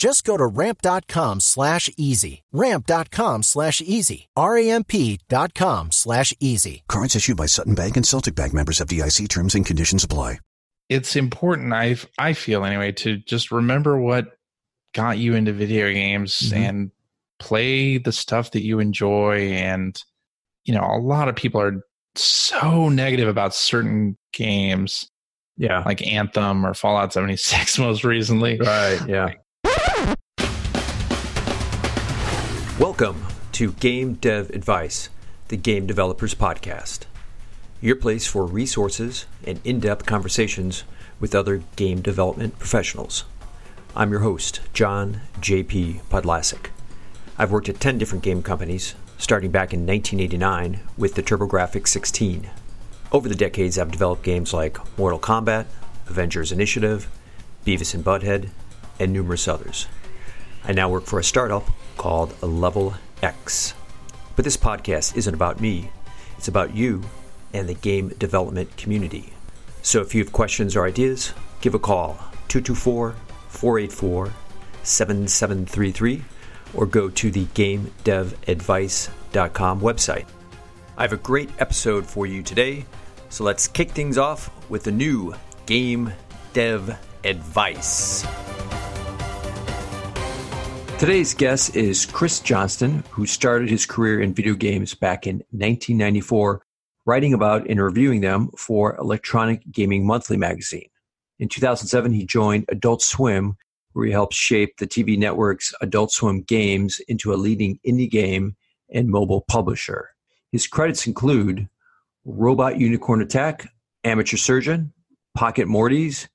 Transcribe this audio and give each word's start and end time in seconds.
Just 0.00 0.24
go 0.24 0.38
to 0.38 0.46
ramp.com 0.46 1.40
slash 1.40 1.90
easy. 1.98 2.42
Ramp.com 2.52 3.42
slash 3.42 3.82
easy. 3.82 4.30
R-A-M-P 4.34 5.20
dot 5.28 5.52
com 5.52 5.92
slash 5.92 6.32
easy. 6.40 6.84
Cards 6.88 7.14
issued 7.14 7.36
by 7.36 7.44
Sutton 7.44 7.74
Bank 7.74 7.98
and 7.98 8.06
Celtic 8.06 8.34
Bank 8.34 8.54
members 8.54 8.78
FDIC 8.78 9.28
terms 9.28 9.54
and 9.54 9.66
conditions 9.66 10.02
apply. 10.02 10.38
It's 10.88 11.16
important, 11.16 11.74
I 11.74 11.96
I 12.18 12.32
feel 12.32 12.64
anyway, 12.64 12.92
to 12.92 13.18
just 13.18 13.52
remember 13.52 14.00
what 14.00 14.38
got 14.94 15.18
you 15.18 15.34
into 15.34 15.52
video 15.52 15.92
games 15.92 16.34
mm-hmm. 16.34 16.62
and 16.62 16.90
play 17.38 17.98
the 17.98 18.10
stuff 18.10 18.52
that 18.52 18.64
you 18.64 18.78
enjoy. 18.80 19.52
And, 19.52 20.02
you 20.64 20.74
know, 20.74 20.80
a 20.80 20.98
lot 20.98 21.28
of 21.28 21.36
people 21.36 21.60
are 21.60 21.84
so 22.14 22.88
negative 22.88 23.28
about 23.28 23.54
certain 23.54 24.16
games. 24.32 25.10
Yeah. 25.58 25.82
Like 25.84 26.04
Anthem 26.06 26.64
or 26.64 26.72
Fallout 26.72 27.12
76 27.12 27.78
most 27.78 28.02
recently. 28.02 28.58
Right. 28.58 28.98
Yeah. 29.06 29.34
Welcome 32.80 33.26
to 33.52 33.72
Game 33.72 34.14
Dev 34.14 34.48
Advice, 34.48 35.10
the 35.48 35.58
Game 35.58 35.86
Developers 35.86 36.34
Podcast, 36.34 37.00
your 37.82 37.94
place 37.94 38.26
for 38.26 38.46
resources 38.46 39.26
and 39.46 39.60
in 39.64 39.80
depth 39.80 40.06
conversations 40.06 40.84
with 41.20 41.34
other 41.34 41.62
game 41.76 42.00
development 42.00 42.58
professionals. 42.58 43.24
I'm 43.94 44.10
your 44.10 44.20
host, 44.20 44.60
John 44.72 45.20
J.P. 45.42 46.00
Podlasic. 46.08 46.70
I've 47.36 47.52
worked 47.52 47.68
at 47.68 47.80
10 47.80 47.98
different 47.98 48.24
game 48.24 48.42
companies, 48.42 48.94
starting 49.18 49.50
back 49.50 49.74
in 49.74 49.80
1989 49.80 50.80
with 50.96 51.16
the 51.16 51.22
TurboGrafx 51.22 51.86
16. 51.86 52.48
Over 53.12 53.28
the 53.28 53.34
decades, 53.34 53.78
I've 53.78 53.92
developed 53.92 54.22
games 54.22 54.54
like 54.54 54.78
Mortal 54.96 55.20
Kombat, 55.20 55.66
Avengers 56.06 56.50
Initiative, 56.50 57.10
Beavis 57.66 57.94
and 57.94 58.02
Butthead, 58.02 58.48
and 58.98 59.12
numerous 59.12 59.46
others. 59.46 59.86
I 60.64 60.72
now 60.72 60.88
work 60.88 61.04
for 61.04 61.18
a 61.18 61.24
startup 61.24 61.68
called 62.00 62.34
Level 62.42 62.94
Ex. 63.22 63.74
But 64.34 64.44
this 64.46 64.56
podcast 64.56 65.18
isn't 65.18 65.34
about 65.34 65.60
me, 65.60 65.90
it's 66.38 66.48
about 66.48 66.74
you 66.74 67.02
and 67.52 67.68
the 67.68 67.74
game 67.74 68.08
development 68.16 68.74
community. 68.78 69.34
So 69.82 70.00
if 70.00 70.14
you 70.14 70.24
have 70.24 70.32
questions 70.32 70.76
or 70.76 70.86
ideas, 70.86 71.34
give 71.60 71.74
a 71.74 71.78
call 71.78 72.14
224 72.48 73.14
484 73.48 74.32
7733 74.82 76.24
or 76.72 76.86
go 76.86 77.10
to 77.10 77.30
the 77.30 77.44
GameDevAdvice.com 77.44 79.80
website. 79.82 80.26
I 80.96 81.02
have 81.02 81.12
a 81.12 81.18
great 81.18 81.50
episode 81.58 82.06
for 82.06 82.24
you 82.24 82.42
today, 82.42 82.86
so 83.28 83.44
let's 83.44 83.68
kick 83.68 83.90
things 83.90 84.16
off 84.16 84.50
with 84.70 84.84
the 84.84 84.92
new 84.92 85.34
Game 85.66 86.14
Dev 86.54 86.98
Advice. 87.24 88.26
Today's 91.00 91.32
guest 91.32 91.76
is 91.76 92.04
Chris 92.04 92.40
Johnston, 92.40 93.02
who 93.10 93.24
started 93.24 93.70
his 93.70 93.86
career 93.86 94.20
in 94.20 94.34
video 94.34 94.52
games 94.52 94.94
back 94.94 95.26
in 95.26 95.36
1994, 95.52 96.60
writing 97.06 97.32
about 97.32 97.66
and 97.70 97.82
reviewing 97.82 98.20
them 98.20 98.50
for 98.54 98.96
Electronic 98.96 99.62
Gaming 99.72 100.06
Monthly 100.06 100.36
magazine. 100.36 100.90
In 101.38 101.48
2007, 101.48 102.12
he 102.12 102.26
joined 102.26 102.66
Adult 102.68 103.00
Swim, 103.00 103.56
where 103.94 104.04
he 104.04 104.12
helped 104.12 104.34
shape 104.34 104.76
the 104.76 104.86
TV 104.86 105.16
network's 105.16 105.72
Adult 105.80 106.12
Swim 106.12 106.42
games 106.42 107.00
into 107.08 107.32
a 107.32 107.40
leading 107.40 107.78
indie 107.86 108.10
game 108.10 108.54
and 108.92 109.08
mobile 109.08 109.46
publisher. 109.48 110.10
His 110.52 110.66
credits 110.66 111.06
include 111.06 111.66
Robot 112.26 112.78
Unicorn 112.78 113.22
Attack, 113.22 113.68
Amateur 114.04 114.36
Surgeon, 114.36 114.92
Pocket 115.34 115.66
Mortys, 115.66 116.28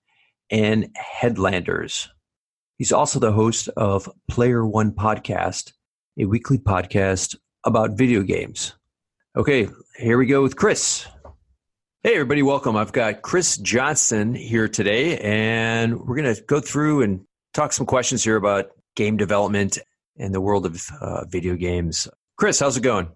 and 0.50 0.90
Headlanders. 1.22 2.08
He's 2.78 2.92
also 2.92 3.20
the 3.20 3.32
host 3.32 3.70
of 3.78 4.10
Player 4.30 4.66
One 4.66 4.92
Podcast, 4.92 5.72
a 6.20 6.26
weekly 6.26 6.58
podcast 6.58 7.38
about 7.64 7.98
video 7.98 8.22
games. 8.22 8.76
Okay, 9.38 9.70
here 9.98 10.18
we 10.18 10.26
go 10.26 10.42
with 10.42 10.58
Chris. 10.58 11.08
Hey, 12.04 12.16
everybody, 12.16 12.44
welcome. 12.44 12.76
I've 12.76 12.92
got 12.92 13.22
Chris 13.22 13.56
Johnston 13.58 14.36
here 14.36 14.68
today, 14.68 15.18
and 15.20 16.02
we're 16.02 16.18
going 16.18 16.36
to 16.36 16.42
go 16.42 16.60
through 16.60 17.04
and 17.04 17.22
talk 17.54 17.72
some 17.72 17.86
questions 17.86 18.26
here 18.26 18.36
about 18.36 18.72
game 18.98 19.16
development 19.16 19.80
and 20.18 20.34
the 20.34 20.42
world 20.42 20.66
of 20.66 20.86
uh, 21.00 21.24
video 21.28 21.56
games. 21.56 22.10
Chris, 22.36 22.60
how's 22.60 22.76
it 22.76 22.82
going? 22.82 23.08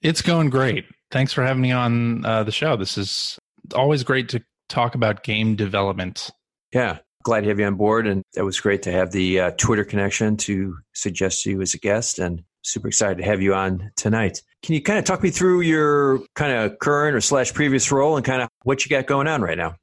It's 0.00 0.22
going 0.22 0.48
great. 0.48 0.84
Thanks 1.10 1.32
for 1.32 1.42
having 1.42 1.60
me 1.60 1.72
on 1.72 2.24
uh, 2.24 2.44
the 2.44 2.52
show. 2.52 2.76
This 2.76 2.96
is 2.96 3.36
always 3.74 4.04
great 4.04 4.28
to 4.28 4.44
talk 4.68 4.94
about 4.94 5.24
game 5.24 5.56
development. 5.56 6.30
Yeah 6.72 6.98
glad 7.22 7.42
to 7.42 7.48
have 7.48 7.58
you 7.58 7.66
on 7.66 7.76
board. 7.76 8.06
And 8.06 8.22
it 8.36 8.42
was 8.42 8.60
great 8.60 8.82
to 8.82 8.92
have 8.92 9.12
the 9.12 9.40
uh, 9.40 9.50
Twitter 9.52 9.84
connection 9.84 10.36
to 10.38 10.76
suggest 10.92 11.46
you 11.46 11.60
as 11.60 11.74
a 11.74 11.78
guest 11.78 12.18
and 12.18 12.42
super 12.62 12.88
excited 12.88 13.18
to 13.18 13.24
have 13.24 13.42
you 13.42 13.54
on 13.54 13.90
tonight. 13.96 14.42
Can 14.62 14.74
you 14.74 14.82
kind 14.82 14.98
of 14.98 15.04
talk 15.04 15.22
me 15.22 15.30
through 15.30 15.62
your 15.62 16.20
kind 16.34 16.52
of 16.52 16.78
current 16.78 17.16
or 17.16 17.20
slash 17.20 17.52
previous 17.52 17.90
role 17.90 18.16
and 18.16 18.24
kind 18.24 18.42
of 18.42 18.48
what 18.64 18.84
you 18.84 18.90
got 18.90 19.06
going 19.06 19.26
on 19.26 19.42
right 19.42 19.58
now? 19.58 19.74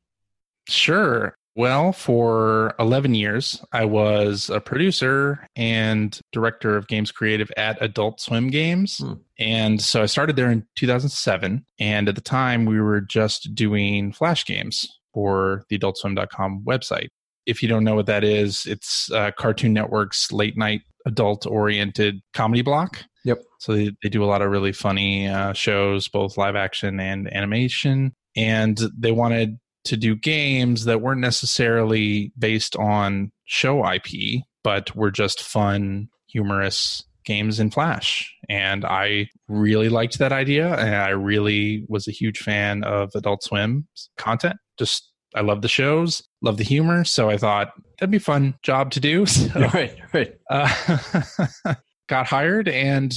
Sure. 0.67 1.35
Well, 1.55 1.91
for 1.91 2.73
11 2.79 3.15
years, 3.15 3.61
I 3.73 3.83
was 3.83 4.49
a 4.49 4.61
producer 4.61 5.45
and 5.57 6.17
director 6.31 6.77
of 6.77 6.87
games 6.87 7.11
creative 7.11 7.51
at 7.57 7.81
Adult 7.81 8.21
Swim 8.21 8.49
Games. 8.49 8.99
Hmm. 8.99 9.13
And 9.37 9.81
so 9.81 10.01
I 10.01 10.05
started 10.05 10.37
there 10.37 10.51
in 10.51 10.65
2007. 10.77 11.65
And 11.79 12.07
at 12.07 12.15
the 12.15 12.21
time, 12.21 12.65
we 12.65 12.79
were 12.79 13.01
just 13.01 13.53
doing 13.55 14.13
Flash 14.13 14.45
games 14.45 14.87
for 15.13 15.65
the 15.69 15.77
adultswim.com 15.77 16.63
website 16.65 17.09
if 17.49 17.63
you 17.63 17.69
don't 17.69 17.83
know 17.83 17.95
what 17.95 18.05
that 18.05 18.23
is, 18.23 18.65
it's 18.65 19.11
uh, 19.11 19.31
Cartoon 19.37 19.73
Network's 19.73 20.31
late 20.31 20.57
night 20.57 20.81
adult 21.05 21.45
oriented 21.45 22.21
comedy 22.33 22.61
block. 22.61 23.03
Yep. 23.25 23.39
So 23.59 23.73
they, 23.73 23.91
they 24.03 24.09
do 24.09 24.23
a 24.23 24.27
lot 24.27 24.41
of 24.41 24.51
really 24.51 24.71
funny 24.71 25.27
uh, 25.27 25.53
shows, 25.53 26.07
both 26.07 26.37
live 26.37 26.55
action 26.55 26.99
and 26.99 27.31
animation. 27.33 28.13
And 28.35 28.79
they 28.97 29.11
wanted 29.11 29.57
to 29.85 29.97
do 29.97 30.15
games 30.15 30.85
that 30.85 31.01
weren't 31.01 31.21
necessarily 31.21 32.31
based 32.37 32.75
on 32.75 33.31
show 33.45 33.85
IP, 33.91 34.43
but 34.63 34.95
were 34.95 35.11
just 35.11 35.41
fun, 35.41 36.09
humorous 36.27 37.03
games 37.25 37.59
in 37.59 37.71
Flash. 37.71 38.33
And 38.47 38.85
I 38.85 39.29
really 39.47 39.89
liked 39.89 40.19
that 40.19 40.31
idea. 40.31 40.73
And 40.75 40.95
I 40.95 41.09
really 41.09 41.85
was 41.87 42.07
a 42.07 42.11
huge 42.11 42.39
fan 42.39 42.83
of 42.83 43.11
Adult 43.15 43.43
Swim 43.43 43.87
content. 44.17 44.57
Just 44.77 45.08
I 45.35 45.41
love 45.41 45.61
the 45.61 45.67
shows, 45.67 46.23
love 46.41 46.57
the 46.57 46.63
humor. 46.63 47.03
So 47.03 47.29
I 47.29 47.37
thought 47.37 47.73
that'd 47.99 48.11
be 48.11 48.17
a 48.17 48.21
fun 48.21 48.55
job 48.63 48.91
to 48.91 48.99
do. 48.99 49.25
So, 49.25 49.49
right, 49.73 49.95
right. 50.13 50.33
Uh, 50.49 51.75
got 52.07 52.27
hired 52.27 52.67
and 52.67 53.13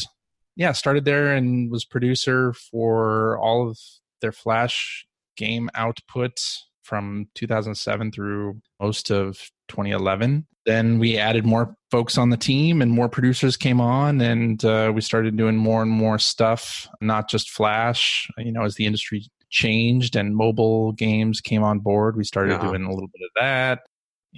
yeah, 0.56 0.73
started 0.73 1.05
there 1.05 1.35
and 1.35 1.70
was 1.70 1.85
producer 1.85 2.53
for 2.53 3.38
all 3.38 3.69
of 3.69 3.79
their 4.20 4.32
Flash 4.32 5.06
game 5.37 5.70
output 5.75 6.38
from 6.82 7.29
2007 7.35 8.12
through 8.12 8.61
most 8.81 9.11
of 9.11 9.38
2011. 9.69 10.47
Then 10.67 10.99
we 10.99 11.17
added 11.17 11.47
more 11.47 11.75
folks 11.91 12.19
on 12.19 12.31
the 12.31 12.37
team 12.37 12.82
and 12.82 12.91
more 12.91 13.09
producers 13.09 13.56
came 13.56 13.81
on 13.81 14.20
and 14.20 14.64
uh, 14.64 14.93
we 14.94 15.00
started 15.00 15.37
doing 15.37 15.56
more 15.56 15.82
and 15.82 15.91
more 15.91 16.19
stuff, 16.19 16.87
not 17.00 17.29
just 17.29 17.50
Flash. 17.50 18.29
You 18.37 18.53
know, 18.53 18.62
as 18.62 18.76
the 18.76 18.87
industry 18.87 19.25
changed 19.52 20.16
and 20.16 20.34
mobile 20.34 20.93
games 20.93 21.40
came 21.40 21.62
on 21.62 21.78
board, 21.78 22.16
we 22.16 22.25
started 22.25 22.54
yeah. 22.54 22.62
doing 22.62 22.82
a 22.84 22.90
little 22.90 23.08
bit 23.08 23.25
of 23.25 23.31
that 23.37 23.81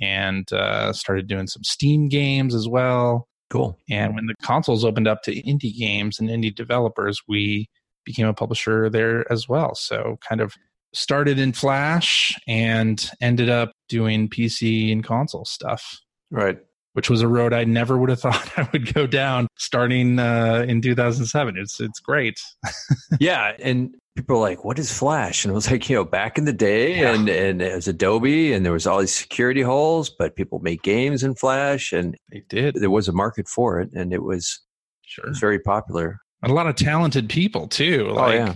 and 0.02 0.52
uh, 0.52 0.93
started 0.93 1.26
doing 1.26 1.46
some 1.46 1.64
Steam 1.64 2.08
games 2.08 2.55
as 2.55 2.69
well. 2.69 3.28
Cool. 3.49 3.78
And 3.88 4.14
when 4.14 4.26
the 4.26 4.34
consoles 4.43 4.84
opened 4.84 5.08
up 5.08 5.22
to 5.22 5.43
indie 5.43 5.76
games 5.76 6.19
and 6.19 6.28
indie 6.28 6.55
developers, 6.55 7.20
we 7.28 7.69
became 8.05 8.26
a 8.26 8.34
publisher 8.34 8.90
there 8.90 9.31
as 9.32 9.49
well. 9.49 9.75
So, 9.75 10.19
kind 10.28 10.40
of 10.40 10.55
started 10.93 11.38
in 11.38 11.52
Flash 11.52 12.37
and 12.46 13.11
ended 13.20 13.49
up 13.49 13.72
doing 13.88 14.28
PC 14.28 14.93
and 14.93 15.05
console 15.05 15.44
stuff. 15.44 16.00
Right. 16.31 16.58
Which 16.94 17.11
was 17.11 17.23
a 17.23 17.29
road 17.29 17.52
I 17.52 17.64
never 17.64 17.99
would 17.99 18.08
have 18.08 18.20
thought 18.23 18.58
I 18.58 18.69
would 18.73 18.93
go 18.94 19.06
down 19.06 19.49
starting 19.56 20.19
uh, 20.19 20.64
in 20.67 20.81
2007. 20.81 21.56
It's 21.56 21.81
it's 21.81 22.00
great. 22.00 22.41
yeah, 23.20 23.52
and 23.61 23.94
people 24.17 24.37
are 24.37 24.41
like, 24.41 24.64
"What 24.64 24.79
is 24.79 24.96
Flash?" 24.96 25.44
And 25.44 25.52
I 25.52 25.55
was 25.55 25.70
like, 25.70 25.88
you 25.88 25.96
know, 25.96 26.05
back 26.05 26.38
in 26.38 26.44
the 26.44 26.52
day, 26.52 27.00
yeah. 27.00 27.14
and 27.14 27.29
and 27.29 27.62
it 27.62 27.75
was 27.75 27.88
Adobe, 27.88 28.52
and 28.52 28.64
there 28.64 28.73
was 28.73 28.87
all 28.87 29.00
these 29.00 29.14
security 29.14 29.62
holes, 29.62 30.11
but 30.11 30.37
people 30.37 30.58
made 30.61 30.82
games 30.82 31.23
in 31.23 31.35
Flash, 31.35 31.93
and 31.93 32.17
they 32.32 32.43
did. 32.49 32.76
There 32.76 32.91
was 32.91 33.08
a 33.08 33.12
market 33.12 33.49
for 33.49 33.81
it, 33.81 33.93
and 33.93 34.12
it 34.12 34.23
was 34.23 34.61
sure 35.02 35.26
it 35.26 35.31
was 35.31 35.38
very 35.38 35.58
popular. 35.58 36.19
And 36.43 36.50
a 36.50 36.55
lot 36.55 36.67
of 36.67 36.76
talented 36.76 37.29
people 37.29 37.69
too. 37.69 38.08
Like, 38.11 38.40
oh 38.40 38.44
yeah 38.44 38.55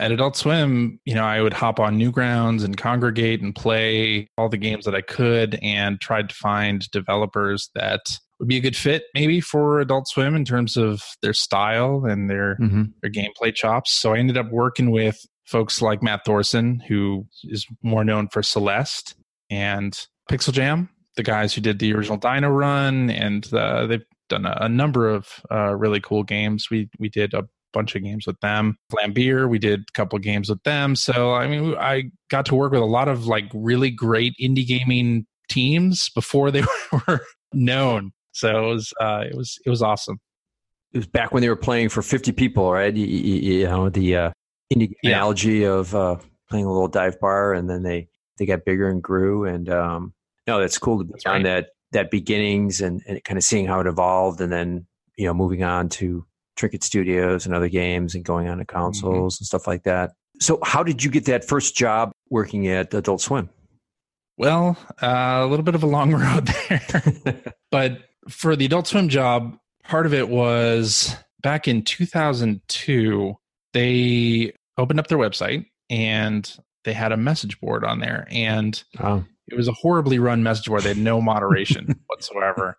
at 0.00 0.12
Adult 0.12 0.36
Swim, 0.36 0.98
you 1.04 1.14
know, 1.14 1.24
I 1.24 1.42
would 1.42 1.52
hop 1.52 1.78
on 1.78 1.98
Newgrounds 1.98 2.64
and 2.64 2.76
Kongregate 2.76 3.42
and 3.42 3.54
play 3.54 4.26
all 4.38 4.48
the 4.48 4.56
games 4.56 4.86
that 4.86 4.94
I 4.94 5.02
could 5.02 5.58
and 5.62 6.00
tried 6.00 6.30
to 6.30 6.34
find 6.34 6.90
developers 6.90 7.70
that 7.74 8.18
would 8.38 8.48
be 8.48 8.56
a 8.56 8.60
good 8.60 8.76
fit 8.76 9.04
maybe 9.14 9.40
for 9.40 9.78
Adult 9.80 10.08
Swim 10.08 10.34
in 10.34 10.46
terms 10.46 10.76
of 10.78 11.02
their 11.22 11.34
style 11.34 12.06
and 12.06 12.30
their 12.30 12.56
mm-hmm. 12.56 12.84
their 13.02 13.10
gameplay 13.10 13.54
chops. 13.54 13.92
So 13.92 14.14
I 14.14 14.18
ended 14.18 14.38
up 14.38 14.50
working 14.50 14.90
with 14.90 15.20
folks 15.44 15.82
like 15.82 16.02
Matt 16.02 16.22
Thorson, 16.24 16.80
who 16.88 17.26
is 17.44 17.66
more 17.82 18.02
known 18.04 18.28
for 18.28 18.42
Celeste 18.42 19.14
and 19.50 19.98
Pixel 20.30 20.52
Jam, 20.52 20.88
the 21.16 21.22
guys 21.22 21.52
who 21.52 21.60
did 21.60 21.78
the 21.78 21.92
original 21.92 22.16
Dino 22.16 22.48
Run, 22.48 23.10
and 23.10 23.52
uh, 23.52 23.86
they've 23.86 24.04
done 24.30 24.46
a, 24.46 24.56
a 24.62 24.68
number 24.68 25.08
of 25.10 25.28
uh, 25.50 25.74
really 25.76 26.00
cool 26.00 26.22
games. 26.22 26.68
We 26.70 26.88
we 26.98 27.10
did 27.10 27.34
a 27.34 27.46
bunch 27.72 27.94
of 27.94 28.02
games 28.02 28.26
with 28.26 28.38
them. 28.40 28.76
Vlambeer, 28.92 29.48
we 29.48 29.58
did 29.58 29.80
a 29.80 29.92
couple 29.92 30.16
of 30.16 30.22
games 30.22 30.48
with 30.48 30.62
them. 30.62 30.94
So 30.96 31.34
I 31.34 31.46
mean, 31.46 31.74
I 31.76 32.10
got 32.30 32.46
to 32.46 32.54
work 32.54 32.72
with 32.72 32.82
a 32.82 32.86
lot 32.86 33.08
of 33.08 33.26
like 33.26 33.50
really 33.54 33.90
great 33.90 34.34
indie 34.40 34.66
gaming 34.66 35.26
teams 35.48 36.08
before 36.10 36.50
they 36.50 36.62
were 36.92 37.20
known. 37.52 38.12
So 38.32 38.64
it 38.64 38.74
was 38.74 38.92
uh, 39.00 39.24
it 39.28 39.36
was 39.36 39.58
it 39.64 39.70
was 39.70 39.82
awesome. 39.82 40.18
It 40.92 40.98
was 40.98 41.06
back 41.06 41.32
when 41.32 41.40
they 41.42 41.48
were 41.48 41.56
playing 41.56 41.88
for 41.88 42.02
fifty 42.02 42.32
people, 42.32 42.72
right? 42.72 42.94
You, 42.94 43.06
you, 43.06 43.34
you 43.58 43.64
know 43.64 43.90
the 43.90 44.16
uh, 44.16 44.30
indie 44.72 44.92
yeah. 45.02 45.10
analogy 45.10 45.64
of 45.64 45.94
uh, 45.94 46.16
playing 46.48 46.64
a 46.64 46.72
little 46.72 46.88
dive 46.88 47.18
bar, 47.20 47.54
and 47.54 47.68
then 47.68 47.82
they 47.82 48.08
they 48.38 48.46
got 48.46 48.64
bigger 48.64 48.88
and 48.88 49.02
grew. 49.02 49.44
And 49.44 49.68
um, 49.68 50.14
no, 50.46 50.60
that's 50.60 50.78
cool 50.78 50.98
to 50.98 51.04
be 51.04 51.12
that's 51.12 51.26
on 51.26 51.32
right. 51.32 51.44
that 51.44 51.68
that 51.92 52.10
beginnings 52.10 52.80
and, 52.80 53.02
and 53.06 53.22
kind 53.24 53.36
of 53.36 53.44
seeing 53.44 53.66
how 53.66 53.80
it 53.80 53.86
evolved, 53.86 54.40
and 54.40 54.52
then 54.52 54.86
you 55.16 55.26
know 55.26 55.34
moving 55.34 55.62
on 55.62 55.88
to 55.90 56.24
Trinket 56.60 56.84
Studios 56.84 57.46
and 57.46 57.54
other 57.54 57.68
games 57.68 58.14
and 58.14 58.22
going 58.24 58.46
on 58.48 58.58
to 58.58 58.64
mm-hmm. 58.64 58.76
consoles 58.76 59.36
mm-hmm. 59.36 59.42
and 59.42 59.46
stuff 59.46 59.66
like 59.66 59.84
that. 59.84 60.12
So, 60.40 60.58
how 60.62 60.82
did 60.82 61.02
you 61.02 61.10
get 61.10 61.24
that 61.24 61.44
first 61.44 61.74
job 61.74 62.12
working 62.28 62.68
at 62.68 62.94
Adult 62.94 63.20
Swim? 63.20 63.50
Well, 64.36 64.78
uh, 65.02 65.40
a 65.42 65.46
little 65.46 65.64
bit 65.64 65.74
of 65.74 65.82
a 65.82 65.86
long 65.86 66.14
road 66.14 66.46
there. 66.46 67.54
but 67.70 68.02
for 68.28 68.56
the 68.56 68.66
Adult 68.66 68.86
Swim 68.86 69.08
job, 69.08 69.56
part 69.84 70.06
of 70.06 70.14
it 70.14 70.28
was 70.28 71.16
back 71.42 71.66
in 71.66 71.82
2002, 71.82 73.34
they 73.72 74.52
opened 74.78 75.00
up 75.00 75.08
their 75.08 75.18
website 75.18 75.66
and 75.90 76.56
they 76.84 76.92
had 76.92 77.12
a 77.12 77.16
message 77.16 77.60
board 77.60 77.84
on 77.84 78.00
there. 78.00 78.26
And 78.30 78.82
oh. 79.02 79.24
it 79.48 79.56
was 79.56 79.68
a 79.68 79.72
horribly 79.72 80.18
run 80.18 80.42
message 80.42 80.66
board. 80.66 80.82
They 80.82 80.90
had 80.90 80.98
no 80.98 81.20
moderation 81.20 82.00
whatsoever. 82.06 82.76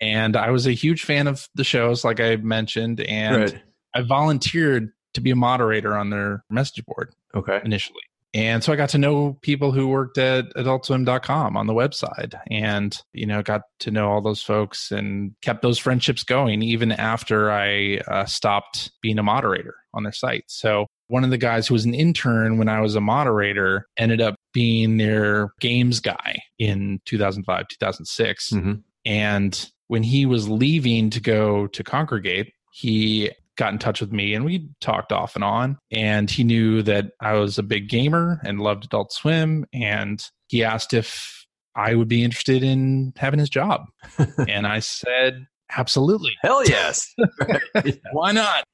And 0.00 0.36
I 0.36 0.50
was 0.50 0.66
a 0.66 0.72
huge 0.72 1.04
fan 1.04 1.26
of 1.26 1.48
the 1.54 1.64
shows, 1.64 2.04
like 2.04 2.20
I 2.20 2.36
mentioned, 2.36 3.00
and 3.00 3.36
right. 3.36 3.62
I 3.94 4.02
volunteered 4.02 4.90
to 5.14 5.20
be 5.20 5.30
a 5.30 5.36
moderator 5.36 5.96
on 5.96 6.10
their 6.10 6.44
message 6.50 6.84
board. 6.84 7.14
Okay. 7.34 7.60
Initially. 7.64 8.02
And 8.34 8.64
so 8.64 8.72
I 8.72 8.76
got 8.76 8.88
to 8.90 8.98
know 8.98 9.38
people 9.42 9.70
who 9.70 9.86
worked 9.86 10.18
at 10.18 10.52
adultswim.com 10.54 11.56
on 11.56 11.66
the 11.68 11.72
website 11.72 12.34
and, 12.50 13.00
you 13.12 13.26
know, 13.26 13.42
got 13.42 13.62
to 13.80 13.92
know 13.92 14.10
all 14.10 14.20
those 14.20 14.42
folks 14.42 14.90
and 14.90 15.32
kept 15.40 15.62
those 15.62 15.78
friendships 15.78 16.24
going 16.24 16.60
even 16.60 16.90
after 16.90 17.52
I 17.52 17.98
uh, 18.08 18.24
stopped 18.24 18.90
being 19.00 19.20
a 19.20 19.22
moderator 19.22 19.76
on 19.94 20.02
their 20.02 20.12
site. 20.12 20.44
So 20.48 20.88
one 21.06 21.22
of 21.22 21.30
the 21.30 21.38
guys 21.38 21.68
who 21.68 21.74
was 21.74 21.84
an 21.84 21.94
intern 21.94 22.58
when 22.58 22.68
I 22.68 22.80
was 22.80 22.96
a 22.96 23.00
moderator 23.00 23.86
ended 23.96 24.20
up 24.20 24.34
being 24.52 24.96
their 24.96 25.50
games 25.60 26.00
guy 26.00 26.40
in 26.58 27.00
2005, 27.06 27.68
2006. 27.68 28.50
Mm-hmm. 28.50 28.72
And 29.06 29.70
when 29.88 30.02
he 30.02 30.26
was 30.26 30.48
leaving 30.48 31.10
to 31.10 31.20
go 31.20 31.66
to 31.68 31.84
Kongregate 31.84 32.52
he 32.74 33.30
got 33.56 33.72
in 33.72 33.78
touch 33.78 34.00
with 34.00 34.10
me 34.10 34.34
and 34.34 34.44
we 34.44 34.68
talked 34.80 35.12
off 35.12 35.36
and 35.36 35.44
on. 35.44 35.78
And 35.92 36.28
he 36.28 36.42
knew 36.42 36.82
that 36.82 37.12
I 37.20 37.34
was 37.34 37.56
a 37.56 37.62
big 37.62 37.88
gamer 37.88 38.40
and 38.44 38.60
loved 38.60 38.86
Adult 38.86 39.12
Swim. 39.12 39.64
And 39.72 40.20
he 40.48 40.64
asked 40.64 40.92
if 40.92 41.46
I 41.76 41.94
would 41.94 42.08
be 42.08 42.24
interested 42.24 42.64
in 42.64 43.12
having 43.16 43.38
his 43.38 43.48
job. 43.48 43.82
and 44.48 44.66
I 44.66 44.80
said, 44.80 45.46
absolutely. 45.76 46.32
Hell 46.42 46.64
yes. 46.66 47.12
Why 48.12 48.32
not? 48.32 48.64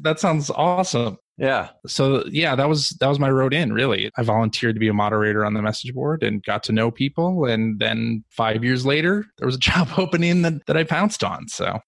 that 0.00 0.18
sounds 0.18 0.50
awesome. 0.50 1.18
Yeah. 1.38 1.70
So 1.86 2.24
yeah, 2.28 2.54
that 2.56 2.68
was 2.68 2.90
that 3.00 3.08
was 3.08 3.18
my 3.18 3.30
road 3.30 3.54
in 3.54 3.72
really. 3.72 4.10
I 4.16 4.22
volunteered 4.22 4.74
to 4.74 4.80
be 4.80 4.88
a 4.88 4.92
moderator 4.92 5.44
on 5.44 5.54
the 5.54 5.62
message 5.62 5.94
board 5.94 6.22
and 6.22 6.42
got 6.44 6.62
to 6.64 6.72
know 6.72 6.90
people 6.90 7.46
and 7.46 7.78
then 7.78 8.24
5 8.30 8.64
years 8.64 8.84
later 8.84 9.26
there 9.38 9.46
was 9.46 9.56
a 9.56 9.58
job 9.70 9.88
opening 9.96 10.42
that, 10.42 10.66
that 10.66 10.76
I 10.76 10.84
pounced 10.84 11.24
on. 11.24 11.48
So 11.48 11.78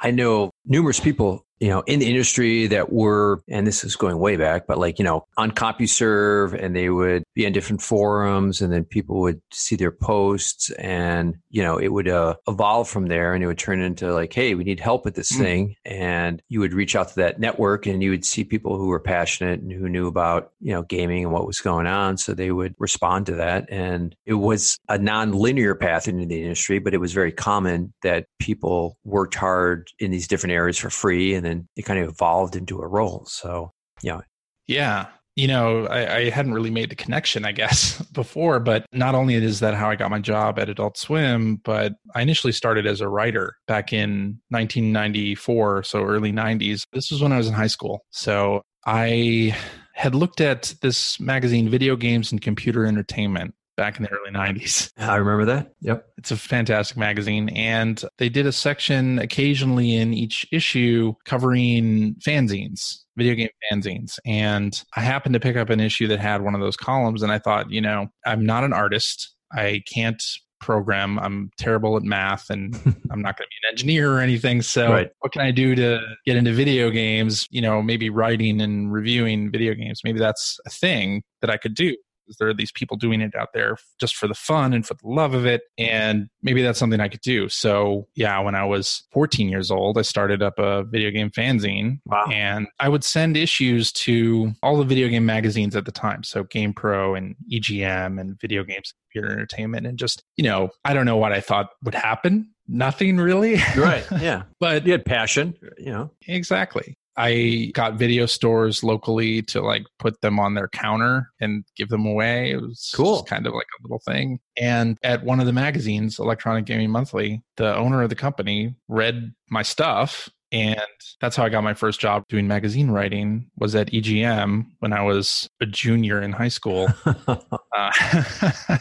I 0.00 0.10
know 0.10 0.50
numerous 0.66 1.00
people 1.00 1.46
you 1.62 1.68
know, 1.68 1.84
in 1.86 2.00
the 2.00 2.10
industry 2.10 2.66
that 2.66 2.92
were, 2.92 3.40
and 3.48 3.64
this 3.64 3.84
is 3.84 3.94
going 3.94 4.18
way 4.18 4.36
back, 4.36 4.66
but 4.66 4.78
like, 4.78 4.98
you 4.98 5.04
know, 5.04 5.28
on 5.36 5.52
CompuServe 5.52 6.60
and 6.60 6.74
they 6.74 6.90
would 6.90 7.22
be 7.34 7.46
on 7.46 7.52
different 7.52 7.80
forums 7.80 8.60
and 8.60 8.72
then 8.72 8.82
people 8.82 9.20
would 9.20 9.40
see 9.52 9.76
their 9.76 9.92
posts 9.92 10.72
and, 10.72 11.36
you 11.50 11.62
know, 11.62 11.78
it 11.78 11.92
would 11.92 12.08
uh, 12.08 12.34
evolve 12.48 12.88
from 12.88 13.06
there 13.06 13.32
and 13.32 13.44
it 13.44 13.46
would 13.46 13.58
turn 13.58 13.80
into 13.80 14.12
like, 14.12 14.32
hey, 14.32 14.56
we 14.56 14.64
need 14.64 14.80
help 14.80 15.04
with 15.04 15.14
this 15.14 15.30
mm. 15.30 15.38
thing. 15.38 15.76
And 15.84 16.42
you 16.48 16.58
would 16.58 16.74
reach 16.74 16.96
out 16.96 17.10
to 17.10 17.14
that 17.16 17.38
network 17.38 17.86
and 17.86 18.02
you 18.02 18.10
would 18.10 18.24
see 18.24 18.42
people 18.42 18.76
who 18.76 18.88
were 18.88 18.98
passionate 18.98 19.60
and 19.60 19.70
who 19.70 19.88
knew 19.88 20.08
about, 20.08 20.50
you 20.60 20.72
know, 20.72 20.82
gaming 20.82 21.22
and 21.22 21.32
what 21.32 21.46
was 21.46 21.60
going 21.60 21.86
on. 21.86 22.18
So 22.18 22.34
they 22.34 22.50
would 22.50 22.74
respond 22.80 23.26
to 23.26 23.36
that. 23.36 23.66
And 23.70 24.16
it 24.26 24.34
was 24.34 24.80
a 24.88 24.98
non 24.98 25.30
linear 25.30 25.76
path 25.76 26.08
into 26.08 26.26
the 26.26 26.42
industry, 26.42 26.80
but 26.80 26.92
it 26.92 26.98
was 26.98 27.12
very 27.12 27.30
common 27.30 27.92
that 28.02 28.26
people 28.40 28.98
worked 29.04 29.36
hard 29.36 29.92
in 30.00 30.10
these 30.10 30.26
different 30.26 30.54
areas 30.54 30.76
for 30.76 30.90
free 30.90 31.34
and 31.34 31.46
then 31.46 31.51
and 31.52 31.66
it 31.76 31.82
kind 31.82 32.00
of 32.00 32.08
evolved 32.08 32.56
into 32.56 32.80
a 32.80 32.86
role. 32.86 33.24
So, 33.26 33.72
yeah. 34.02 34.22
Yeah. 34.66 35.06
You 35.36 35.48
know, 35.48 35.86
I, 35.86 36.16
I, 36.16 36.30
hadn't 36.30 36.52
really 36.52 36.70
made 36.70 36.90
the 36.90 36.94
connection, 36.94 37.46
I 37.46 37.52
guess, 37.52 38.02
before, 38.12 38.60
but 38.60 38.84
not 38.92 39.14
only 39.14 39.34
is 39.34 39.60
that 39.60 39.74
how 39.74 39.88
I 39.88 39.96
got 39.96 40.10
my 40.10 40.18
job 40.18 40.58
at 40.58 40.68
Adult 40.68 40.98
Swim, 40.98 41.56
but 41.64 41.94
I 42.14 42.20
initially 42.20 42.52
started 42.52 42.86
as 42.86 43.00
a 43.00 43.08
writer 43.08 43.56
back 43.66 43.92
in 43.94 44.40
1994, 44.50 45.84
so 45.84 46.04
early 46.04 46.32
90s. 46.32 46.82
This 46.92 47.10
was 47.10 47.22
when 47.22 47.32
I 47.32 47.38
was 47.38 47.48
in 47.48 47.54
high 47.54 47.66
school. 47.66 48.04
So 48.10 48.62
I 48.84 49.56
had 49.94 50.14
looked 50.14 50.40
at 50.40 50.74
this 50.82 51.18
magazine, 51.18 51.68
Video 51.70 51.96
Games 51.96 52.30
and 52.30 52.40
Computer 52.40 52.84
Entertainment, 52.84 53.54
back 53.76 53.96
in 53.96 54.04
the 54.04 54.10
early 54.10 54.30
90s. 54.30 54.90
I 54.98 55.16
remember 55.16 55.44
that. 55.46 55.72
Yep. 55.80 56.06
It's 56.18 56.30
a 56.30 56.36
fantastic 56.36 56.96
magazine. 56.96 57.48
And 57.50 58.02
they 58.18 58.28
did 58.28 58.46
a 58.46 58.52
section 58.52 59.18
occasionally 59.18 59.96
in 59.96 60.12
each 60.14 60.46
issue 60.52 61.14
covering 61.24 62.16
fanzines, 62.26 62.98
video 63.16 63.34
game 63.34 63.50
fanzines. 63.70 64.18
And 64.24 64.82
I 64.96 65.00
happened 65.00 65.34
to 65.34 65.40
pick 65.40 65.56
up 65.56 65.70
an 65.70 65.80
issue 65.80 66.08
that 66.08 66.20
had 66.20 66.42
one 66.42 66.54
of 66.54 66.60
those 66.60 66.76
columns. 66.76 67.22
And 67.22 67.32
I 67.32 67.38
thought, 67.38 67.70
you 67.70 67.80
know, 67.80 68.08
I'm 68.26 68.44
not 68.44 68.64
an 68.64 68.72
artist. 68.72 69.34
I 69.52 69.82
can't 69.92 70.22
program. 70.60 71.18
I'm 71.18 71.50
terrible 71.58 71.96
at 71.96 72.04
math 72.04 72.48
and 72.48 72.74
I'm 73.10 73.20
not 73.20 73.36
going 73.36 73.46
to 73.46 73.50
be 73.50 73.66
an 73.66 73.72
engineer 73.72 74.12
or 74.12 74.20
anything. 74.20 74.62
So, 74.62 74.90
right. 74.90 75.10
what 75.18 75.32
can 75.32 75.42
I 75.42 75.50
do 75.50 75.74
to 75.74 76.00
get 76.24 76.36
into 76.36 76.52
video 76.52 76.88
games? 76.90 77.48
You 77.50 77.60
know, 77.60 77.82
maybe 77.82 78.10
writing 78.10 78.60
and 78.60 78.92
reviewing 78.92 79.50
video 79.50 79.74
games. 79.74 80.02
Maybe 80.04 80.20
that's 80.20 80.60
a 80.64 80.70
thing 80.70 81.22
that 81.40 81.50
I 81.50 81.56
could 81.56 81.74
do 81.74 81.96
there 82.38 82.48
are 82.48 82.54
these 82.54 82.72
people 82.72 82.96
doing 82.96 83.20
it 83.20 83.34
out 83.34 83.48
there 83.52 83.76
just 84.00 84.16
for 84.16 84.26
the 84.26 84.34
fun 84.34 84.72
and 84.72 84.86
for 84.86 84.94
the 84.94 85.08
love 85.08 85.34
of 85.34 85.46
it. 85.46 85.62
And 85.78 86.28
maybe 86.42 86.62
that's 86.62 86.78
something 86.78 87.00
I 87.00 87.08
could 87.08 87.20
do. 87.20 87.48
So, 87.48 88.08
yeah, 88.14 88.38
when 88.40 88.54
I 88.54 88.64
was 88.64 89.04
14 89.12 89.48
years 89.48 89.70
old, 89.70 89.98
I 89.98 90.02
started 90.02 90.42
up 90.42 90.58
a 90.58 90.84
video 90.84 91.10
game 91.10 91.30
fanzine. 91.30 91.98
Wow. 92.06 92.26
And 92.30 92.66
I 92.80 92.88
would 92.88 93.04
send 93.04 93.36
issues 93.36 93.92
to 93.92 94.52
all 94.62 94.76
the 94.76 94.84
video 94.84 95.08
game 95.08 95.26
magazines 95.26 95.76
at 95.76 95.84
the 95.84 95.92
time. 95.92 96.22
So, 96.24 96.44
GamePro 96.44 97.16
and 97.16 97.36
EGM 97.52 98.20
and 98.20 98.40
Video 98.40 98.64
Games 98.64 98.94
Computer 99.10 99.32
Entertainment. 99.32 99.86
And 99.86 99.98
just, 99.98 100.22
you 100.36 100.44
know, 100.44 100.70
I 100.84 100.94
don't 100.94 101.06
know 101.06 101.16
what 101.16 101.32
I 101.32 101.40
thought 101.40 101.70
would 101.84 101.94
happen 101.94 102.48
nothing 102.68 103.18
really. 103.18 103.56
right. 103.76 104.04
Yeah. 104.20 104.44
but 104.60 104.86
you 104.86 104.92
had 104.92 105.04
passion, 105.04 105.54
you 105.78 105.90
know. 105.90 106.10
Exactly. 106.26 106.96
I 107.16 107.70
got 107.74 107.94
video 107.94 108.26
stores 108.26 108.82
locally 108.82 109.42
to 109.42 109.60
like 109.60 109.84
put 109.98 110.20
them 110.20 110.38
on 110.40 110.54
their 110.54 110.68
counter 110.68 111.30
and 111.40 111.64
give 111.76 111.88
them 111.88 112.06
away. 112.06 112.50
It 112.52 112.60
was 112.60 112.92
cool. 112.94 113.22
kind 113.24 113.46
of 113.46 113.54
like 113.54 113.66
a 113.78 113.82
little 113.82 114.00
thing. 114.06 114.40
And 114.56 114.98
at 115.02 115.24
one 115.24 115.40
of 115.40 115.46
the 115.46 115.52
magazines, 115.52 116.18
Electronic 116.18 116.64
Gaming 116.64 116.90
Monthly, 116.90 117.42
the 117.56 117.76
owner 117.76 118.02
of 118.02 118.08
the 118.08 118.14
company 118.14 118.74
read 118.88 119.32
my 119.50 119.62
stuff 119.62 120.28
And 120.52 120.76
that's 121.20 121.34
how 121.34 121.44
I 121.44 121.48
got 121.48 121.64
my 121.64 121.72
first 121.72 121.98
job 121.98 122.24
doing 122.28 122.46
magazine 122.46 122.90
writing 122.90 123.50
was 123.56 123.74
at 123.74 123.90
EGM 123.90 124.66
when 124.80 124.92
I 124.92 125.02
was 125.02 125.48
a 125.62 125.66
junior 125.66 126.20
in 126.20 126.30
high 126.32 126.48
school. 126.48 126.88
uh, 127.06 127.38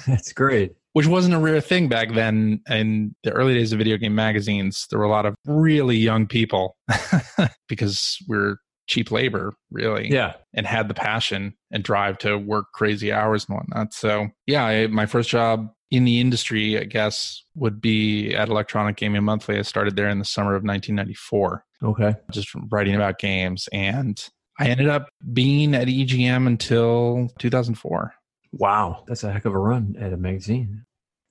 That's 0.06 0.34
great. 0.34 0.74
Which 0.94 1.08
wasn't 1.08 1.34
a 1.34 1.40
rare 1.40 1.62
thing 1.62 1.88
back 1.88 2.14
then 2.14 2.62
in 2.70 3.16
the 3.24 3.32
early 3.32 3.54
days 3.54 3.72
of 3.72 3.78
video 3.78 3.98
game 3.98 4.16
magazines. 4.16 4.86
There 4.90 5.00
were 5.00 5.06
a 5.06 5.10
lot 5.10 5.26
of 5.26 5.36
really 5.46 5.98
young 5.98 6.28
people 6.28 6.76
because 7.68 8.18
we're 8.28 8.58
cheap 8.88 9.12
labor, 9.12 9.54
really, 9.72 10.12
Yeah. 10.12 10.34
and 10.54 10.66
had 10.66 10.88
the 10.90 10.94
passion 10.94 11.54
and 11.72 11.84
drive 11.84 12.18
to 12.20 12.38
work 12.38 12.66
crazy 12.74 13.12
hours 13.12 13.46
and 13.48 13.58
whatnot. 13.58 13.94
So, 13.94 14.28
yeah, 14.48 14.66
I, 14.66 14.88
my 14.88 15.06
first 15.06 15.30
job 15.30 15.70
in 15.92 16.04
the 16.04 16.20
industry, 16.20 16.78
I 16.80 16.84
guess, 16.86 17.42
would 17.56 17.80
be 17.82 18.34
at 18.34 18.50
Electronic 18.50 18.98
Gaming 18.98 19.24
Monthly. 19.24 19.58
I 19.58 19.62
started 19.62 19.96
there 19.96 20.10
in 20.10 20.20
the 20.20 20.26
summer 20.26 20.56
of 20.56 20.64
1994, 20.64 21.64
Okay. 21.84 22.16
just 22.32 22.50
writing 22.70 22.96
about 22.96 23.20
games. 23.20 23.70
And 23.72 24.22
I 24.60 24.68
ended 24.68 24.90
up 24.90 25.08
being 25.34 25.74
at 25.74 25.88
EGM 25.88 26.48
until 26.48 27.30
2004. 27.40 28.14
Wow. 28.52 29.04
That's 29.08 29.24
a 29.24 29.32
heck 29.32 29.46
of 29.46 29.54
a 29.54 29.60
run 29.60 29.96
at 30.00 30.14
a 30.14 30.18
magazine. 30.18 30.86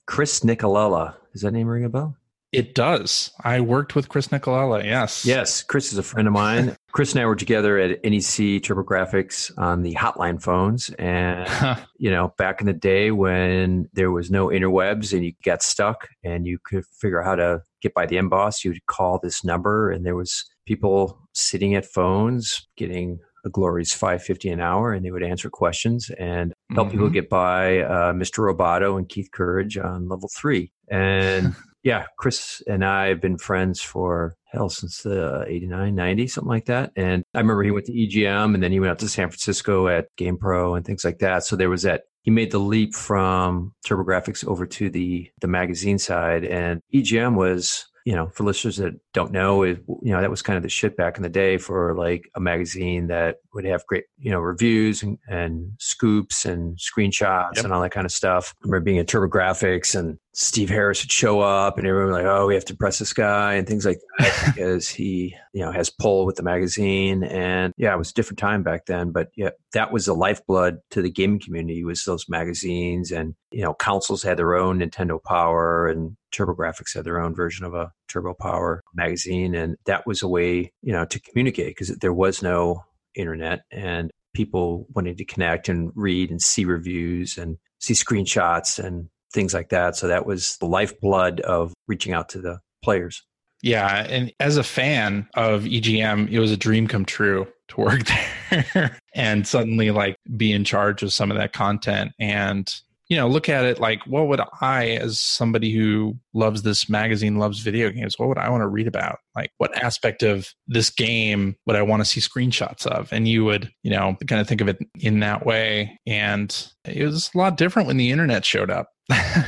Chris 0.07 0.41
Nicolella. 0.41 1.15
Does 1.33 1.43
that 1.43 1.53
name 1.53 1.69
ring 1.69 1.85
a 1.85 1.89
bell? 1.89 2.17
It 2.53 2.75
does. 2.75 3.31
I 3.45 3.61
worked 3.61 3.95
with 3.95 4.09
Chris 4.09 4.29
Nicolella. 4.29 4.83
Yes. 4.85 5.25
Yes. 5.25 5.63
Chris 5.63 5.93
is 5.93 5.99
a 5.99 6.03
friend 6.03 6.27
of 6.27 6.35
mine. 6.35 6.77
Chris 6.93 7.13
and 7.13 7.21
I 7.21 7.27
were 7.27 7.37
together 7.37 7.79
at 7.79 8.03
NEC 8.03 8.61
TurboGrafx 8.61 9.57
on 9.57 9.83
the 9.83 9.95
hotline 9.95 10.43
phones. 10.43 10.91
And, 10.99 11.49
you 11.99 12.11
know, 12.11 12.35
back 12.39 12.61
in 12.61 12.67
the 12.67 12.73
day 12.73 13.13
when 13.13 13.89
there 13.93 14.11
was 14.11 14.33
no 14.33 14.49
interwebs 14.49 15.13
and 15.13 15.25
you 15.25 15.33
got 15.45 15.63
stuck 15.63 16.09
and 16.25 16.45
you 16.45 16.59
could 16.65 16.85
figure 16.87 17.23
out 17.23 17.27
how 17.27 17.37
to 17.37 17.63
get 17.83 17.95
by 17.95 18.07
the 18.07 18.17
emboss, 18.17 18.65
you'd 18.65 18.85
call 18.87 19.21
this 19.23 19.45
number 19.45 19.93
and 19.93 20.05
there 20.05 20.17
was 20.17 20.45
people 20.67 21.21
sitting 21.33 21.77
at 21.77 21.87
phones 21.87 22.67
getting 22.77 23.21
a 23.45 23.51
glorious 23.51 23.93
550 23.93 24.49
an 24.51 24.61
hour 24.61 24.93
and 24.93 25.05
they 25.05 25.11
would 25.11 25.23
answer 25.23 25.51
questions 25.51 26.11
and 26.19 26.53
help 26.75 26.91
people 26.91 27.09
Mhm. 27.09 27.13
get 27.13 27.29
by 27.31 27.81
uh, 27.81 28.13
Mr. 28.13 28.39
Roboto 28.45 28.99
and 28.99 29.09
Keith 29.09 29.31
Courage 29.33 29.77
on 29.79 30.09
level 30.09 30.29
three. 30.37 30.73
And 30.91 31.55
yeah, 31.83 32.07
Chris 32.19 32.63
and 32.69 32.85
I 32.85 33.09
have 33.09 33.21
been 33.21 33.39
friends 33.39 33.81
for 33.81 34.35
hell 34.53 34.69
since 34.69 35.03
the 35.03 35.45
89, 35.47 35.95
90, 35.95 36.27
something 36.27 36.49
like 36.49 36.67
that. 36.67 36.91
And 36.97 37.23
I 37.35 37.39
remember 37.39 37.63
he 37.63 37.71
went 37.71 37.87
to 37.87 37.93
EGM 37.93 38.55
and 38.55 38.63
then 38.63 38.73
he 38.73 38.81
went 38.81 38.91
out 38.91 38.99
to 38.99 39.09
San 39.09 39.29
Francisco 39.29 39.87
at 39.89 40.09
Game 40.17 40.37
Pro 40.37 40.75
and 40.75 40.85
things 40.85 41.05
like 41.05 41.19
that. 41.21 41.45
So 41.45 41.55
there 41.57 41.71
was 41.71 41.83
that 41.83 42.03
he 42.23 42.31
made 42.31 42.51
the 42.51 42.59
leap 42.59 42.95
from 42.95 43.73
TurboGrafx 43.87 44.47
over 44.47 44.67
to 44.67 44.91
the 44.91 45.31
the 45.41 45.47
magazine 45.49 45.99
side 45.99 46.45
and 46.45 46.81
EGM 46.93 47.35
was 47.37 47.87
you 48.07 48.15
know, 48.15 48.29
for 48.29 48.45
listeners 48.45 48.77
that 48.79 48.95
don't 49.13 49.33
know, 49.33 49.63
it, 49.63 49.83
you 50.03 50.13
know, 50.13 50.21
that 50.21 50.31
was 50.31 50.43
kind 50.43 50.57
of 50.57 50.63
the 50.63 50.69
shit 50.69 50.97
back 50.97 51.17
in 51.17 51.23
the 51.23 51.29
day 51.29 51.59
for 51.59 51.95
like 51.95 52.31
a 52.35 52.41
magazine 52.41 53.09
that 53.09 53.37
would 53.53 53.65
have 53.65 53.85
great, 53.87 54.05
you 54.19 54.31
know, 54.31 54.41
reviews 54.41 55.03
and, 55.03 55.19
and 55.29 55.73
scoops 55.79 56.45
and 56.45 56.79
screenshots 56.79 57.57
Yep. 57.57 57.65
and 57.65 57.73
all 57.73 57.83
that 57.83 57.91
kind 57.91 58.05
of 58.07 58.13
stuff. 58.13 58.55
I 58.63 58.67
remember 58.67 58.85
being 58.85 58.99
at 58.99 59.07
TurboGrafx 59.09 59.99
and 59.99 60.19
Steve 60.33 60.69
Harris 60.69 61.03
would 61.03 61.11
show 61.11 61.41
up 61.41 61.77
and 61.77 61.87
everyone 61.87 62.13
like, 62.13 62.25
oh, 62.25 62.47
we 62.47 62.55
have 62.55 62.65
to 62.67 62.77
press 62.77 63.01
this 63.01 63.13
guy 63.13 63.55
and 63.55 63.67
things 63.67 63.85
like 63.85 63.99
that 64.19 64.43
because 64.55 64.89
he, 64.89 65.35
you 65.53 65.61
know, 65.61 65.73
has 65.73 65.91
pull 65.91 66.25
with 66.25 66.37
the 66.37 66.43
magazine. 66.43 67.25
And 67.25 67.73
yeah, 67.77 67.93
it 67.93 67.99
was 67.99 68.11
a 68.11 68.15
different 68.15 68.39
time 68.39 68.63
back 68.63 68.87
then. 68.87 69.11
But 69.11 69.31
yeah, 69.37 69.51
that 69.73 69.93
was 69.93 70.07
the 70.07 70.15
lifeblood 70.15 70.79
to 70.91 71.03
the 71.03 71.11
gaming 71.11 71.41
community 71.41 71.83
was 71.85 72.05
those 72.05 72.29
magazines 72.29 73.11
and, 73.11 73.35
you 73.51 73.63
know, 73.63 73.75
consoles 73.75 74.23
had 74.23 74.39
their 74.39 74.55
own 74.55 74.79
Nintendo 74.79 75.21
Power 75.23 75.89
and 75.89 76.17
TurboGrafx 76.33 76.95
had 76.95 77.05
their 77.05 77.21
own 77.21 77.35
version 77.35 77.65
of 77.65 77.75
a 77.75 77.91
Turbo 78.09 78.35
Power 78.35 78.83
magazine. 78.95 79.57
And 79.57 79.77
that 79.87 80.07
was 80.07 80.23
a 80.23 80.29
way, 80.29 80.73
you 80.81 80.93
know, 80.93 81.05
to 81.07 81.21
communicate 81.21 81.75
because 81.77 81.89
there 81.97 82.15
was 82.15 82.41
no 82.41 82.85
internet 83.17 83.63
and 83.73 84.13
people 84.33 84.87
wanted 84.95 85.19
to 85.19 85.25
connect 85.25 85.69
and 85.69 85.91
read 85.97 86.31
and 86.31 86.41
see 86.41 86.65
reviews 86.65 87.37
and 87.37 87.57
see 87.81 87.95
screenshots 87.95 88.83
and 88.83 89.09
things 89.33 89.55
like 89.55 89.71
that. 89.71 89.97
So 89.97 90.09
that 90.09 90.27
was 90.27 90.57
the 90.59 90.67
lifeblood 90.67 91.41
of 91.41 91.73
reaching 91.87 92.13
out 92.13 92.29
to 92.31 92.41
the 92.41 92.61
players. 92.83 93.23
Yeah, 93.63 94.07
and 94.09 94.33
as 94.41 94.57
a 94.57 94.63
fan 94.63 95.29
of 95.35 95.65
EGM, 95.65 96.31
it 96.31 96.39
was 96.39 96.51
a 96.51 96.57
dream 96.57 96.87
come 96.87 97.05
true 97.05 97.47
to 97.69 97.81
work 97.81 98.03
there 98.75 98.99
and 99.15 99.47
suddenly 99.47 99.91
like 99.91 100.17
be 100.37 100.53
in 100.53 100.65
charge 100.65 101.03
of 101.03 101.13
some 101.13 101.31
of 101.31 101.37
that 101.37 101.53
content. 101.53 102.13
And 102.19 102.73
you 103.11 103.17
know 103.17 103.27
look 103.27 103.49
at 103.49 103.65
it 103.65 103.81
like 103.81 104.07
what 104.07 104.29
would 104.29 104.41
I 104.61 104.91
as 104.91 105.21
somebody 105.21 105.73
who 105.73 106.17
loves 106.33 106.63
this 106.63 106.89
magazine 106.89 107.39
loves 107.39 107.59
video 107.59 107.91
games 107.91 108.17
what 108.17 108.29
would 108.29 108.39
I 108.39 108.49
want 108.49 108.63
to 108.63 108.69
read 108.69 108.87
about? 108.87 109.19
Like 109.35 109.51
what 109.59 109.77
aspect 109.77 110.23
of 110.23 110.55
this 110.69 110.91
game 110.91 111.57
would 111.67 111.77
I 111.77 111.83
want 111.83 112.01
to 112.01 112.05
see 112.05 112.21
screenshots 112.21 112.87
of? 112.87 113.13
And 113.13 113.29
you 113.29 113.45
would 113.45 113.71
you 113.83 113.91
know 113.91 114.17
kind 114.27 114.41
of 114.41 114.49
think 114.49 114.61
of 114.61 114.69
it 114.69 114.79
in 114.99 115.21
that 115.21 115.45
way. 115.45 115.99
And 116.07 116.57
it 116.85 117.05
was 117.05 117.31
a 117.35 117.39
lot 117.39 117.59
different 117.59 117.89
when 117.89 117.99
the 117.99 118.13
internet 118.13 118.45
showed 118.45 118.71
up 118.71 118.91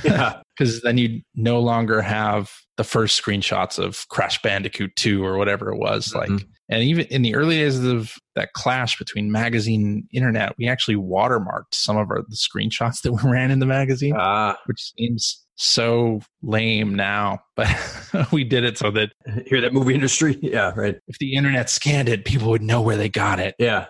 Yeah. 0.04 0.40
because 0.56 0.82
then 0.82 0.98
you 0.98 1.20
no 1.34 1.60
longer 1.60 2.02
have 2.02 2.50
the 2.76 2.84
first 2.84 3.22
screenshots 3.22 3.78
of 3.78 4.06
Crash 4.08 4.40
Bandicoot 4.42 4.94
2 4.96 5.24
or 5.24 5.38
whatever 5.38 5.70
it 5.72 5.78
was 5.78 6.08
Mhm. 6.08 6.14
like 6.16 6.46
and 6.68 6.82
even 6.82 7.04
in 7.06 7.22
the 7.22 7.34
early 7.34 7.56
days 7.56 7.82
of 7.84 8.14
that 8.34 8.52
clash 8.54 8.98
between 8.98 9.30
magazine 9.32 9.82
and 9.82 10.04
internet 10.12 10.54
we 10.58 10.68
actually 10.68 10.96
watermarked 10.96 11.72
some 11.74 11.96
of 11.96 12.10
our 12.10 12.22
the 12.28 12.36
screenshots 12.36 13.00
that 13.02 13.12
we 13.24 13.30
ran 13.30 13.50
in 13.50 13.58
the 13.60 13.66
magazine 13.66 14.14
Ah, 14.16 14.56
which 14.66 14.92
seems 14.96 15.44
so 15.56 16.20
lame 16.42 16.94
now 16.94 17.38
but 17.56 17.68
we 18.32 18.42
did 18.44 18.64
it 18.64 18.76
so 18.78 18.90
that 18.90 19.12
hear 19.46 19.60
that 19.60 19.72
movie 19.72 19.94
industry? 19.94 20.38
Yeah, 20.42 20.72
right. 20.76 20.96
if 21.08 21.18
the 21.18 21.34
internet 21.34 21.68
scanned 21.70 22.08
it 22.08 22.24
people 22.24 22.48
would 22.50 22.62
know 22.62 22.80
where 22.82 22.96
they 22.96 23.08
got 23.08 23.38
it 23.40 23.54
Yeah. 23.58 23.86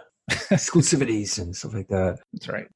Exclusivities 0.50 1.38
and 1.40 1.54
stuff 1.56 1.74
like 1.74 1.88
that. 1.88 2.18
that's 2.32 2.48
right 2.48 2.66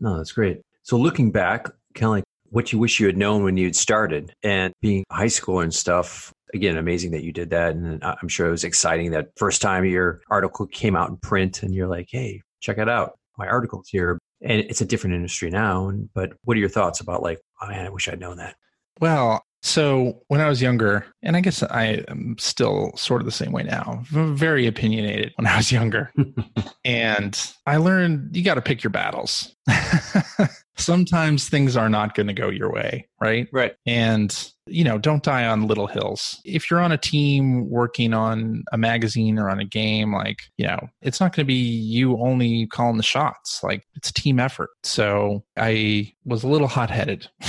No, 0.00 0.16
that's 0.16 0.32
great. 0.32 0.58
So 0.84 0.96
looking 0.96 1.32
back, 1.32 1.66
kind 1.98 2.04
of 2.06 2.10
like 2.10 2.24
what 2.50 2.72
you 2.72 2.78
wish 2.78 2.98
you 2.98 3.06
had 3.06 3.16
known 3.16 3.44
when 3.44 3.56
you'd 3.56 3.76
started 3.76 4.32
and 4.42 4.72
being 4.80 5.04
high 5.10 5.28
school 5.28 5.60
and 5.60 5.72
stuff. 5.74 6.32
Again, 6.54 6.78
amazing 6.78 7.10
that 7.10 7.22
you 7.22 7.32
did 7.32 7.50
that. 7.50 7.74
And 7.74 8.02
I- 8.02 8.10
uh, 8.10 8.14
I'm 8.22 8.28
sure 8.28 8.46
it 8.48 8.50
was 8.52 8.64
exciting 8.64 9.10
that 9.10 9.28
first 9.36 9.60
time 9.60 9.84
your 9.84 10.22
article 10.30 10.66
came 10.66 10.96
out 10.96 11.10
in 11.10 11.18
print 11.18 11.62
and 11.62 11.74
you're 11.74 11.88
like, 11.88 12.08
hey, 12.10 12.40
check 12.60 12.78
it 12.78 12.88
out. 12.88 13.18
My 13.36 13.46
article's 13.46 13.88
here. 13.88 14.18
And 14.40 14.60
it's 14.60 14.80
a 14.80 14.86
different 14.86 15.14
industry 15.16 15.50
now. 15.50 15.92
But 16.14 16.32
what 16.44 16.56
are 16.56 16.60
your 16.60 16.68
thoughts 16.70 17.00
about 17.00 17.22
like, 17.22 17.38
oh 17.60 17.66
man, 17.68 17.84
I 17.84 17.90
wish 17.90 18.08
I'd 18.08 18.20
known 18.20 18.38
that? 18.38 18.56
Well, 19.00 19.42
so 19.62 20.22
when 20.28 20.40
I 20.40 20.48
was 20.48 20.62
younger, 20.62 21.04
and 21.22 21.36
I 21.36 21.40
guess 21.40 21.62
I 21.64 22.04
am 22.08 22.36
still 22.38 22.92
sort 22.96 23.20
of 23.20 23.26
the 23.26 23.32
same 23.32 23.50
way 23.52 23.64
now, 23.64 24.04
very 24.10 24.66
opinionated 24.68 25.32
when 25.36 25.46
I 25.48 25.56
was 25.56 25.70
younger. 25.72 26.12
and 26.84 27.38
I 27.66 27.76
learned 27.78 28.36
you 28.36 28.44
got 28.44 28.54
to 28.54 28.62
pick 28.62 28.82
your 28.84 28.90
battles. 28.92 29.54
Sometimes 30.78 31.48
things 31.48 31.76
are 31.76 31.88
not 31.88 32.14
going 32.14 32.28
to 32.28 32.32
go 32.32 32.48
your 32.48 32.72
way, 32.72 33.08
right? 33.20 33.48
Right. 33.52 33.74
And, 33.86 34.52
you 34.66 34.84
know, 34.84 34.98
don't 34.98 35.22
die 35.22 35.46
on 35.46 35.66
little 35.66 35.86
hills. 35.86 36.40
If 36.44 36.70
you're 36.70 36.80
on 36.80 36.92
a 36.92 36.98
team 36.98 37.68
working 37.68 38.14
on 38.14 38.64
a 38.72 38.78
magazine 38.78 39.38
or 39.38 39.50
on 39.50 39.58
a 39.58 39.64
game, 39.64 40.14
like, 40.14 40.38
you 40.56 40.66
know, 40.66 40.88
it's 41.02 41.20
not 41.20 41.34
going 41.34 41.44
to 41.44 41.48
be 41.48 41.54
you 41.54 42.18
only 42.18 42.66
calling 42.68 42.96
the 42.96 43.02
shots. 43.02 43.62
Like, 43.62 43.82
it's 43.94 44.10
a 44.10 44.14
team 44.14 44.38
effort. 44.38 44.70
So 44.84 45.44
I 45.56 46.12
was 46.28 46.44
a 46.44 46.48
little 46.48 46.68
hot 46.68 46.90
headed. 46.90 47.26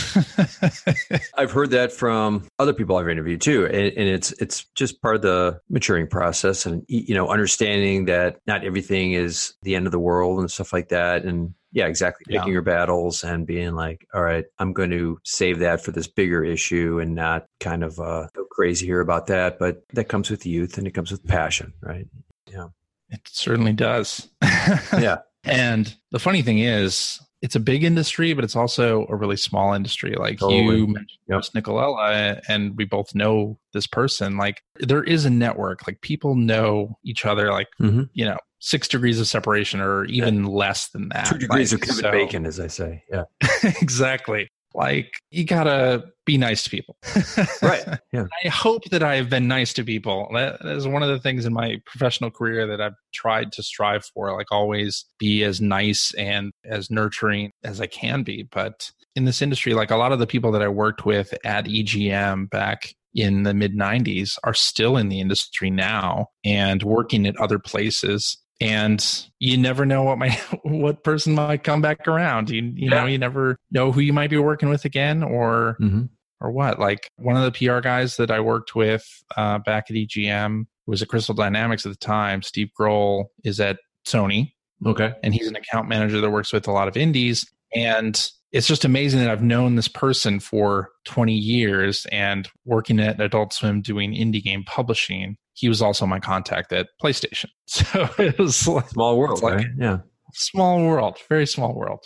I've 1.36 1.52
heard 1.52 1.72
that 1.72 1.92
from 1.92 2.48
other 2.58 2.74
people 2.74 2.96
I've 2.96 3.10
interviewed 3.10 3.42
too, 3.42 3.66
and, 3.66 3.76
and 3.76 4.10
it's 4.10 4.32
it's 4.34 4.66
just 4.76 5.02
part 5.02 5.16
of 5.16 5.22
the 5.22 5.60
maturing 5.70 6.08
process, 6.08 6.66
and 6.66 6.84
you 6.88 7.14
know, 7.14 7.28
understanding 7.28 8.06
that 8.06 8.38
not 8.48 8.64
everything 8.64 9.12
is 9.12 9.54
the 9.62 9.76
end 9.76 9.86
of 9.86 9.92
the 9.92 10.00
world 10.00 10.40
and 10.40 10.50
stuff 10.50 10.74
like 10.74 10.90
that, 10.90 11.26
and 11.26 11.54
yeah, 11.72 11.86
exactly, 11.88 12.34
Yeah. 12.34 12.46
your 12.46 12.62
battles 12.62 13.24
and 13.24 13.46
being 13.46 13.76
like, 13.76 14.08
all 14.14 14.22
right, 14.24 14.46
I'm 14.60 14.74
going 14.74 14.90
to 14.92 15.20
save 15.24 15.60
that 15.60 15.84
for 15.84 15.92
this 15.92 16.08
bigger 16.08 16.44
issue, 16.44 17.00
and 17.00 17.14
not 17.16 17.46
kind 17.60 17.84
of 17.84 18.00
uh, 18.00 18.28
go 18.36 18.46
crazy 18.52 18.86
here 18.86 19.02
about 19.02 19.28
that, 19.28 19.60
but 19.60 19.84
that 19.94 20.06
comes 20.10 20.30
with 20.30 20.46
youth 20.46 20.78
and 20.78 20.88
it 20.88 20.92
comes 20.92 21.12
with 21.12 21.26
passion, 21.28 21.74
right? 21.82 22.08
Yeah. 22.52 22.68
It 23.10 23.22
certainly 23.26 23.74
does. 23.74 24.30
Yeah, 24.42 25.18
And 25.46 25.96
the 26.12 26.20
funny 26.20 26.42
thing 26.42 26.60
is, 26.60 27.20
it's 27.42 27.56
a 27.56 27.60
big 27.62 27.84
industry, 27.86 28.34
but 28.34 28.44
it's 28.44 28.56
also 28.58 29.08
a 29.08 29.16
really 29.16 29.38
small 29.38 29.74
industry. 29.74 30.14
Like 30.18 30.40
Totally. 30.40 30.78
you 30.80 30.88
mentioned 30.88 31.20
Yep. 31.30 31.42
Nicolella, 31.56 32.42
and 32.50 32.76
we 32.76 32.84
both 32.84 33.16
know 33.16 33.58
this 33.74 33.88
person. 33.88 34.36
Like 34.38 34.62
there 34.80 35.04
is 35.04 35.24
a 35.24 35.30
network. 35.30 35.88
Like 35.88 36.02
people 36.02 36.36
know 36.36 36.98
each 37.06 37.26
other. 37.26 37.50
Like 37.52 37.70
Mhm. 37.80 38.10
you 38.14 38.26
know, 38.26 38.38
six 38.60 38.88
degrees 38.88 39.20
of 39.20 39.28
separation, 39.28 39.80
or 39.80 40.06
even 40.06 40.46
less 40.46 40.90
than 40.90 41.10
that. 41.10 41.26
two 41.26 41.38
degrees 41.38 41.72
Like, 41.74 41.82
of 41.82 41.88
Kevin 41.88 42.02
so- 42.04 42.12
Bacon, 42.12 42.46
as 42.46 42.60
I 42.60 42.68
say. 42.68 43.04
Yeah, 43.12 43.24
exactly. 43.82 44.48
Like 44.76 45.12
you 45.32 45.46
gotta 45.46 46.04
be 46.28 46.38
nice 46.38 46.64
to 46.64 46.70
people. 46.70 46.96
right. 47.64 47.84
Yeah, 48.14 48.26
I 48.46 48.50
hope 48.50 48.84
that 48.92 49.02
I 49.02 49.16
have 49.16 49.28
been 49.28 49.48
nice 49.48 49.74
to 49.74 49.84
people. 49.84 50.30
That 50.32 50.62
is 50.64 50.88
one 50.88 51.02
of 51.02 51.10
the 51.10 51.20
things 51.20 51.46
in 51.48 51.54
my 51.54 51.82
professional 51.88 52.30
career 52.30 52.68
that 52.68 52.80
I've 52.80 52.94
tried 53.12 53.52
to 53.54 53.64
strive 53.64 54.06
for. 54.14 54.32
Like 54.38 54.52
always 54.52 55.06
be 55.18 55.44
as 55.44 55.60
nice 55.60 56.14
and 56.20 56.52
as 56.66 56.92
nurturing 56.92 57.52
as 57.64 57.82
I 57.82 57.88
can 57.88 58.22
be. 58.22 58.44
But 58.52 58.92
in 59.16 59.26
this 59.26 59.42
industry, 59.42 59.74
like 59.74 59.90
a 59.90 59.98
lot 59.98 60.12
of 60.12 60.20
the 60.20 60.28
people 60.28 60.52
that 60.52 60.62
I 60.62 60.68
worked 60.68 61.04
with 61.04 61.34
at 61.44 61.66
EGM 61.66 62.52
back 62.52 62.94
in 63.16 63.42
the 63.42 63.56
mid 63.56 63.76
90s 63.76 64.38
are 64.44 64.54
still 64.54 64.98
in 64.98 65.10
the 65.10 65.20
industry 65.20 65.72
now 65.72 66.28
and 66.46 66.84
working 66.84 67.26
at 67.26 67.36
other 67.38 67.58
places 67.58 68.38
and 68.62 69.26
you 69.40 69.58
never 69.58 69.86
know 69.86 70.04
what 70.04 70.18
my 70.18 70.30
what 70.64 71.04
person 71.04 71.36
might 71.36 71.64
come 71.64 71.82
back 71.82 72.08
around. 72.08 72.50
You 72.50 72.72
you 72.76 72.90
know 72.90 73.06
you 73.06 73.18
never 73.18 73.58
know 73.72 73.92
who 73.92 74.02
you 74.02 74.14
might 74.14 74.30
be 74.30 74.38
working 74.38 74.70
with 74.70 74.86
again 74.86 75.24
or 75.24 75.78
mm-hmm. 75.80 76.06
or 76.42 76.52
what. 76.52 76.80
Like 76.80 77.10
one 77.18 77.38
of 77.38 77.44
the 77.44 77.68
pr 77.68 77.80
guys 77.80 78.18
that 78.18 78.32
i 78.32 78.40
worked 78.40 78.76
with 78.76 79.06
uh, 79.38 79.60
back 79.60 79.86
at 79.90 79.96
egm 79.96 80.66
was 80.88 81.02
at 81.02 81.08
crystal 81.08 81.36
dynamics 81.36 81.86
at 81.86 81.92
the 81.92 81.98
time 81.98 82.42
steve 82.42 82.70
grohl 82.80 83.26
is 83.44 83.60
at 83.60 83.78
sony. 84.06 84.54
Okay. 84.86 85.14
And 85.24 85.34
he's 85.34 85.48
an 85.48 85.56
account 85.56 85.90
manager 85.90 86.22
that 86.22 86.30
works 86.30 86.54
with 86.54 86.68
a 86.68 86.72
lot 86.72 86.88
of 86.88 86.96
indies. 86.96 87.46
And 87.76 88.30
it's 88.52 88.68
just 88.68 88.86
amazing 88.86 89.20
that 89.20 89.30
I've 89.30 89.44
known 89.44 89.76
this 89.76 89.88
person 89.88 90.40
for 90.40 90.90
20 91.06 91.34
years 91.34 92.06
and 92.12 92.50
working 92.66 93.00
at 93.00 93.20
Adult 93.20 93.54
Swim 93.54 93.82
doing 93.82 94.14
indie 94.14 94.44
game 94.44 94.64
publishing. 94.64 95.38
He 95.54 95.70
was 95.70 95.82
also 95.82 96.06
my 96.06 96.20
contact 96.20 96.72
at 96.74 96.88
PlayStation. 97.02 97.50
So 97.68 98.10
it 98.18 98.40
was 98.40 98.68
like, 98.68 98.90
small 98.90 99.20
world, 99.20 99.44
like, 99.44 99.56
right? 99.58 99.68
Yeah. 99.78 100.00
Small 100.34 100.84
world, 100.84 101.18
very 101.30 101.46
small 101.46 101.76
world. 101.76 102.04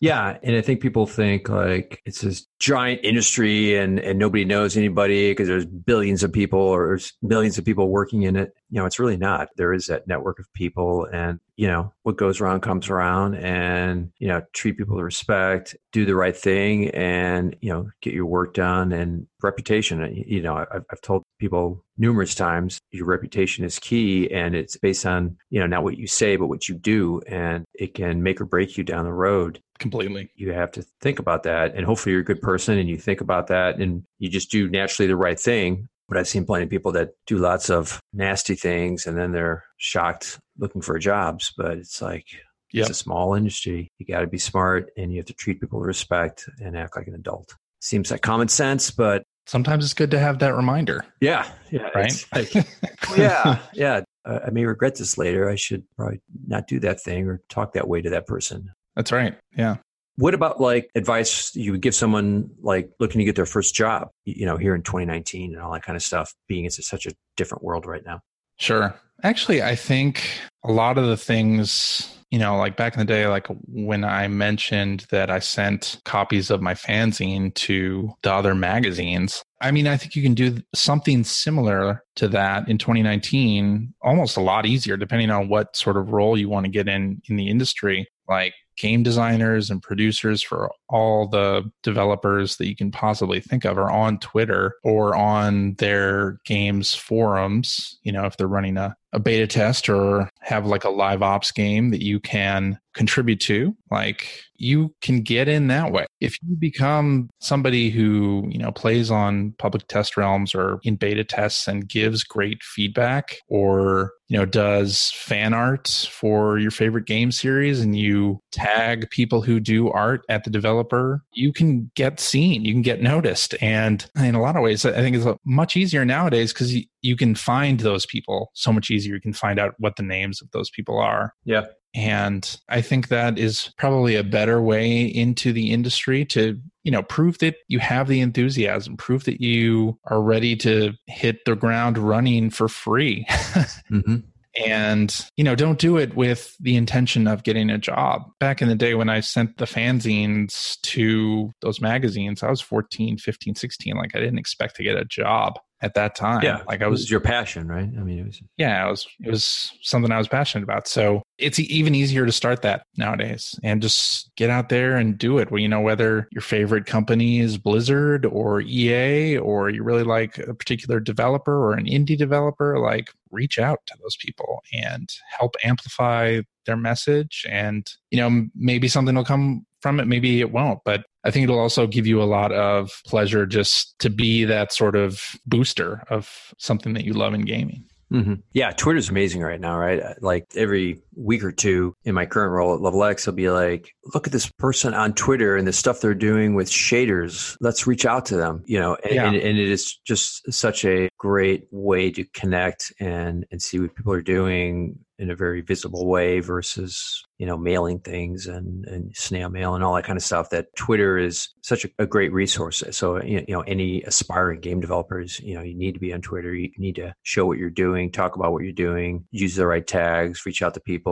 Yeah, 0.00 0.38
and 0.42 0.56
I 0.56 0.60
think 0.60 0.80
people 0.80 1.06
think 1.06 1.48
like 1.48 2.00
it's 2.04 2.20
this 2.20 2.46
giant 2.58 3.00
industry 3.04 3.76
and 3.76 3.98
and 3.98 4.18
nobody 4.18 4.44
knows 4.44 4.76
anybody 4.76 5.30
because 5.30 5.48
there's 5.48 5.66
billions 5.66 6.22
of 6.22 6.32
people 6.32 6.60
or 6.60 6.88
there's 6.88 7.12
millions 7.22 7.58
of 7.58 7.64
people 7.64 7.88
working 7.88 8.22
in 8.22 8.36
it. 8.36 8.52
You 8.70 8.80
know, 8.80 8.86
it's 8.86 8.98
really 8.98 9.16
not. 9.16 9.48
There 9.56 9.72
is 9.72 9.86
that 9.86 10.06
network 10.06 10.38
of 10.38 10.52
people 10.54 11.06
and 11.12 11.40
you 11.56 11.68
know, 11.68 11.92
what 12.02 12.16
goes 12.16 12.40
around 12.40 12.60
comes 12.60 12.90
around 12.90 13.36
and, 13.36 14.10
you 14.18 14.26
know, 14.26 14.42
treat 14.52 14.76
people 14.76 14.96
with 14.96 15.04
respect, 15.04 15.76
do 15.92 16.04
the 16.04 16.16
right 16.16 16.36
thing 16.36 16.90
and, 16.90 17.56
you 17.60 17.72
know, 17.72 17.88
get 18.02 18.12
your 18.12 18.26
work 18.26 18.54
done 18.54 18.92
and 18.92 19.26
reputation. 19.42 20.24
You 20.26 20.42
know, 20.42 20.56
I've, 20.56 20.84
I've 20.90 21.00
told 21.00 21.22
people 21.38 21.84
numerous 21.96 22.34
times 22.34 22.80
your 22.90 23.06
reputation 23.06 23.64
is 23.64 23.78
key 23.78 24.28
and 24.32 24.56
it's 24.56 24.76
based 24.76 25.06
on, 25.06 25.36
you 25.50 25.60
know, 25.60 25.66
not 25.66 25.84
what 25.84 25.96
you 25.96 26.08
say, 26.08 26.34
but 26.36 26.48
what 26.48 26.68
you 26.68 26.74
do. 26.74 27.20
And 27.28 27.64
it 27.74 27.94
can 27.94 28.22
make 28.22 28.40
or 28.40 28.46
break 28.46 28.76
you 28.76 28.82
down 28.82 29.04
the 29.04 29.12
road. 29.12 29.43
Completely. 29.78 30.30
You 30.36 30.52
have 30.52 30.70
to 30.72 30.82
think 31.00 31.18
about 31.18 31.42
that. 31.44 31.74
And 31.74 31.84
hopefully 31.84 32.12
you're 32.12 32.22
a 32.22 32.24
good 32.24 32.40
person 32.40 32.78
and 32.78 32.88
you 32.88 32.96
think 32.96 33.20
about 33.20 33.48
that 33.48 33.78
and 33.78 34.04
you 34.18 34.28
just 34.28 34.50
do 34.50 34.68
naturally 34.68 35.08
the 35.08 35.16
right 35.16 35.38
thing 35.38 35.88
but 36.08 36.18
I've 36.18 36.28
seen 36.28 36.44
plenty 36.44 36.64
of 36.64 36.70
people 36.70 36.92
that 36.92 37.10
do 37.26 37.38
lots 37.38 37.70
of 37.70 38.00
nasty 38.12 38.54
things 38.54 39.06
and 39.06 39.16
then 39.16 39.32
they're 39.32 39.64
shocked 39.78 40.38
looking 40.58 40.82
for 40.82 40.98
jobs. 40.98 41.52
But 41.56 41.78
it's 41.78 42.02
like, 42.02 42.26
yep. 42.72 42.82
it's 42.82 42.90
a 42.90 42.94
small 42.94 43.34
industry. 43.34 43.90
You 43.98 44.06
got 44.06 44.20
to 44.20 44.26
be 44.26 44.38
smart 44.38 44.90
and 44.96 45.10
you 45.10 45.18
have 45.18 45.26
to 45.26 45.34
treat 45.34 45.60
people 45.60 45.80
with 45.80 45.86
respect 45.86 46.48
and 46.60 46.76
act 46.76 46.96
like 46.96 47.06
an 47.06 47.14
adult. 47.14 47.54
Seems 47.80 48.10
like 48.10 48.22
common 48.22 48.48
sense, 48.48 48.90
but 48.90 49.24
sometimes 49.46 49.84
it's 49.84 49.94
good 49.94 50.10
to 50.10 50.18
have 50.18 50.38
that 50.40 50.54
reminder. 50.54 51.04
Yeah. 51.20 51.48
Yeah. 51.70 51.88
Right. 51.94 52.26
Like, 52.34 52.54
yeah. 53.16 53.58
Yeah. 53.72 54.02
I 54.26 54.50
may 54.50 54.64
regret 54.64 54.96
this 54.96 55.18
later. 55.18 55.50
I 55.50 55.56
should 55.56 55.84
probably 55.96 56.20
not 56.46 56.66
do 56.66 56.80
that 56.80 57.02
thing 57.02 57.28
or 57.28 57.42
talk 57.50 57.74
that 57.74 57.88
way 57.88 58.00
to 58.00 58.10
that 58.10 58.26
person. 58.26 58.70
That's 58.96 59.12
right. 59.12 59.36
Yeah. 59.56 59.76
What 60.16 60.34
about 60.34 60.60
like 60.60 60.90
advice 60.94 61.54
you 61.56 61.72
would 61.72 61.80
give 61.80 61.94
someone 61.94 62.50
like 62.62 62.90
looking 63.00 63.18
to 63.18 63.24
get 63.24 63.34
their 63.34 63.46
first 63.46 63.74
job, 63.74 64.10
you 64.24 64.46
know, 64.46 64.56
here 64.56 64.74
in 64.74 64.82
2019 64.82 65.54
and 65.54 65.62
all 65.62 65.72
that 65.72 65.82
kind 65.82 65.96
of 65.96 66.02
stuff, 66.02 66.32
being 66.46 66.64
it's 66.64 66.86
such 66.86 67.06
a 67.06 67.12
different 67.36 67.64
world 67.64 67.84
right 67.84 68.04
now? 68.04 68.20
Sure. 68.56 68.94
Actually, 69.22 69.62
I 69.62 69.74
think 69.74 70.22
a 70.64 70.70
lot 70.70 70.98
of 70.98 71.06
the 71.06 71.16
things, 71.16 72.16
you 72.30 72.38
know, 72.38 72.56
like 72.56 72.76
back 72.76 72.94
in 72.94 73.00
the 73.00 73.04
day, 73.04 73.26
like 73.26 73.48
when 73.66 74.04
I 74.04 74.28
mentioned 74.28 75.06
that 75.10 75.30
I 75.30 75.40
sent 75.40 76.00
copies 76.04 76.50
of 76.50 76.62
my 76.62 76.74
fanzine 76.74 77.52
to 77.54 78.12
the 78.22 78.32
other 78.32 78.54
magazines, 78.54 79.42
I 79.60 79.70
mean, 79.70 79.88
I 79.88 79.96
think 79.96 80.14
you 80.14 80.22
can 80.22 80.34
do 80.34 80.58
something 80.74 81.24
similar 81.24 82.04
to 82.16 82.28
that 82.28 82.68
in 82.68 82.78
2019, 82.78 83.94
almost 84.02 84.36
a 84.36 84.40
lot 84.40 84.66
easier, 84.66 84.96
depending 84.96 85.30
on 85.30 85.48
what 85.48 85.74
sort 85.74 85.96
of 85.96 86.10
role 86.10 86.38
you 86.38 86.48
want 86.48 86.66
to 86.66 86.70
get 86.70 86.88
in 86.88 87.20
in 87.28 87.36
the 87.36 87.48
industry. 87.48 88.06
Like 88.28 88.54
game 88.76 89.02
designers 89.02 89.70
and 89.70 89.82
producers 89.82 90.42
for 90.42 90.70
all 90.88 91.26
the 91.28 91.70
developers 91.82 92.56
that 92.56 92.66
you 92.66 92.76
can 92.76 92.90
possibly 92.90 93.40
think 93.40 93.64
of 93.64 93.78
are 93.78 93.90
on 93.90 94.18
Twitter 94.18 94.76
or 94.82 95.14
on 95.14 95.74
their 95.74 96.40
games 96.44 96.94
forums. 96.94 97.98
You 98.02 98.12
know, 98.12 98.24
if 98.24 98.36
they're 98.36 98.46
running 98.46 98.76
a, 98.76 98.96
a 99.12 99.18
beta 99.18 99.46
test 99.46 99.88
or 99.88 100.30
have 100.44 100.66
like 100.66 100.84
a 100.84 100.90
live 100.90 101.22
ops 101.22 101.50
game 101.50 101.90
that 101.90 102.02
you 102.02 102.20
can 102.20 102.78
contribute 102.94 103.40
to, 103.40 103.74
like 103.90 104.42
you 104.56 104.94
can 105.00 105.20
get 105.20 105.48
in 105.48 105.66
that 105.68 105.90
way. 105.90 106.06
If 106.20 106.36
you 106.42 106.56
become 106.56 107.28
somebody 107.40 107.90
who, 107.90 108.46
you 108.48 108.58
know, 108.58 108.70
plays 108.70 109.10
on 109.10 109.54
public 109.58 109.88
test 109.88 110.16
realms 110.16 110.54
or 110.54 110.78
in 110.84 110.96
beta 110.96 111.24
tests 111.24 111.66
and 111.66 111.88
gives 111.88 112.22
great 112.22 112.62
feedback 112.62 113.36
or, 113.48 114.12
you 114.28 114.38
know, 114.38 114.44
does 114.44 115.10
fan 115.16 115.54
art 115.54 116.08
for 116.10 116.58
your 116.58 116.70
favorite 116.70 117.06
game 117.06 117.32
series 117.32 117.80
and 117.80 117.98
you 117.98 118.40
tag 118.52 119.10
people 119.10 119.42
who 119.42 119.58
do 119.58 119.90
art 119.90 120.22
at 120.28 120.44
the 120.44 120.50
developer, 120.50 121.22
you 121.32 121.52
can 121.52 121.90
get 121.94 122.20
seen, 122.20 122.64
you 122.64 122.72
can 122.72 122.82
get 122.82 123.02
noticed. 123.02 123.54
And 123.60 124.08
in 124.16 124.34
a 124.34 124.42
lot 124.42 124.56
of 124.56 124.62
ways, 124.62 124.84
I 124.84 124.92
think 124.92 125.16
it's 125.16 125.26
much 125.44 125.76
easier 125.76 126.04
nowadays 126.04 126.52
because 126.52 126.74
you, 127.04 127.16
can 127.16 127.34
find 127.34 127.80
those 127.80 128.06
people 128.06 128.50
so 128.54 128.72
much 128.72 128.90
easier. 128.90 129.14
You 129.14 129.20
can 129.20 129.32
find 129.32 129.58
out 129.58 129.74
what 129.78 129.96
the 129.96 130.02
names 130.02 130.40
of 130.40 130.50
those 130.50 130.70
people 130.70 130.98
are. 130.98 131.34
Yeah. 131.44 131.66
And 131.94 132.58
I 132.68 132.80
think 132.80 133.08
that 133.08 133.38
is 133.38 133.72
probably 133.78 134.16
a 134.16 134.24
better 134.24 134.60
way 134.60 135.02
into 135.02 135.52
the 135.52 135.70
industry 135.70 136.24
to, 136.26 136.60
you 136.82 136.90
know, 136.90 137.02
prove 137.04 137.38
that 137.38 137.56
you 137.68 137.78
have 137.78 138.08
the 138.08 138.20
enthusiasm, 138.20 138.96
prove 138.96 139.24
that 139.24 139.40
you 139.40 139.96
are 140.06 140.20
ready 140.20 140.56
to 140.56 140.94
hit 141.06 141.44
the 141.44 141.54
ground 141.54 141.96
running 141.96 142.50
for 142.50 142.68
free. 142.68 143.24
mm-hmm 143.30 144.16
and 144.62 145.28
you 145.36 145.42
know 145.42 145.54
don't 145.54 145.78
do 145.78 145.96
it 145.96 146.14
with 146.14 146.56
the 146.60 146.76
intention 146.76 147.26
of 147.26 147.42
getting 147.42 147.70
a 147.70 147.78
job 147.78 148.22
back 148.38 148.62
in 148.62 148.68
the 148.68 148.74
day 148.74 148.94
when 148.94 149.08
i 149.08 149.20
sent 149.20 149.56
the 149.56 149.64
fanzines 149.64 150.80
to 150.82 151.50
those 151.60 151.80
magazines 151.80 152.42
i 152.42 152.50
was 152.50 152.60
14 152.60 153.18
15 153.18 153.54
16 153.54 153.96
like 153.96 154.14
i 154.14 154.20
didn't 154.20 154.38
expect 154.38 154.76
to 154.76 154.82
get 154.82 154.96
a 154.96 155.04
job 155.04 155.58
at 155.84 155.92
that 155.94 156.14
time. 156.14 156.42
Yeah, 156.42 156.62
like 156.66 156.80
I 156.80 156.86
was, 156.86 157.02
was 157.02 157.10
your 157.10 157.20
passion, 157.20 157.68
right? 157.68 157.82
I 157.82 158.02
mean, 158.02 158.18
it 158.18 158.26
was. 158.26 158.40
Yeah, 158.56 158.86
it 158.86 158.90
was. 158.90 159.06
It 159.20 159.30
was 159.30 159.70
something 159.82 160.10
I 160.10 160.16
was 160.16 160.28
passionate 160.28 160.64
about. 160.64 160.88
So 160.88 161.22
it's 161.36 161.58
even 161.60 161.94
easier 161.94 162.24
to 162.24 162.32
start 162.32 162.62
that 162.62 162.86
nowadays, 162.96 163.54
and 163.62 163.82
just 163.82 164.34
get 164.36 164.48
out 164.48 164.70
there 164.70 164.96
and 164.96 165.18
do 165.18 165.36
it. 165.36 165.50
Well, 165.50 165.60
you 165.60 165.68
know, 165.68 165.82
whether 165.82 166.26
your 166.32 166.40
favorite 166.40 166.86
company 166.86 167.38
is 167.38 167.58
Blizzard 167.58 168.24
or 168.24 168.62
EA, 168.62 169.36
or 169.36 169.68
you 169.68 169.82
really 169.82 170.04
like 170.04 170.38
a 170.38 170.54
particular 170.54 171.00
developer 171.00 171.54
or 171.54 171.74
an 171.74 171.84
indie 171.84 172.16
developer, 172.16 172.78
like 172.78 173.10
reach 173.30 173.58
out 173.58 173.80
to 173.86 173.94
those 174.00 174.16
people 174.16 174.62
and 174.72 175.10
help 175.38 175.54
amplify 175.62 176.40
their 176.64 176.78
message. 176.78 177.44
And 177.50 177.86
you 178.10 178.18
know, 178.18 178.46
maybe 178.54 178.88
something 178.88 179.14
will 179.14 179.24
come 179.24 179.66
from 179.82 180.00
it. 180.00 180.06
Maybe 180.06 180.40
it 180.40 180.50
won't, 180.50 180.80
but 180.86 181.04
I 181.24 181.30
think 181.30 181.44
it'll 181.44 181.58
also 181.58 181.86
give 181.86 182.06
you 182.06 182.22
a 182.22 182.24
lot 182.24 182.52
of 182.52 183.02
pleasure 183.06 183.46
just 183.46 183.98
to 184.00 184.10
be 184.10 184.44
that 184.44 184.72
sort 184.72 184.94
of 184.94 185.22
booster 185.46 186.04
of 186.10 186.52
something 186.58 186.92
that 186.94 187.04
you 187.04 187.14
love 187.14 187.32
in 187.32 187.42
gaming. 187.42 187.84
Mm-hmm. 188.12 188.34
Yeah, 188.52 188.70
Twitter's 188.72 189.08
amazing 189.08 189.40
right 189.42 189.60
now, 189.60 189.78
right? 189.78 190.02
Like 190.22 190.46
every 190.54 191.00
week 191.16 191.44
or 191.44 191.52
two 191.52 191.94
in 192.04 192.14
my 192.14 192.26
current 192.26 192.52
role 192.52 192.74
at 192.74 192.80
Level 192.80 193.04
Ex, 193.04 193.26
I'll 193.26 193.34
be 193.34 193.50
like, 193.50 193.90
look 194.12 194.26
at 194.26 194.32
this 194.32 194.50
person 194.58 194.94
on 194.94 195.14
Twitter 195.14 195.56
and 195.56 195.66
the 195.66 195.72
stuff 195.72 196.00
they're 196.00 196.14
doing 196.14 196.54
with 196.54 196.70
shaders. 196.70 197.56
Let's 197.60 197.86
reach 197.86 198.06
out 198.06 198.26
to 198.26 198.36
them, 198.36 198.62
you 198.66 198.78
know, 198.78 198.96
and, 199.04 199.14
yeah. 199.14 199.26
and, 199.26 199.36
and 199.36 199.58
it 199.58 199.68
is 199.68 199.96
just 200.06 200.52
such 200.52 200.84
a 200.84 201.08
great 201.18 201.66
way 201.70 202.10
to 202.10 202.24
connect 202.34 202.92
and, 203.00 203.46
and 203.50 203.60
see 203.60 203.78
what 203.78 203.94
people 203.94 204.12
are 204.12 204.22
doing 204.22 204.98
in 205.18 205.30
a 205.30 205.36
very 205.36 205.60
visible 205.60 206.06
way 206.06 206.40
versus 206.40 207.22
you 207.38 207.46
know 207.46 207.56
mailing 207.56 208.00
things 208.00 208.46
and, 208.46 208.84
and 208.86 209.14
snail 209.16 209.48
mail 209.48 209.74
and 209.74 209.84
all 209.84 209.94
that 209.94 210.04
kind 210.04 210.16
of 210.16 210.22
stuff 210.22 210.50
that 210.50 210.66
twitter 210.76 211.16
is 211.16 211.50
such 211.62 211.84
a, 211.84 211.88
a 212.00 212.06
great 212.06 212.32
resource 212.32 212.82
so 212.90 213.22
you 213.22 213.44
know 213.48 213.60
any 213.62 214.02
aspiring 214.02 214.60
game 214.60 214.80
developers 214.80 215.38
you 215.40 215.54
know 215.54 215.62
you 215.62 215.74
need 215.76 215.92
to 215.92 216.00
be 216.00 216.12
on 216.12 216.20
twitter 216.20 216.52
you 216.52 216.70
need 216.78 216.96
to 216.96 217.14
show 217.22 217.46
what 217.46 217.58
you're 217.58 217.70
doing 217.70 218.10
talk 218.10 218.34
about 218.34 218.52
what 218.52 218.64
you're 218.64 218.72
doing 218.72 219.24
use 219.30 219.54
the 219.54 219.66
right 219.66 219.86
tags 219.86 220.44
reach 220.46 220.62
out 220.62 220.74
to 220.74 220.80
people 220.80 221.03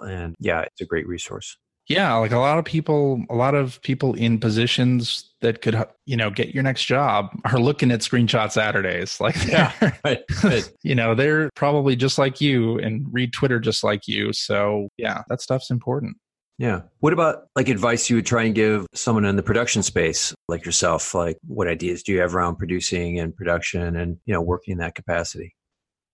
and 0.00 0.34
yeah 0.38 0.62
it's 0.62 0.80
a 0.80 0.84
great 0.84 1.06
resource 1.06 1.56
yeah 1.88 2.14
like 2.14 2.32
a 2.32 2.38
lot 2.38 2.58
of 2.58 2.64
people 2.64 3.22
a 3.30 3.34
lot 3.34 3.54
of 3.54 3.80
people 3.82 4.14
in 4.14 4.38
positions 4.38 5.32
that 5.40 5.62
could 5.62 5.82
you 6.06 6.16
know 6.16 6.30
get 6.30 6.54
your 6.54 6.62
next 6.62 6.84
job 6.84 7.30
are 7.44 7.58
looking 7.58 7.90
at 7.90 8.00
screenshot 8.00 8.50
saturdays 8.52 9.20
like 9.20 9.36
yeah 9.46 9.72
right, 10.04 10.20
right. 10.44 10.72
you 10.82 10.94
know 10.94 11.14
they're 11.14 11.50
probably 11.54 11.96
just 11.96 12.18
like 12.18 12.40
you 12.40 12.78
and 12.78 13.06
read 13.10 13.32
twitter 13.32 13.58
just 13.58 13.82
like 13.82 14.06
you 14.06 14.32
so 14.32 14.88
yeah 14.98 15.22
that 15.28 15.40
stuff's 15.40 15.70
important 15.70 16.16
yeah. 16.58 16.82
What 16.98 17.12
about 17.12 17.44
like 17.54 17.68
advice 17.68 18.10
you 18.10 18.16
would 18.16 18.26
try 18.26 18.42
and 18.42 18.54
give 18.54 18.86
someone 18.92 19.24
in 19.24 19.36
the 19.36 19.44
production 19.44 19.82
space 19.84 20.34
like 20.48 20.64
yourself? 20.64 21.14
Like 21.14 21.38
what 21.46 21.68
ideas 21.68 22.02
do 22.02 22.12
you 22.12 22.20
have 22.20 22.34
around 22.34 22.56
producing 22.56 23.20
and 23.20 23.34
production 23.34 23.94
and, 23.94 24.18
you 24.26 24.34
know, 24.34 24.42
working 24.42 24.72
in 24.72 24.78
that 24.78 24.96
capacity? 24.96 25.54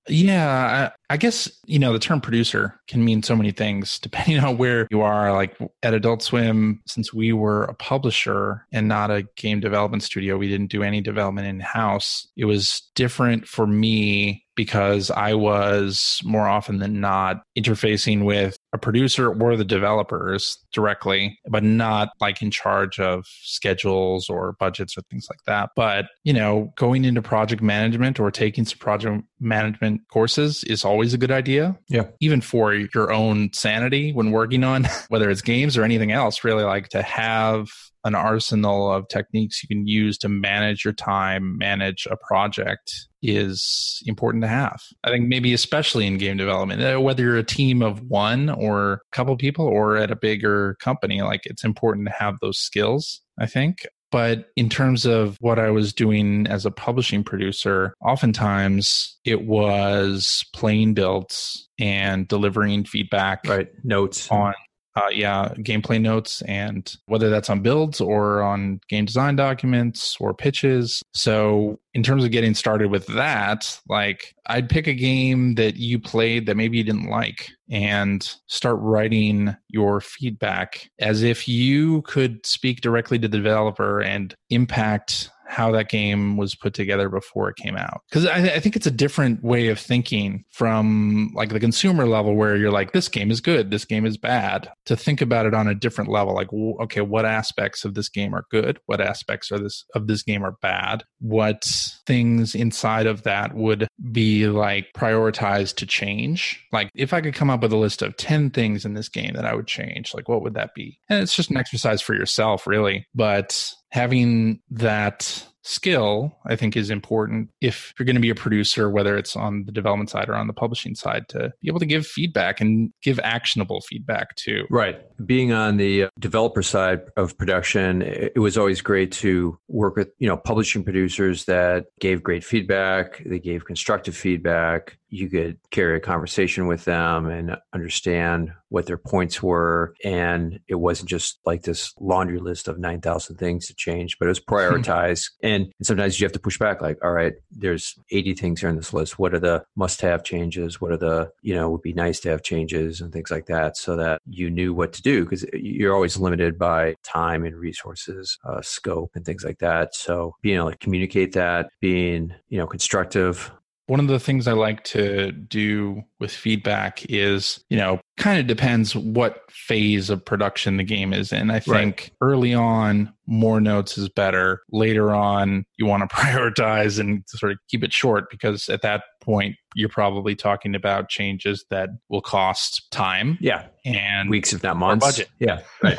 Yeah, 0.08 0.90
I, 1.08 1.14
I, 1.14 1.16
guess, 1.16 1.50
you 1.64 1.78
know, 1.78 1.92
the 1.92 1.98
term 1.98 2.20
producer 2.20 2.78
can 2.88 3.04
mean 3.04 3.22
so 3.22 3.34
many 3.34 3.52
things 3.52 3.98
depending 4.02 4.38
on 4.38 4.58
where 4.58 4.86
you 4.90 5.00
are. 5.00 5.32
Like 5.32 5.56
at 5.82 5.94
Adult 5.94 6.22
Swim, 6.22 6.80
since 6.86 7.12
we 7.12 7.32
were 7.32 7.64
a 7.64 7.74
publisher 7.74 8.66
and 8.72 8.86
not 8.88 9.10
a 9.10 9.26
game 9.36 9.60
development 9.60 10.02
studio, 10.02 10.36
we 10.36 10.48
didn't 10.48 10.70
do 10.70 10.82
any 10.82 11.00
development 11.00 11.46
in 11.46 11.60
house. 11.60 12.26
It 12.36 12.44
was 12.44 12.82
different 12.94 13.48
for 13.48 13.66
me 13.66 14.44
because 14.56 15.10
I 15.10 15.34
was 15.34 16.20
more 16.24 16.48
often 16.48 16.78
than 16.78 17.00
not 17.00 17.42
interfacing 17.58 18.24
with 18.24 18.56
a 18.74 18.78
producer 18.78 19.32
or 19.32 19.56
the 19.56 19.64
developers 19.64 20.58
directly, 20.72 21.38
but 21.48 21.62
not 21.62 22.08
like 22.20 22.42
in 22.42 22.50
charge 22.50 22.98
of 22.98 23.24
schedules 23.42 24.28
or 24.28 24.56
budgets 24.58 24.98
or 24.98 25.02
things 25.02 25.28
like 25.30 25.38
that. 25.46 25.70
But, 25.76 26.06
you 26.24 26.32
know, 26.32 26.72
going 26.76 27.04
into 27.04 27.22
project 27.22 27.62
management 27.62 28.18
or 28.18 28.32
taking 28.32 28.64
some 28.64 28.78
project 28.78 29.22
management 29.38 30.00
courses 30.12 30.64
is 30.64 30.84
always 30.84 31.14
a 31.14 31.18
good 31.18 31.30
idea. 31.30 31.78
Yeah. 31.88 32.08
Even 32.20 32.40
for 32.40 32.74
your 32.74 33.12
own 33.12 33.52
sanity 33.52 34.12
when 34.12 34.32
working 34.32 34.64
on 34.64 34.88
whether 35.08 35.30
it's 35.30 35.40
games 35.40 35.76
or 35.76 35.84
anything 35.84 36.10
else, 36.10 36.42
really 36.42 36.64
like 36.64 36.88
to 36.88 37.02
have 37.02 37.68
an 38.04 38.14
arsenal 38.14 38.92
of 38.92 39.08
techniques 39.08 39.62
you 39.62 39.68
can 39.68 39.86
use 39.86 40.18
to 40.18 40.28
manage 40.28 40.84
your 40.84 40.92
time, 40.92 41.56
manage 41.56 42.06
a 42.10 42.16
project 42.16 43.06
is 43.22 44.02
important 44.06 44.42
to 44.42 44.48
have. 44.48 44.82
I 45.02 45.10
think 45.10 45.28
maybe 45.28 45.54
especially 45.54 46.06
in 46.06 46.18
game 46.18 46.36
development, 46.36 46.82
uh, 46.82 47.00
whether 47.00 47.22
you're 47.22 47.38
a 47.38 47.42
team 47.42 47.82
of 47.82 48.02
one 48.02 48.50
or 48.64 48.92
a 48.94 48.98
couple 49.12 49.36
people 49.36 49.66
or 49.66 49.96
at 49.96 50.10
a 50.10 50.16
bigger 50.16 50.76
company, 50.80 51.22
like 51.22 51.42
it's 51.44 51.64
important 51.64 52.06
to 52.06 52.12
have 52.12 52.36
those 52.40 52.58
skills, 52.58 53.20
I 53.38 53.46
think. 53.46 53.86
But 54.10 54.50
in 54.54 54.68
terms 54.68 55.06
of 55.06 55.36
what 55.40 55.58
I 55.58 55.70
was 55.70 55.92
doing 55.92 56.46
as 56.46 56.64
a 56.64 56.70
publishing 56.70 57.24
producer, 57.24 57.94
oftentimes 58.00 59.18
it 59.24 59.44
was 59.44 60.44
playing 60.54 60.94
builds 60.94 61.68
and 61.80 62.28
delivering 62.28 62.84
feedback. 62.84 63.40
Right. 63.44 63.68
Notes. 63.82 64.30
On 64.30 64.54
uh, 64.96 65.08
yeah, 65.10 65.48
gameplay 65.58 66.00
notes, 66.00 66.40
and 66.42 66.96
whether 67.06 67.28
that's 67.28 67.50
on 67.50 67.60
builds 67.60 68.00
or 68.00 68.42
on 68.42 68.80
game 68.88 69.04
design 69.04 69.34
documents 69.34 70.16
or 70.20 70.32
pitches. 70.32 71.02
So, 71.12 71.80
in 71.94 72.02
terms 72.02 72.24
of 72.24 72.30
getting 72.30 72.54
started 72.54 72.90
with 72.90 73.06
that, 73.08 73.80
like 73.88 74.34
I'd 74.46 74.68
pick 74.68 74.86
a 74.86 74.94
game 74.94 75.56
that 75.56 75.76
you 75.76 75.98
played 75.98 76.46
that 76.46 76.56
maybe 76.56 76.78
you 76.78 76.84
didn't 76.84 77.10
like 77.10 77.50
and 77.70 78.36
start 78.46 78.76
writing 78.80 79.56
your 79.68 80.00
feedback 80.00 80.90
as 80.98 81.22
if 81.22 81.48
you 81.48 82.02
could 82.02 82.44
speak 82.46 82.80
directly 82.80 83.18
to 83.18 83.28
the 83.28 83.38
developer 83.38 84.00
and 84.00 84.34
impact 84.50 85.30
how 85.54 85.70
that 85.70 85.88
game 85.88 86.36
was 86.36 86.56
put 86.56 86.74
together 86.74 87.08
before 87.08 87.48
it 87.48 87.56
came 87.56 87.76
out. 87.76 88.02
Because 88.08 88.26
I, 88.26 88.38
I, 88.38 88.60
think 88.60 88.74
it's 88.74 88.88
a 88.88 88.90
different 88.90 89.44
way 89.44 89.68
of 89.68 89.78
thinking 89.78 90.44
from 90.50 91.30
like 91.34 91.50
the 91.50 91.60
consumer 91.60 92.06
level 92.06 92.34
where 92.34 92.56
you're 92.56 92.72
like, 92.72 92.92
this 92.92 93.08
game 93.08 93.30
is 93.30 93.40
good, 93.40 93.70
this 93.70 93.84
game 93.84 94.04
is 94.04 94.18
bad, 94.18 94.68
to 94.86 94.96
think 94.96 95.20
about 95.20 95.46
it 95.46 95.54
on 95.54 95.68
a 95.68 95.74
different 95.74 96.10
level. 96.10 96.34
Like, 96.34 96.52
okay, 96.52 97.02
what 97.02 97.24
aspects 97.24 97.84
of 97.84 97.94
this 97.94 98.08
game 98.08 98.34
are 98.34 98.46
good? 98.50 98.80
What 98.86 99.00
aspects 99.00 99.52
are 99.52 99.58
this 99.60 99.84
of 99.94 100.08
this 100.08 100.24
game 100.24 100.44
are 100.44 100.56
bad? 100.60 101.04
What 101.20 101.64
things 102.06 102.56
inside 102.56 103.06
of 103.06 103.22
that 103.22 103.54
would 103.54 103.86
be 104.10 104.48
like 104.48 104.88
prioritized 104.96 105.76
to 105.76 105.86
change? 105.86 106.60
Like, 106.72 106.90
if 106.96 107.12
I 107.12 107.20
could 107.20 107.34
come 107.34 107.50
up 107.50 107.62
with 107.62 107.72
a 107.72 107.76
list 107.76 108.02
of 108.02 108.16
10 108.16 108.50
things 108.50 108.84
in 108.84 108.94
this 108.94 109.08
game 109.08 109.34
that 109.34 109.46
I 109.46 109.54
would 109.54 109.68
change, 109.68 110.14
like, 110.14 110.28
what 110.28 110.42
would 110.42 110.54
that 110.54 110.74
be? 110.74 110.98
And 111.08 111.22
it's 111.22 111.36
just 111.36 111.50
an 111.50 111.56
exercise 111.56 112.02
for 112.02 112.14
yourself, 112.14 112.66
really. 112.66 113.06
But 113.14 113.72
having 113.94 114.58
that 114.72 115.46
skill 115.62 116.36
i 116.44 116.56
think 116.56 116.76
is 116.76 116.90
important 116.90 117.48
if 117.60 117.94
you're 117.96 118.04
going 118.04 118.16
to 118.16 118.20
be 118.20 118.28
a 118.28 118.34
producer 118.34 118.90
whether 118.90 119.16
it's 119.16 119.36
on 119.36 119.64
the 119.64 119.72
development 119.72 120.10
side 120.10 120.28
or 120.28 120.34
on 120.34 120.48
the 120.48 120.52
publishing 120.52 120.96
side 120.96 121.26
to 121.28 121.50
be 121.62 121.68
able 121.68 121.78
to 121.78 121.86
give 121.86 122.04
feedback 122.04 122.60
and 122.60 122.92
give 123.02 123.20
actionable 123.20 123.80
feedback 123.82 124.34
too. 124.34 124.66
Right. 124.68 125.00
Being 125.24 125.52
on 125.52 125.76
the 125.76 126.04
uh, 126.04 126.08
developer 126.18 126.62
side 126.62 127.02
of 127.16 127.38
production 127.38 128.02
it 128.02 128.38
was 128.38 128.58
always 128.58 128.82
great 128.82 129.12
to 129.12 129.56
work 129.68 129.96
with 129.96 130.10
you 130.18 130.28
know 130.28 130.36
publishing 130.36 130.82
producers 130.82 131.44
that 131.44 131.86
gave 132.00 132.22
great 132.22 132.44
feedback 132.44 133.22
they 133.24 133.38
gave 133.38 133.64
constructive 133.64 134.16
feedback 134.16 134.98
you 135.14 135.28
could 135.28 135.58
carry 135.70 135.96
a 135.96 136.00
conversation 136.00 136.66
with 136.66 136.84
them 136.84 137.26
and 137.26 137.56
understand 137.72 138.52
what 138.68 138.86
their 138.86 138.98
points 138.98 139.40
were. 139.40 139.94
And 140.04 140.58
it 140.66 140.74
wasn't 140.74 141.08
just 141.08 141.38
like 141.46 141.62
this 141.62 141.92
laundry 142.00 142.40
list 142.40 142.66
of 142.66 142.78
9,000 142.78 143.36
things 143.36 143.68
to 143.68 143.74
change, 143.74 144.18
but 144.18 144.26
it 144.26 144.28
was 144.28 144.40
prioritized. 144.40 145.30
and, 145.42 145.72
and 145.78 145.86
sometimes 145.86 146.18
you 146.18 146.24
have 146.24 146.32
to 146.32 146.40
push 146.40 146.58
back 146.58 146.82
like, 146.82 146.98
all 147.04 147.12
right, 147.12 147.34
there's 147.52 147.94
80 148.10 148.34
things 148.34 148.60
here 148.60 148.68
on 148.68 148.74
this 148.74 148.92
list. 148.92 149.16
What 149.16 149.34
are 149.34 149.38
the 149.38 149.64
must 149.76 150.00
have 150.00 150.24
changes? 150.24 150.80
What 150.80 150.90
are 150.90 150.96
the, 150.96 151.30
you 151.42 151.54
know, 151.54 151.70
would 151.70 151.82
be 151.82 151.92
nice 151.92 152.18
to 152.20 152.30
have 152.30 152.42
changes 152.42 153.00
and 153.00 153.12
things 153.12 153.30
like 153.30 153.46
that 153.46 153.76
so 153.76 153.94
that 153.94 154.20
you 154.28 154.50
knew 154.50 154.74
what 154.74 154.92
to 154.94 155.02
do 155.02 155.22
because 155.22 155.46
you're 155.52 155.94
always 155.94 156.16
limited 156.16 156.58
by 156.58 156.96
time 157.04 157.44
and 157.44 157.54
resources, 157.54 158.36
uh, 158.44 158.60
scope 158.62 159.12
and 159.14 159.24
things 159.24 159.44
like 159.44 159.58
that. 159.58 159.94
So 159.94 160.34
being 160.42 160.56
able 160.56 160.72
to 160.72 160.76
communicate 160.78 161.34
that, 161.34 161.68
being, 161.80 162.34
you 162.48 162.58
know, 162.58 162.66
constructive 162.66 163.52
one 163.86 164.00
of 164.00 164.08
the 164.08 164.18
things 164.18 164.48
I 164.48 164.52
like 164.52 164.82
to 164.84 165.32
do 165.32 166.02
with 166.18 166.30
feedback 166.30 167.04
is, 167.10 167.62
you 167.68 167.76
know, 167.76 168.00
kind 168.16 168.40
of 168.40 168.46
depends 168.46 168.96
what 168.96 169.40
phase 169.50 170.08
of 170.08 170.24
production 170.24 170.78
the 170.78 170.84
game 170.84 171.12
is 171.12 171.32
in. 171.32 171.50
I 171.50 171.60
think 171.60 172.00
right. 172.00 172.10
early 172.22 172.54
on, 172.54 173.12
more 173.26 173.60
notes 173.60 173.98
is 173.98 174.08
better. 174.08 174.62
Later 174.70 175.12
on, 175.12 175.64
you 175.76 175.86
want 175.86 176.08
to 176.08 176.16
prioritize 176.16 176.98
and 176.98 177.24
sort 177.26 177.52
of 177.52 177.58
keep 177.68 177.84
it 177.84 177.92
short 177.92 178.30
because 178.30 178.68
at 178.68 178.82
that 178.82 179.02
point, 179.20 179.56
you're 179.74 179.88
probably 179.88 180.34
talking 180.34 180.74
about 180.74 181.08
changes 181.08 181.64
that 181.70 181.90
will 182.08 182.22
cost 182.22 182.90
time. 182.90 183.36
Yeah. 183.40 183.66
And 183.84 184.30
weeks, 184.30 184.52
if 184.52 184.62
not 184.62 184.76
months. 184.76 185.04
Budget. 185.04 185.28
Yeah. 185.38 185.60
Right. 185.82 185.98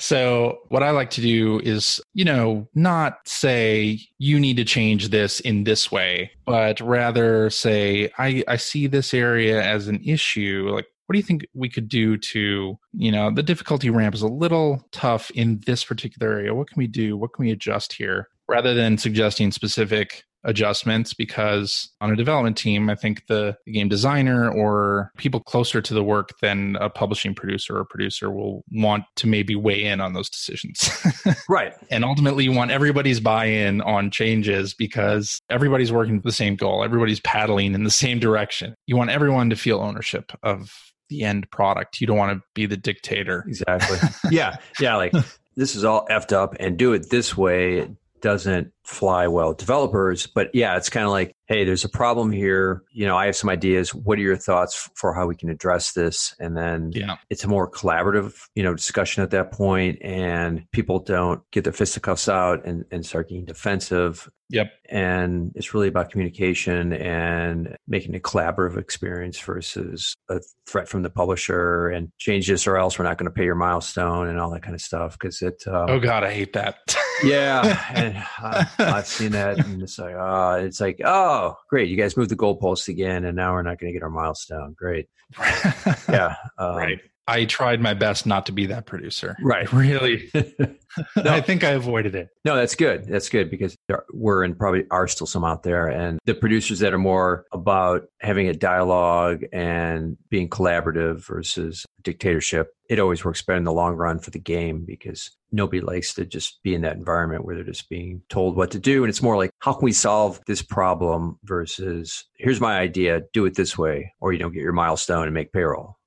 So, 0.00 0.58
what 0.68 0.82
I 0.84 0.90
like 0.90 1.10
to 1.10 1.20
do 1.20 1.60
is, 1.60 2.00
you 2.14 2.24
know, 2.24 2.68
not 2.74 3.18
say 3.26 4.00
you 4.18 4.38
need 4.38 4.56
to 4.58 4.64
change 4.64 5.08
this 5.08 5.40
in 5.40 5.64
this 5.64 5.90
way, 5.90 6.30
but 6.46 6.80
rather 6.80 7.50
say, 7.50 8.10
I, 8.16 8.44
I 8.46 8.56
see 8.56 8.86
this 8.86 9.12
area 9.12 9.60
as 9.62 9.88
an 9.88 10.00
issue. 10.04 10.70
Like, 10.72 10.86
what 11.06 11.14
do 11.14 11.18
you 11.18 11.24
think 11.24 11.46
we 11.54 11.68
could 11.68 11.88
do 11.88 12.16
to, 12.18 12.78
you 12.92 13.10
know, 13.10 13.30
the 13.32 13.42
difficulty 13.42 13.90
ramp 13.90 14.14
is 14.14 14.22
a 14.22 14.28
little 14.28 14.86
tough 14.92 15.30
in 15.30 15.60
this 15.66 15.82
particular 15.82 16.32
area. 16.32 16.54
What 16.54 16.68
can 16.68 16.78
we 16.78 16.86
do? 16.86 17.16
What 17.16 17.32
can 17.32 17.46
we 17.46 17.50
adjust 17.50 17.94
here? 17.94 18.28
Rather 18.46 18.74
than 18.74 18.98
suggesting 18.98 19.50
specific 19.50 20.24
adjustments 20.44 21.14
because 21.14 21.90
on 22.00 22.12
a 22.12 22.16
development 22.16 22.56
team, 22.56 22.88
I 22.90 22.94
think 22.94 23.26
the, 23.26 23.56
game 23.72 23.88
designer 23.88 24.50
or 24.50 25.12
people 25.18 25.40
closer 25.40 25.82
to 25.82 25.92
the 25.92 26.02
work 26.02 26.30
than 26.40 26.76
a 26.80 26.88
publishing 26.88 27.34
producer 27.34 27.76
or 27.76 27.84
producer 27.84 28.30
will 28.30 28.64
want 28.72 29.04
to 29.16 29.26
maybe 29.26 29.54
weigh 29.54 29.84
in 29.84 30.00
on 30.00 30.14
those 30.14 30.30
decisions. 30.30 30.88
right. 31.48 31.74
And 31.90 32.04
ultimately, 32.04 32.44
you 32.44 32.52
want 32.52 32.70
everybody's 32.70 33.20
buy 33.20 33.44
in 33.44 33.80
on 33.82 34.10
changes 34.10 34.74
because 34.74 35.40
everybody's 35.50 35.92
working 35.92 36.20
for 36.20 36.28
the 36.28 36.32
same 36.32 36.56
goal, 36.56 36.82
everybody's 36.82 37.20
paddling 37.20 37.74
in 37.74 37.84
the 37.84 37.90
same 37.90 38.18
direction. 38.18 38.74
You 38.86 38.96
want 38.96 39.10
everyone 39.10 39.50
to 39.50 39.56
feel 39.56 39.80
ownership 39.80 40.32
of 40.42 40.72
the 41.08 41.24
end 41.24 41.50
product. 41.50 42.00
You 42.00 42.06
don't 42.06 42.18
want 42.18 42.38
to 42.38 42.42
be 42.54 42.66
the 42.66 42.76
dictator. 42.76 43.44
Exactly. 43.46 43.98
yeah. 44.30 44.56
Yeah. 44.80 44.96
Like, 44.96 45.12
this 45.56 45.74
is 45.74 45.84
all 45.84 46.06
effed 46.06 46.32
up 46.32 46.54
and 46.60 46.76
do 46.76 46.92
it 46.92 47.10
this 47.10 47.36
way 47.36 47.88
doesn't 48.20 48.72
fly 48.84 49.26
well 49.26 49.52
developers 49.52 50.26
but 50.26 50.50
yeah 50.54 50.76
it's 50.76 50.88
kind 50.88 51.04
of 51.04 51.10
like 51.10 51.34
hey 51.46 51.64
there's 51.64 51.84
a 51.84 51.88
problem 51.88 52.32
here 52.32 52.82
you 52.90 53.06
know 53.06 53.16
i 53.16 53.26
have 53.26 53.36
some 53.36 53.50
ideas 53.50 53.94
what 53.94 54.18
are 54.18 54.22
your 54.22 54.36
thoughts 54.36 54.88
for 54.94 55.12
how 55.12 55.26
we 55.26 55.36
can 55.36 55.50
address 55.50 55.92
this 55.92 56.34
and 56.38 56.56
then 56.56 56.90
yeah. 56.94 57.16
it's 57.30 57.44
a 57.44 57.48
more 57.48 57.70
collaborative 57.70 58.34
you 58.54 58.62
know 58.62 58.74
discussion 58.74 59.22
at 59.22 59.30
that 59.30 59.52
point 59.52 59.98
and 60.00 60.64
people 60.72 60.98
don't 60.98 61.42
get 61.50 61.64
their 61.64 61.72
fisticuffs 61.72 62.28
out 62.28 62.64
and, 62.64 62.84
and 62.90 63.04
start 63.04 63.28
getting 63.28 63.44
defensive 63.44 64.28
Yep. 64.50 64.72
And 64.88 65.52
it's 65.54 65.74
really 65.74 65.88
about 65.88 66.10
communication 66.10 66.92
and 66.92 67.76
making 67.86 68.14
a 68.14 68.18
collaborative 68.18 68.78
experience 68.78 69.38
versus 69.38 70.16
a 70.30 70.40
threat 70.66 70.88
from 70.88 71.02
the 71.02 71.10
publisher 71.10 71.88
and 71.88 72.10
change 72.18 72.48
this 72.48 72.66
or 72.66 72.78
else 72.78 72.98
we're 72.98 73.04
not 73.04 73.18
going 73.18 73.30
to 73.30 73.34
pay 73.34 73.44
your 73.44 73.54
milestone 73.54 74.28
and 74.28 74.40
all 74.40 74.50
that 74.50 74.62
kind 74.62 74.74
of 74.74 74.80
stuff. 74.80 75.18
Cause 75.18 75.42
it, 75.42 75.62
um, 75.66 75.90
oh 75.90 76.00
God, 76.00 76.24
I 76.24 76.32
hate 76.32 76.54
that. 76.54 76.78
yeah. 77.22 77.84
And 77.94 78.16
uh, 78.42 78.64
I've 78.78 79.06
seen 79.06 79.32
that 79.32 79.64
and 79.64 79.82
it's 79.82 79.98
like, 79.98 80.14
uh, 80.14 80.58
it's 80.60 80.80
like, 80.80 81.00
oh, 81.04 81.56
great. 81.68 81.88
You 81.88 81.96
guys 81.96 82.16
moved 82.16 82.30
the 82.30 82.36
goalposts 82.36 82.88
again 82.88 83.24
and 83.24 83.36
now 83.36 83.52
we're 83.52 83.62
not 83.62 83.78
going 83.78 83.92
to 83.92 83.98
get 83.98 84.02
our 84.02 84.10
milestone. 84.10 84.74
Great. 84.78 85.08
yeah. 86.08 86.36
Um, 86.58 86.76
right 86.76 87.00
I 87.28 87.44
tried 87.44 87.80
my 87.80 87.92
best 87.94 88.26
not 88.26 88.46
to 88.46 88.52
be 88.52 88.66
that 88.66 88.86
producer. 88.86 89.36
Right. 89.42 89.68
Really. 89.78 90.30
No. 91.16 91.32
I 91.32 91.42
think 91.42 91.64
I 91.64 91.70
avoided 91.70 92.14
it. 92.14 92.30
No, 92.46 92.56
that's 92.56 92.74
good. 92.74 93.04
That's 93.04 93.28
good 93.28 93.50
because 93.50 93.76
there 93.88 94.04
were 94.12 94.42
and 94.42 94.58
probably 94.58 94.84
are 94.90 95.06
still 95.06 95.26
some 95.26 95.44
out 95.44 95.62
there. 95.62 95.86
And 95.86 96.18
the 96.24 96.34
producers 96.34 96.78
that 96.78 96.94
are 96.94 96.98
more 96.98 97.44
about 97.52 98.08
having 98.20 98.48
a 98.48 98.54
dialogue 98.54 99.44
and 99.52 100.16
being 100.30 100.48
collaborative 100.48 101.24
versus 101.26 101.84
dictatorship, 102.02 102.74
it 102.88 102.98
always 102.98 103.24
works 103.24 103.42
better 103.42 103.58
in 103.58 103.64
the 103.64 103.72
long 103.72 103.94
run 103.94 104.18
for 104.18 104.30
the 104.30 104.38
game 104.38 104.84
because 104.86 105.30
nobody 105.52 105.80
likes 105.80 106.14
to 106.14 106.24
just 106.24 106.62
be 106.62 106.74
in 106.74 106.82
that 106.82 106.96
environment 106.96 107.44
where 107.44 107.54
they're 107.54 107.64
just 107.64 107.90
being 107.90 108.22
told 108.30 108.56
what 108.56 108.70
to 108.70 108.78
do. 108.78 109.04
And 109.04 109.10
it's 109.10 109.22
more 109.22 109.36
like, 109.36 109.50
how 109.58 109.74
can 109.74 109.84
we 109.84 109.92
solve 109.92 110.40
this 110.46 110.62
problem 110.62 111.38
versus 111.44 112.24
here's 112.38 112.60
my 112.62 112.78
idea, 112.78 113.22
do 113.34 113.44
it 113.44 113.54
this 113.54 113.76
way, 113.76 114.14
or 114.20 114.32
you 114.32 114.38
don't 114.38 114.52
get 114.52 114.62
your 114.62 114.72
milestone 114.72 115.24
and 115.24 115.34
make 115.34 115.52
payroll. 115.52 115.97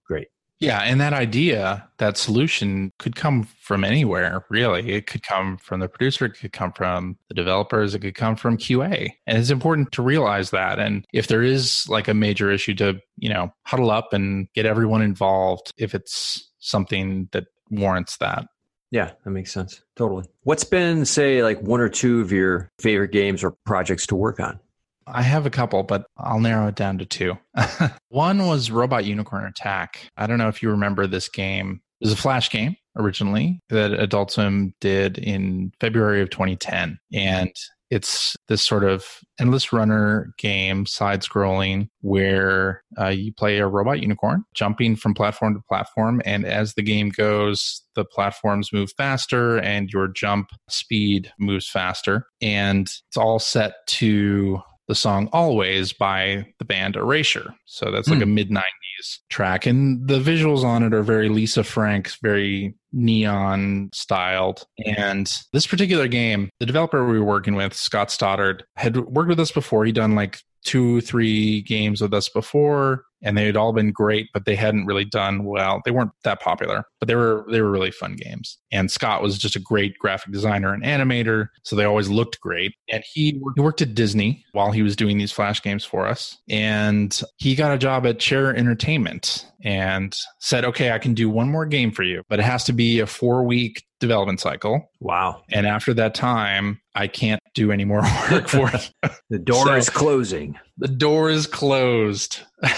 Yeah, 0.61 0.81
and 0.81 1.01
that 1.01 1.13
idea, 1.13 1.89
that 1.97 2.17
solution 2.17 2.93
could 2.99 3.15
come 3.15 3.47
from 3.59 3.83
anywhere, 3.83 4.45
really. 4.51 4.91
It 4.93 5.07
could 5.07 5.23
come 5.23 5.57
from 5.57 5.79
the 5.79 5.89
producer, 5.89 6.25
it 6.25 6.37
could 6.37 6.53
come 6.53 6.71
from 6.71 7.17
the 7.29 7.33
developers, 7.33 7.95
it 7.95 7.99
could 7.99 8.13
come 8.13 8.35
from 8.35 8.57
QA. 8.57 9.09
And 9.25 9.39
it's 9.39 9.49
important 9.49 9.91
to 9.93 10.03
realize 10.03 10.51
that. 10.51 10.77
And 10.77 11.03
if 11.13 11.25
there 11.27 11.41
is 11.41 11.89
like 11.89 12.07
a 12.07 12.13
major 12.13 12.51
issue 12.51 12.75
to, 12.75 13.01
you 13.17 13.27
know, 13.27 13.51
huddle 13.65 13.89
up 13.89 14.13
and 14.13 14.47
get 14.53 14.67
everyone 14.67 15.01
involved 15.01 15.73
if 15.77 15.95
it's 15.95 16.51
something 16.59 17.27
that 17.31 17.45
warrants 17.71 18.17
that. 18.17 18.45
Yeah, 18.91 19.13
that 19.23 19.31
makes 19.31 19.51
sense. 19.51 19.81
Totally. 19.95 20.25
What's 20.43 20.63
been, 20.63 21.05
say, 21.05 21.41
like 21.41 21.59
one 21.61 21.79
or 21.79 21.89
two 21.89 22.21
of 22.21 22.31
your 22.31 22.69
favorite 22.77 23.11
games 23.11 23.43
or 23.43 23.55
projects 23.65 24.05
to 24.07 24.15
work 24.15 24.39
on? 24.39 24.59
I 25.07 25.21
have 25.23 25.45
a 25.45 25.49
couple, 25.49 25.83
but 25.83 26.05
I'll 26.17 26.39
narrow 26.39 26.67
it 26.67 26.75
down 26.75 26.97
to 26.99 27.05
two. 27.05 27.37
One 28.09 28.47
was 28.47 28.71
Robot 28.71 29.05
Unicorn 29.05 29.45
Attack. 29.45 30.09
I 30.17 30.27
don't 30.27 30.37
know 30.37 30.47
if 30.47 30.61
you 30.61 30.69
remember 30.69 31.07
this 31.07 31.29
game. 31.29 31.81
It 31.99 32.05
was 32.05 32.13
a 32.13 32.17
Flash 32.17 32.49
game 32.49 32.75
originally 32.97 33.59
that 33.69 33.93
Adult 33.93 34.31
Swim 34.31 34.73
did 34.81 35.17
in 35.17 35.71
February 35.79 36.21
of 36.21 36.29
2010. 36.29 36.99
And 37.13 37.51
it's 37.91 38.37
this 38.47 38.63
sort 38.63 38.85
of 38.85 39.05
endless 39.39 39.73
runner 39.73 40.33
game, 40.37 40.85
side 40.85 41.21
scrolling, 41.21 41.89
where 41.99 42.83
uh, 42.97 43.09
you 43.09 43.33
play 43.33 43.59
a 43.59 43.67
robot 43.67 44.01
unicorn 44.01 44.45
jumping 44.55 44.95
from 44.95 45.13
platform 45.13 45.55
to 45.55 45.61
platform. 45.67 46.21
And 46.23 46.45
as 46.45 46.73
the 46.73 46.83
game 46.83 47.09
goes, 47.09 47.81
the 47.95 48.05
platforms 48.05 48.71
move 48.71 48.93
faster 48.95 49.57
and 49.57 49.89
your 49.89 50.07
jump 50.07 50.51
speed 50.69 51.33
moves 51.37 51.67
faster. 51.67 52.27
And 52.41 52.87
it's 52.87 53.17
all 53.17 53.39
set 53.39 53.73
to 53.87 54.61
the 54.91 54.95
song 54.95 55.29
Always 55.31 55.93
by 55.93 56.45
the 56.59 56.65
band 56.65 56.97
Erasure. 56.97 57.55
So 57.65 57.91
that's 57.91 58.09
like 58.09 58.17
Hmm. 58.17 58.23
a 58.23 58.25
mid 58.25 58.49
90s 58.51 59.19
track. 59.29 59.65
And 59.65 60.05
the 60.05 60.19
visuals 60.19 60.65
on 60.65 60.83
it 60.83 60.93
are 60.93 61.01
very 61.01 61.29
Lisa 61.29 61.63
Frank, 61.63 62.11
very 62.21 62.75
neon 62.91 63.89
styled. 63.93 64.65
And 64.85 65.31
this 65.53 65.65
particular 65.65 66.09
game, 66.09 66.49
the 66.59 66.65
developer 66.65 67.07
we 67.07 67.17
were 67.19 67.25
working 67.25 67.55
with, 67.55 67.73
Scott 67.73 68.11
Stoddard, 68.11 68.65
had 68.75 68.97
worked 68.97 69.29
with 69.29 69.39
us 69.39 69.51
before. 69.51 69.85
He'd 69.85 69.95
done 69.95 70.13
like 70.13 70.39
two, 70.65 70.99
three 70.99 71.61
games 71.61 72.01
with 72.01 72.13
us 72.13 72.27
before, 72.27 73.05
and 73.21 73.37
they 73.37 73.45
had 73.45 73.57
all 73.57 73.73
been 73.73 73.91
great, 73.91 74.27
but 74.33 74.45
they 74.45 74.55
hadn't 74.55 74.85
really 74.85 75.05
done 75.05 75.43
well. 75.43 75.81
They 75.85 75.91
weren't 75.91 76.11
that 76.23 76.41
popular, 76.41 76.85
but 76.99 77.07
they 77.07 77.15
were 77.15 77.45
they 77.49 77.61
were 77.61 77.71
really 77.71 77.91
fun 77.91 78.15
games. 78.15 78.57
And 78.71 78.89
Scott 78.91 79.21
was 79.21 79.37
just 79.37 79.55
a 79.55 79.59
great 79.59 79.97
graphic 79.99 80.31
designer 80.31 80.73
and 80.73 80.83
animator, 80.83 81.47
so 81.63 81.75
they 81.75 81.85
always 81.85 82.09
looked 82.09 82.39
great. 82.39 82.73
And 82.89 83.03
he 83.13 83.37
worked, 83.41 83.57
he 83.59 83.63
worked 83.63 83.81
at 83.81 83.95
Disney 83.95 84.45
while 84.53 84.71
he 84.71 84.81
was 84.83 84.95
doing 84.95 85.17
these 85.17 85.31
flash 85.31 85.61
games 85.61 85.83
for 85.85 86.05
us, 86.07 86.37
and 86.49 87.21
he 87.37 87.55
got 87.55 87.73
a 87.73 87.77
job 87.77 88.05
at 88.05 88.19
Chair 88.19 88.55
Entertainment 88.55 89.45
and 89.63 90.15
said, 90.39 90.65
"Okay, 90.65 90.91
I 90.91 90.99
can 90.99 91.13
do 91.13 91.29
one 91.29 91.49
more 91.49 91.65
game 91.65 91.91
for 91.91 92.03
you, 92.03 92.23
but 92.29 92.39
it 92.39 92.43
has 92.43 92.63
to 92.65 92.73
be 92.73 92.99
a 92.99 93.07
four 93.07 93.43
week." 93.43 93.83
development 93.99 94.39
cycle 94.39 94.89
Wow. 94.99 95.43
and 95.51 95.67
after 95.67 95.93
that 95.93 96.15
time 96.15 96.81
i 96.95 97.05
can't 97.05 97.39
do 97.53 97.71
any 97.71 97.85
more 97.85 98.01
work 98.31 98.47
for 98.47 98.69
you 99.03 99.09
The 99.29 99.39
door 99.39 99.65
So- 99.65 99.75
is 99.75 99.89
closing. 99.89 100.57
the 100.77 100.87
door 100.87 101.29
is 101.29 101.47
closed. 101.47 102.39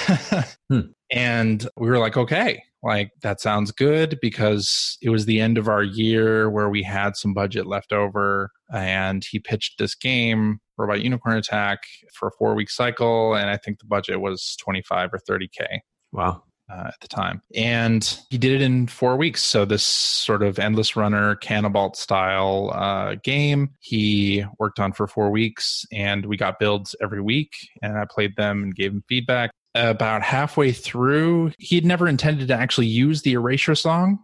Hmm. 0.70 0.80
And 1.12 1.68
we 1.78 1.88
were 1.90 2.00
like, 2.00 2.18
okay, 2.18 2.64
like 2.82 3.12
that 3.22 3.40
sounds 3.40 3.72
good 3.72 4.18
because 4.22 4.98
it 5.02 5.10
was 5.10 5.26
the 5.26 5.40
end 5.40 5.58
of 5.60 5.68
our 5.68 5.84
year 5.84 6.50
where 6.50 6.70
we 6.70 6.82
had 6.82 7.16
some 7.16 7.34
budget 7.34 7.68
left 7.68 7.94
over. 7.94 8.50
And 8.74 9.24
he 9.30 9.40
pitched 9.40 9.78
this 9.78 9.94
game, 9.94 10.60
Robot 10.78 11.02
Unicorn 11.02 11.38
Attack, 11.38 11.80
for 12.14 12.30
a 12.30 12.32
four 12.40 12.56
week 12.56 12.72
cycle. 12.72 13.36
And 13.36 13.50
I 13.50 13.58
think 13.58 13.80
the 13.80 13.86
budget 13.86 14.20
was 14.22 14.56
25 14.62 15.12
or 15.14 15.20
30K 15.30 15.80
Wow. 16.12 16.44
Uh, 16.72 16.88
at 16.88 17.00
the 17.02 17.08
time. 17.10 17.42
And 17.56 18.18
he 18.30 18.38
did 18.38 18.54
it 18.54 18.62
in 18.62 18.88
four 18.88 19.18
weeks. 19.18 19.44
So 19.44 19.66
this 19.66 19.84
sort 19.84 20.42
of 20.42 20.58
endless 20.58 20.96
runner 20.96 21.36
Canabalt 21.36 21.98
style 21.98 22.72
uh, 22.74 23.16
game 23.22 23.72
he 23.82 24.46
worked 24.60 24.80
on 24.80 24.94
for 24.94 25.06
four 25.06 25.30
weeks, 25.30 25.86
and 25.92 26.26
we 26.26 26.38
got 26.38 26.60
builds 26.60 26.96
every 27.02 27.22
week, 27.22 27.52
and 27.82 27.98
I 27.98 28.06
played 28.10 28.38
them 28.38 28.64
and 28.64 28.74
gave 28.74 28.92
him 28.94 29.04
feedback. 29.10 29.52
About 29.76 30.22
halfway 30.22 30.72
through, 30.72 31.52
he'd 31.58 31.86
never 31.86 32.08
intended 32.08 32.48
to 32.50 32.54
actually 32.54 32.86
use 32.86 33.24
the 33.24 33.34
Erasure 33.34 33.74
song 33.74 34.20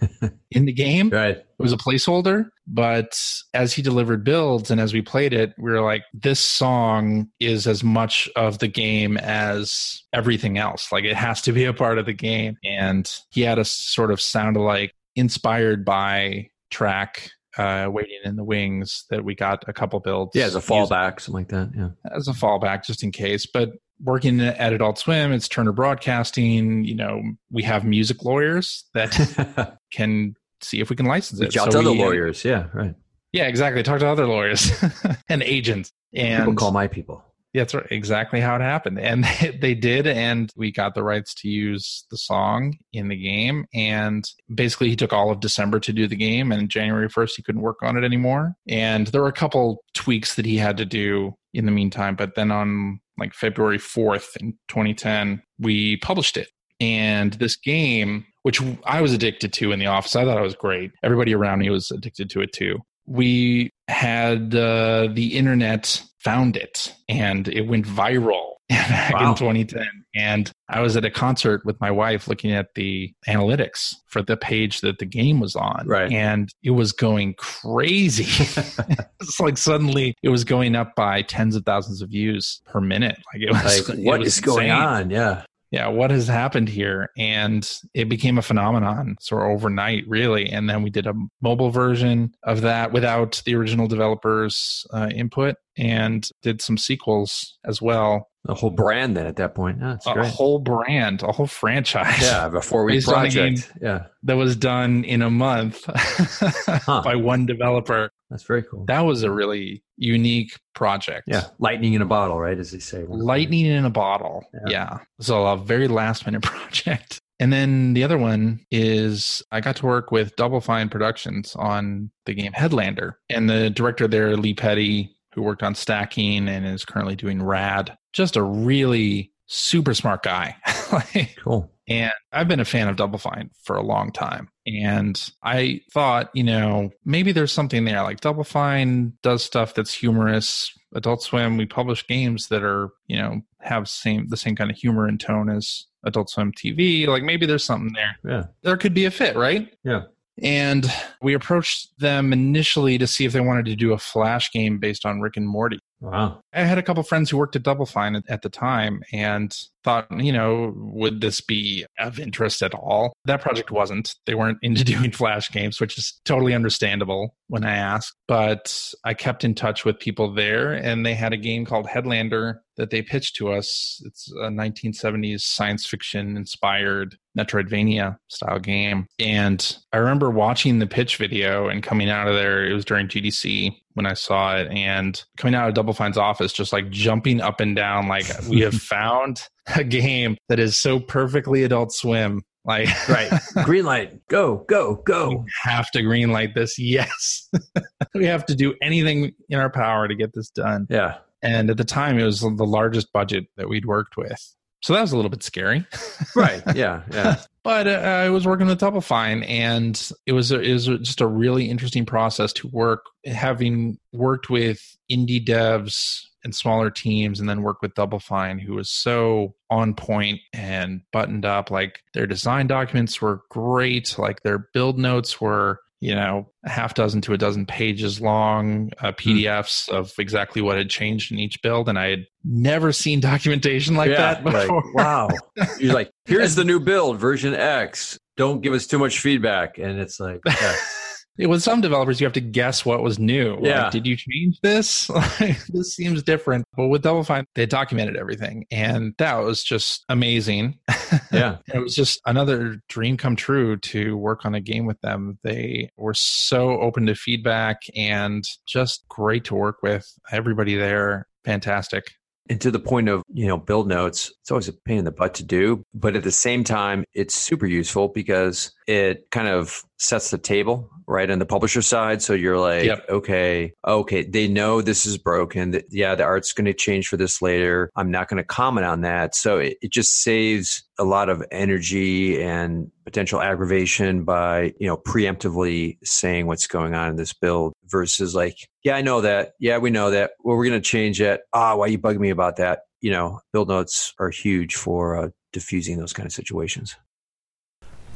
in 0.52 0.64
the 0.64 0.72
game. 0.72 1.10
Right. 1.10 1.38
It 1.38 1.46
was 1.58 1.72
a 1.72 1.76
placeholder, 1.76 2.46
but 2.68 3.20
as 3.52 3.72
he 3.72 3.82
delivered 3.82 4.22
builds 4.22 4.70
and 4.70 4.80
as 4.80 4.92
we 4.92 5.02
played 5.02 5.32
it, 5.32 5.54
we 5.58 5.72
were 5.72 5.80
like, 5.80 6.02
this 6.14 6.38
song 6.38 7.28
is 7.40 7.66
as 7.66 7.82
much 7.82 8.28
of 8.36 8.58
the 8.58 8.68
game 8.68 9.16
as 9.16 10.02
everything 10.12 10.56
else. 10.58 10.92
Like 10.92 11.04
it 11.04 11.16
has 11.16 11.42
to 11.42 11.52
be 11.52 11.64
a 11.64 11.72
part 11.72 11.98
of 11.98 12.06
the 12.06 12.12
game. 12.12 12.56
And 12.64 13.10
he 13.30 13.40
had 13.42 13.58
a 13.58 13.64
sort 13.64 14.12
of 14.12 14.20
sound 14.20 14.56
alike 14.56 14.94
inspired 15.16 15.84
by 15.84 16.48
track 16.70 17.30
uh, 17.58 17.88
waiting 17.90 18.20
in 18.24 18.36
the 18.36 18.44
wings 18.44 19.04
that 19.10 19.24
we 19.24 19.34
got 19.34 19.64
a 19.68 19.72
couple 19.72 20.00
builds. 20.00 20.34
Yeah, 20.34 20.46
as 20.46 20.54
a 20.54 20.60
fallback, 20.60 21.20
something 21.20 21.34
like 21.34 21.48
that. 21.48 21.70
Yeah. 21.76 21.88
as 22.14 22.28
a 22.28 22.32
fallback 22.32 22.84
just 22.84 23.02
in 23.02 23.10
case. 23.12 23.46
But 23.46 23.70
working 24.02 24.40
at 24.40 24.72
Adult 24.72 24.98
Swim, 24.98 25.32
it's 25.32 25.48
Turner 25.48 25.72
Broadcasting. 25.72 26.84
You 26.84 26.94
know, 26.94 27.22
we 27.50 27.62
have 27.62 27.84
music 27.84 28.24
lawyers 28.24 28.84
that 28.94 29.78
can 29.92 30.34
see 30.60 30.80
if 30.80 30.90
we 30.90 30.96
can 30.96 31.06
license 31.06 31.40
it. 31.40 31.56
Out 31.56 31.72
So 31.72 31.80
to 31.82 31.90
other 31.90 31.96
lawyers. 31.96 32.44
Yeah, 32.44 32.66
right. 32.72 32.94
Yeah, 33.32 33.46
exactly. 33.46 33.82
Talk 33.82 34.00
to 34.00 34.08
other 34.08 34.26
lawyers 34.26 34.70
and 35.28 35.42
agents. 35.42 35.90
People 36.14 36.50
And 36.50 36.56
call 36.56 36.70
my 36.72 36.86
people. 36.86 37.24
yeah, 37.54 37.62
that's 37.62 37.72
right, 37.74 37.86
exactly 37.90 38.40
how 38.40 38.54
it 38.56 38.60
happened. 38.60 38.98
And 39.00 39.24
they, 39.24 39.50
they 39.60 39.74
did. 39.74 40.06
And 40.06 40.50
we 40.54 40.70
got 40.70 40.94
the 40.94 41.02
rights 41.02 41.32
to 41.36 41.48
use 41.48 42.04
the 42.10 42.18
song 42.18 42.76
in 42.92 43.08
the 43.08 43.16
game. 43.16 43.64
And 43.72 44.24
basically, 44.54 44.90
he 44.90 44.96
took 44.96 45.12
all 45.14 45.30
of 45.30 45.40
December 45.40 45.80
to 45.80 45.92
do 45.94 46.06
the 46.06 46.16
game. 46.16 46.52
And 46.52 46.68
January 46.68 47.08
1st, 47.08 47.32
he 47.36 47.42
couldn't 47.42 47.62
work 47.62 47.78
on 47.82 47.96
it 47.96 48.04
anymore. 48.04 48.54
And 48.68 49.06
there 49.08 49.22
were 49.22 49.28
a 49.28 49.32
couple 49.32 49.82
tweaks 49.94 50.34
that 50.34 50.44
he 50.44 50.58
had 50.58 50.76
to 50.76 50.84
do 50.84 51.34
in 51.54 51.64
the 51.64 51.72
meantime. 51.72 52.16
But 52.16 52.34
then 52.34 52.50
on 52.50 53.00
like 53.18 53.34
February 53.34 53.78
4th 53.78 54.36
in 54.40 54.52
2010, 54.68 55.42
we 55.58 55.96
published 55.98 56.36
it. 56.36 56.48
And 56.80 57.34
this 57.34 57.56
game, 57.56 58.26
which 58.42 58.60
I 58.84 59.00
was 59.00 59.12
addicted 59.12 59.52
to 59.54 59.72
in 59.72 59.78
the 59.78 59.86
office, 59.86 60.16
I 60.16 60.24
thought 60.24 60.38
it 60.38 60.42
was 60.42 60.56
great. 60.56 60.90
Everybody 61.02 61.34
around 61.34 61.60
me 61.60 61.70
was 61.70 61.90
addicted 61.90 62.30
to 62.30 62.40
it 62.40 62.52
too. 62.52 62.78
We 63.06 63.70
had 63.88 64.54
uh, 64.54 65.08
the 65.12 65.36
internet 65.36 66.02
found 66.18 66.56
it 66.56 66.94
and 67.08 67.48
it 67.48 67.66
went 67.66 67.86
viral 67.86 68.51
back 68.88 69.14
Wow. 69.14 69.30
in 69.30 69.36
2010. 69.36 69.86
And 70.14 70.50
I 70.68 70.80
was 70.80 70.96
at 70.96 71.04
a 71.04 71.10
concert 71.10 71.64
with 71.64 71.80
my 71.80 71.90
wife 71.90 72.28
looking 72.28 72.52
at 72.52 72.74
the 72.74 73.12
analytics 73.26 73.94
for 74.08 74.22
the 74.22 74.36
page 74.36 74.80
that 74.82 74.98
the 74.98 75.06
game 75.06 75.40
was 75.40 75.56
on. 75.56 75.84
Right. 75.86 76.12
And 76.12 76.50
it 76.62 76.70
was 76.72 76.92
going 76.92 77.34
crazy. 77.38 78.24
it's 79.20 79.40
like 79.40 79.56
suddenly 79.56 80.14
it 80.22 80.28
was 80.28 80.44
going 80.44 80.74
up 80.76 80.94
by 80.94 81.22
tens 81.22 81.56
of 81.56 81.64
thousands 81.64 82.02
of 82.02 82.10
views 82.10 82.60
per 82.66 82.80
minute. 82.80 83.18
Like 83.32 83.42
it 83.42 83.50
was 83.52 83.88
Like, 83.88 83.98
it 83.98 84.18
was 84.18 84.28
is 84.28 84.40
going 84.40 84.68
insane 84.68 84.82
on? 84.82 85.10
Yeah. 85.10 85.44
yeah, 85.70 85.88
what 85.88 86.10
has 86.10 86.26
happened 86.28 86.68
here? 86.68 87.08
And 87.16 87.68
it 87.94 88.08
became 88.10 88.36
a 88.36 88.42
phenomenon 88.42 89.16
sort 89.20 89.42
of 89.42 89.48
overnight, 89.54 90.04
really. 90.06 90.50
And 90.50 90.68
then 90.68 90.82
we 90.82 90.90
did 90.90 91.06
a 91.06 91.14
mobile 91.40 91.70
version 91.70 92.34
of 92.42 92.60
that 92.62 92.92
without 92.92 93.40
the 93.46 93.54
original 93.54 93.86
developers' 93.88 94.86
uh, 94.92 95.08
input 95.14 95.56
and 95.78 96.28
did 96.42 96.60
some 96.60 96.76
sequels 96.76 97.56
as 97.64 97.80
well. 97.80 98.28
A 98.48 98.54
whole 98.54 98.70
brand 98.70 99.16
then 99.16 99.26
at 99.26 99.36
that 99.36 99.54
point. 99.54 99.78
Yeah, 99.80 99.98
A 100.04 100.14
great. 100.14 100.26
whole 100.32 100.58
brand, 100.58 101.22
a 101.22 101.30
whole 101.30 101.46
franchise 101.46 102.20
yeah, 102.20 102.50
a 102.52 102.60
four 102.60 102.84
week 102.84 102.96
Based 102.96 103.08
on 103.08 103.14
the 103.14 103.30
project. 103.30 103.72
Yeah, 103.80 104.06
that 104.24 104.34
was 104.36 104.56
done 104.56 105.04
in 105.04 105.22
a 105.22 105.30
month 105.30 105.86
by 106.86 107.14
one 107.14 107.46
developer. 107.46 108.10
that's 108.30 108.42
very 108.42 108.62
cool. 108.64 108.84
That 108.86 109.00
was 109.00 109.22
a 109.22 109.30
really 109.30 109.82
unique 109.96 110.58
project. 110.74 111.24
yeah, 111.28 111.46
lightning 111.60 111.94
in 111.94 112.02
a 112.02 112.06
bottle, 112.06 112.38
right? 112.40 112.58
As 112.58 112.72
they 112.72 112.78
say. 112.80 113.04
Lightning 113.08 113.66
in 113.66 113.84
a 113.84 113.90
bottle. 113.90 114.44
Yeah. 114.66 114.70
Yeah. 114.72 114.98
So 115.20 115.46
a 115.46 115.56
very 115.56 115.86
last 115.88 116.26
minute 116.26 116.42
project. 116.42 117.20
And 117.40 117.52
then 117.52 117.94
the 117.94 118.04
other 118.04 118.18
one 118.18 118.60
is 118.70 119.42
I 119.50 119.60
got 119.60 119.76
to 119.76 119.86
work 119.86 120.10
with 120.12 120.34
Double 120.36 120.60
Fine 120.60 120.88
Productions 120.90 121.54
on 121.56 122.10
the 122.26 122.34
game 122.34 122.52
Headlander. 122.52 123.14
And 123.30 123.50
the 123.50 123.70
director 123.70 124.06
there, 124.06 124.36
Lee 124.36 124.54
Petty, 124.54 125.16
who 125.34 125.42
worked 125.42 125.62
on 125.62 125.74
Stacking 125.74 126.48
and 126.48 126.64
is 126.66 126.84
currently 126.84 127.16
doing 127.16 127.42
Rad, 127.42 127.96
just 128.12 128.36
a 128.36 128.42
really 128.42 129.32
super 129.46 129.94
smart 129.94 130.22
guy. 130.22 130.56
Like, 130.92 131.38
Cool. 131.42 131.72
And 131.88 132.12
I've 132.32 132.48
been 132.48 132.60
a 132.60 132.66
fan 132.66 132.88
of 132.88 132.96
Double 132.96 133.18
Fine 133.18 133.50
for 133.64 133.76
a 133.76 133.82
long 133.82 134.12
time. 134.12 134.48
And 134.66 135.18
I 135.42 135.80
thought, 135.90 136.30
you 136.34 136.44
know, 136.44 136.90
maybe 137.04 137.32
there's 137.32 137.50
something 137.50 137.84
there. 137.86 138.02
Like 138.02 138.20
Double 138.20 138.44
Fine 138.44 139.14
does 139.22 139.42
stuff 139.42 139.74
that's 139.74 139.92
humorous. 139.94 140.70
Adult 140.94 141.22
Swim, 141.22 141.56
we 141.56 141.64
publish 141.64 142.06
games 142.06 142.48
that 142.48 142.62
are, 142.62 142.90
you 143.06 143.16
know, 143.16 143.40
have 143.60 143.88
same 143.88 144.28
the 144.28 144.36
same 144.36 144.54
kind 144.54 144.70
of 144.70 144.76
humor 144.76 145.06
and 145.06 145.18
tone 145.18 145.48
as 145.48 145.86
Adult 146.04 146.30
Swim 146.30 146.52
TV. 146.52 147.06
Like 147.06 147.22
maybe 147.22 147.46
there's 147.46 147.64
something 147.64 147.94
there. 147.94 148.18
Yeah. 148.30 148.44
There 148.62 148.76
could 148.76 148.94
be 148.94 149.06
a 149.06 149.10
fit, 149.10 149.34
right? 149.34 149.72
Yeah. 149.82 150.02
And 150.42 150.90
we 151.20 151.34
approached 151.34 151.98
them 151.98 152.32
initially 152.32 152.98
to 152.98 153.06
see 153.06 153.24
if 153.24 153.32
they 153.32 153.40
wanted 153.40 153.66
to 153.66 153.76
do 153.76 153.92
a 153.92 153.98
flash 153.98 154.50
game 154.50 154.78
based 154.78 155.04
on 155.04 155.20
Rick 155.20 155.36
and 155.36 155.48
Morty. 155.48 155.78
Wow. 156.02 156.40
I 156.52 156.64
had 156.64 156.78
a 156.78 156.82
couple 156.82 157.02
friends 157.04 157.30
who 157.30 157.36
worked 157.36 157.54
at 157.54 157.62
Double 157.62 157.86
Fine 157.86 158.16
at, 158.16 158.24
at 158.28 158.42
the 158.42 158.48
time 158.48 159.04
and 159.12 159.56
thought, 159.84 160.08
you 160.10 160.32
know, 160.32 160.72
would 160.76 161.20
this 161.20 161.40
be 161.40 161.86
of 161.96 162.18
interest 162.18 162.60
at 162.60 162.74
all? 162.74 163.12
That 163.24 163.40
project 163.40 163.70
wasn't. 163.70 164.16
They 164.26 164.34
weren't 164.34 164.58
into 164.62 164.82
doing 164.84 165.12
flash 165.12 165.50
games, 165.50 165.80
which 165.80 165.96
is 165.96 166.20
totally 166.24 166.54
understandable 166.54 167.36
when 167.46 167.64
I 167.64 167.76
asked. 167.76 168.16
But 168.26 168.92
I 169.04 169.14
kept 169.14 169.44
in 169.44 169.54
touch 169.54 169.84
with 169.84 170.00
people 170.00 170.34
there, 170.34 170.72
and 170.72 171.06
they 171.06 171.14
had 171.14 171.32
a 171.32 171.38
game 171.38 171.64
called 171.64 171.86
Headlander 171.86 172.58
that 172.76 172.90
they 172.90 173.02
pitched 173.02 173.36
to 173.36 173.52
us. 173.52 174.02
It's 174.04 174.30
a 174.32 174.48
1970s 174.48 175.40
science 175.40 175.86
fiction 175.86 176.36
inspired 176.36 177.16
Metroidvania 177.38 178.18
style 178.28 178.58
game. 178.58 179.06
And 179.18 179.76
I 179.92 179.98
remember 179.98 180.30
watching 180.30 180.78
the 180.78 180.86
pitch 180.86 181.16
video 181.16 181.68
and 181.68 181.82
coming 181.82 182.10
out 182.10 182.28
of 182.28 182.34
there, 182.34 182.64
it 182.64 182.72
was 182.72 182.84
during 182.84 183.08
GDC 183.08 183.74
when 183.94 184.06
I 184.06 184.14
saw 184.14 184.56
it, 184.56 184.68
and 184.70 185.22
coming 185.36 185.54
out 185.54 185.68
of 185.68 185.74
Double 185.74 185.92
Fine's 185.92 186.16
office, 186.16 186.52
just 186.52 186.72
like 186.72 186.90
jumping 186.90 187.40
up 187.40 187.60
and 187.60 187.76
down, 187.76 188.08
like 188.08 188.26
we 188.48 188.60
have 188.60 188.74
found 188.74 189.42
a 189.76 189.84
game 189.84 190.36
that 190.48 190.58
is 190.58 190.76
so 190.76 190.98
perfectly 190.98 191.64
Adult 191.64 191.92
Swim. 191.92 192.42
Like, 192.64 192.88
right, 193.08 193.28
green 193.64 193.84
light, 193.84 194.24
go, 194.28 194.64
go, 194.68 195.02
go. 195.04 195.30
We 195.30 195.50
have 195.64 195.90
to 195.90 196.02
green 196.02 196.30
light 196.30 196.54
this. 196.54 196.78
Yes, 196.78 197.50
we 198.14 198.24
have 198.26 198.46
to 198.46 198.54
do 198.54 198.74
anything 198.80 199.32
in 199.48 199.58
our 199.58 199.70
power 199.70 200.06
to 200.06 200.14
get 200.14 200.32
this 200.32 200.48
done. 200.50 200.86
Yeah, 200.88 201.18
and 201.42 201.70
at 201.70 201.76
the 201.76 201.84
time, 201.84 202.18
it 202.18 202.24
was 202.24 202.40
the 202.40 202.48
largest 202.48 203.12
budget 203.12 203.46
that 203.56 203.68
we'd 203.68 203.86
worked 203.86 204.16
with. 204.16 204.54
So 204.82 204.92
that 204.94 205.00
was 205.00 205.12
a 205.12 205.16
little 205.16 205.30
bit 205.30 205.42
scary. 205.44 205.86
right. 206.36 206.62
Yeah. 206.74 207.02
Yeah. 207.12 207.40
but 207.62 207.86
uh, 207.86 207.90
I 207.90 208.30
was 208.30 208.46
working 208.46 208.66
with 208.66 208.78
Double 208.78 209.00
Fine, 209.00 209.44
and 209.44 210.10
it 210.26 210.32
was 210.32 210.50
a, 210.50 210.60
it 210.60 210.72
was 210.72 210.86
just 210.86 211.20
a 211.20 211.26
really 211.26 211.70
interesting 211.70 212.04
process 212.04 212.52
to 212.54 212.68
work. 212.68 213.06
Having 213.24 213.98
worked 214.12 214.50
with 214.50 214.80
indie 215.10 215.44
devs 215.44 216.22
and 216.44 216.52
smaller 216.52 216.90
teams, 216.90 217.38
and 217.38 217.48
then 217.48 217.62
work 217.62 217.80
with 217.80 217.94
Double 217.94 218.18
Fine, 218.18 218.58
who 218.58 218.74
was 218.74 218.90
so 218.90 219.54
on 219.70 219.94
point 219.94 220.40
and 220.52 221.02
buttoned 221.12 221.44
up. 221.44 221.70
Like 221.70 222.00
their 222.12 222.26
design 222.26 222.66
documents 222.66 223.22
were 223.22 223.42
great. 223.50 224.18
Like 224.18 224.42
their 224.42 224.68
build 224.74 224.98
notes 224.98 225.40
were 225.40 225.78
you 226.02 226.16
know, 226.16 226.50
a 226.64 226.68
half 226.68 226.94
dozen 226.94 227.20
to 227.20 227.32
a 227.32 227.38
dozen 227.38 227.64
pages 227.64 228.20
long 228.20 228.90
uh, 228.98 229.12
PDFs 229.12 229.88
mm. 229.88 229.94
of 229.94 230.12
exactly 230.18 230.60
what 230.60 230.76
had 230.76 230.90
changed 230.90 231.30
in 231.30 231.38
each 231.38 231.62
build. 231.62 231.88
And 231.88 231.96
I 231.96 232.08
had 232.08 232.26
never 232.42 232.90
seen 232.90 233.20
documentation 233.20 233.94
like 233.94 234.10
yeah, 234.10 234.34
that 234.34 234.42
before. 234.42 234.82
Like, 234.82 234.94
wow. 234.94 235.28
You're 235.78 235.94
like, 235.94 236.10
here's 236.24 236.56
the 236.56 236.64
new 236.64 236.80
build, 236.80 237.20
version 237.20 237.54
X. 237.54 238.18
Don't 238.36 238.62
give 238.62 238.72
us 238.72 238.88
too 238.88 238.98
much 238.98 239.20
feedback. 239.20 239.78
And 239.78 240.00
it's 240.00 240.18
like, 240.18 240.40
yeah. 240.44 240.74
with 241.38 241.62
some 241.62 241.80
developers 241.80 242.20
you 242.20 242.26
have 242.26 242.34
to 242.34 242.40
guess 242.40 242.84
what 242.84 243.02
was 243.02 243.18
new. 243.18 243.58
Yeah. 243.62 243.84
like, 243.84 243.92
did 243.92 244.06
you 244.06 244.16
change 244.16 244.60
this? 244.60 245.10
This 245.68 245.94
seems 245.94 246.22
different. 246.22 246.64
But 246.76 246.88
with 246.88 247.02
double 247.02 247.24
fine 247.24 247.44
they 247.54 247.66
documented 247.66 248.16
everything 248.16 248.66
and 248.70 249.14
that 249.18 249.36
was 249.36 249.62
just 249.62 250.04
amazing. 250.08 250.78
Yeah. 251.30 251.58
It 251.72 251.78
was 251.78 251.94
just 251.94 252.20
another 252.24 252.78
dream 252.88 253.18
come 253.18 253.36
true 253.36 253.76
to 253.78 254.16
work 254.16 254.46
on 254.46 254.54
a 254.54 254.60
game 254.60 254.86
with 254.86 255.00
them. 255.02 255.38
They 255.42 255.90
were 255.98 256.14
so 256.14 256.80
open 256.80 257.06
to 257.06 257.14
feedback 257.14 257.82
and 257.94 258.44
just 258.66 259.06
great 259.08 259.44
to 259.44 259.54
work 259.54 259.82
with. 259.82 260.06
Everybody 260.30 260.74
there 260.74 261.26
fantastic. 261.44 262.12
And 262.48 262.60
to 262.60 262.70
the 262.70 262.80
point 262.80 263.08
of, 263.08 263.22
you 263.32 263.46
know, 263.46 263.56
build 263.56 263.88
notes, 263.88 264.32
it's 264.40 264.50
always 264.50 264.68
a 264.68 264.72
pain 264.72 264.98
in 264.98 265.04
the 265.04 265.12
butt 265.12 265.34
to 265.34 265.44
do. 265.44 265.84
But 265.94 266.16
at 266.16 266.24
the 266.24 266.32
same 266.32 266.64
time, 266.64 267.04
it's 267.14 267.34
super 267.34 267.66
useful 267.66 268.08
because 268.08 268.72
it 268.86 269.30
kind 269.30 269.48
of 269.48 269.82
sets 269.98 270.30
the 270.30 270.38
table 270.38 270.90
right 271.06 271.30
on 271.30 271.38
the 271.38 271.46
publisher 271.46 271.82
side. 271.82 272.22
So 272.22 272.32
you're 272.32 272.58
like, 272.58 272.84
yep. 272.84 273.04
okay, 273.08 273.72
okay, 273.86 274.24
they 274.24 274.48
know 274.48 274.80
this 274.80 275.06
is 275.06 275.18
broken. 275.18 275.80
Yeah, 275.90 276.14
the 276.14 276.24
art's 276.24 276.52
going 276.52 276.64
to 276.64 276.74
change 276.74 277.08
for 277.08 277.16
this 277.16 277.42
later. 277.42 277.90
I'm 277.96 278.10
not 278.10 278.28
going 278.28 278.38
to 278.38 278.44
comment 278.44 278.86
on 278.86 279.02
that. 279.02 279.34
So 279.34 279.58
it, 279.58 279.76
it 279.82 279.92
just 279.92 280.22
saves 280.22 280.82
a 280.98 281.04
lot 281.04 281.28
of 281.28 281.44
energy 281.50 282.42
and 282.42 282.90
potential 283.04 283.40
aggravation 283.40 284.24
by, 284.24 284.72
you 284.78 284.86
know, 284.86 284.96
preemptively 284.96 285.98
saying 286.04 286.46
what's 286.46 286.66
going 286.66 286.94
on 286.94 287.10
in 287.10 287.16
this 287.16 287.32
build 287.32 287.72
versus 287.86 288.34
like, 288.34 288.56
yeah, 288.82 288.94
I 288.94 289.02
know 289.02 289.20
that. 289.20 289.52
Yeah, 289.58 289.78
we 289.78 289.90
know 289.90 290.10
that. 290.10 290.32
Well, 290.42 290.56
we're 290.56 290.66
going 290.66 290.80
to 290.80 290.88
change 290.88 291.20
it. 291.20 291.42
Ah, 291.52 291.72
oh, 291.72 291.78
why 291.78 291.86
you 291.86 291.98
bugging 291.98 292.20
me 292.20 292.30
about 292.30 292.56
that? 292.56 292.80
You 293.00 293.10
know, 293.10 293.40
build 293.52 293.68
notes 293.68 294.14
are 294.18 294.30
huge 294.30 294.76
for 294.76 295.16
uh, 295.16 295.28
diffusing 295.52 295.98
those 295.98 296.12
kind 296.12 296.26
of 296.26 296.32
situations. 296.32 296.96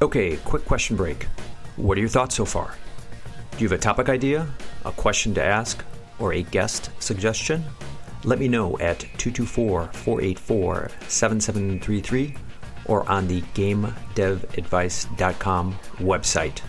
Okay, 0.02 0.36
quick 0.44 0.66
question 0.66 0.94
break. 0.94 1.26
What 1.76 1.96
are 1.96 2.00
your 2.00 2.10
thoughts 2.10 2.34
so 2.34 2.44
far? 2.44 2.74
Do 3.52 3.64
you 3.64 3.68
have 3.70 3.78
a 3.78 3.80
topic 3.80 4.10
idea, 4.10 4.46
a 4.84 4.92
question 4.92 5.32
to 5.34 5.42
ask, 5.42 5.82
or 6.18 6.34
a 6.34 6.42
guest 6.42 6.90
suggestion? 6.98 7.64
Let 8.22 8.38
me 8.38 8.46
know 8.46 8.78
at 8.78 9.00
224 9.16 9.88
484 9.94 10.90
7733 11.08 12.36
or 12.84 13.08
on 13.08 13.26
the 13.26 13.40
GameDevAdvice.com 13.40 15.78
website. 15.96 16.60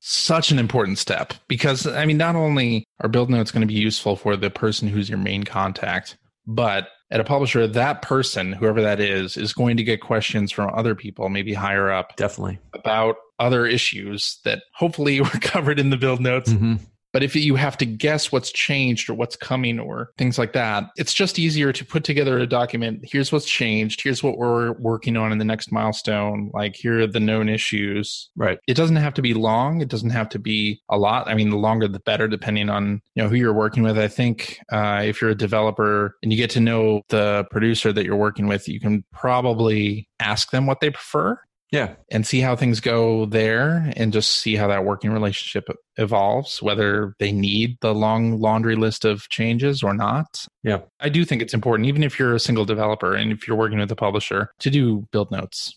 Such 0.00 0.50
an 0.50 0.58
important 0.58 0.98
step 0.98 1.32
because, 1.48 1.86
I 1.86 2.04
mean, 2.04 2.18
not 2.18 2.36
only 2.36 2.84
are 3.00 3.08
build 3.08 3.30
notes 3.30 3.50
going 3.50 3.62
to 3.62 3.66
be 3.66 3.72
useful 3.72 4.16
for 4.16 4.36
the 4.36 4.50
person 4.50 4.88
who's 4.88 5.08
your 5.08 5.18
main 5.18 5.44
contact, 5.44 6.18
but 6.46 6.88
at 7.10 7.20
a 7.20 7.24
publisher, 7.24 7.66
that 7.66 8.02
person, 8.02 8.52
whoever 8.52 8.80
that 8.80 8.98
is, 8.98 9.36
is 9.36 9.52
going 9.52 9.76
to 9.76 9.84
get 9.84 10.00
questions 10.00 10.50
from 10.50 10.70
other 10.74 10.94
people, 10.94 11.28
maybe 11.28 11.52
higher 11.52 11.90
up. 11.90 12.16
Definitely. 12.16 12.58
About 12.72 13.16
other 13.38 13.66
issues 13.66 14.40
that 14.44 14.62
hopefully 14.74 15.20
were 15.22 15.28
covered 15.28 15.78
in 15.78 15.90
the 15.90 15.96
build 15.96 16.20
notes. 16.20 16.52
Mm-hmm. 16.52 16.76
But 17.12 17.22
if 17.22 17.36
you 17.36 17.56
have 17.56 17.76
to 17.78 17.86
guess 17.86 18.32
what's 18.32 18.50
changed 18.50 19.08
or 19.10 19.14
what's 19.14 19.36
coming 19.36 19.78
or 19.78 20.10
things 20.18 20.38
like 20.38 20.52
that, 20.54 20.84
it's 20.96 21.12
just 21.12 21.38
easier 21.38 21.72
to 21.72 21.84
put 21.84 22.04
together 22.04 22.38
a 22.38 22.46
document. 22.46 23.00
Here's 23.02 23.32
what's 23.32 23.46
changed. 23.46 24.02
Here's 24.02 24.22
what 24.22 24.38
we're 24.38 24.72
working 24.72 25.16
on 25.16 25.32
in 25.32 25.38
the 25.38 25.44
next 25.44 25.72
milestone. 25.72 26.50
Like 26.54 26.76
here 26.76 27.00
are 27.00 27.06
the 27.06 27.20
known 27.20 27.48
issues. 27.48 28.30
Right. 28.36 28.58
It 28.66 28.74
doesn't 28.74 28.96
have 28.96 29.14
to 29.14 29.22
be 29.22 29.34
long. 29.34 29.80
It 29.80 29.88
doesn't 29.88 30.10
have 30.10 30.28
to 30.30 30.38
be 30.38 30.80
a 30.88 30.96
lot. 30.96 31.28
I 31.28 31.34
mean, 31.34 31.50
the 31.50 31.56
longer 31.56 31.88
the 31.88 32.00
better, 32.00 32.28
depending 32.28 32.68
on 32.68 33.00
you 33.14 33.22
know 33.22 33.28
who 33.28 33.36
you're 33.36 33.52
working 33.52 33.82
with. 33.82 33.98
I 33.98 34.08
think 34.08 34.58
uh, 34.72 35.02
if 35.04 35.20
you're 35.20 35.30
a 35.30 35.34
developer 35.34 36.16
and 36.22 36.32
you 36.32 36.38
get 36.38 36.50
to 36.50 36.60
know 36.60 37.02
the 37.08 37.44
producer 37.50 37.92
that 37.92 38.04
you're 38.04 38.16
working 38.16 38.46
with, 38.46 38.68
you 38.68 38.80
can 38.80 39.04
probably 39.12 40.08
ask 40.20 40.50
them 40.50 40.66
what 40.66 40.80
they 40.80 40.90
prefer 40.90 41.38
yeah. 41.72 41.94
And 42.10 42.26
see 42.26 42.40
how 42.40 42.54
things 42.54 42.80
go 42.80 43.24
there 43.24 43.90
and 43.96 44.12
just 44.12 44.38
see 44.38 44.54
how 44.56 44.68
that 44.68 44.84
working 44.84 45.10
relationship 45.10 45.66
evolves, 45.96 46.62
whether 46.62 47.14
they 47.18 47.32
need 47.32 47.78
the 47.80 47.94
long 47.94 48.38
laundry 48.38 48.76
list 48.76 49.06
of 49.06 49.28
changes 49.30 49.82
or 49.82 49.94
not. 49.94 50.46
Yeah. 50.62 50.80
I 51.00 51.08
do 51.08 51.24
think 51.24 51.40
it's 51.40 51.54
important, 51.54 51.88
even 51.88 52.04
if 52.04 52.18
you're 52.18 52.34
a 52.34 52.40
single 52.40 52.66
developer 52.66 53.14
and 53.14 53.32
if 53.32 53.48
you're 53.48 53.56
working 53.56 53.78
with 53.78 53.90
a 53.90 53.96
publisher, 53.96 54.50
to 54.60 54.70
do 54.70 55.08
build 55.12 55.30
notes. 55.30 55.74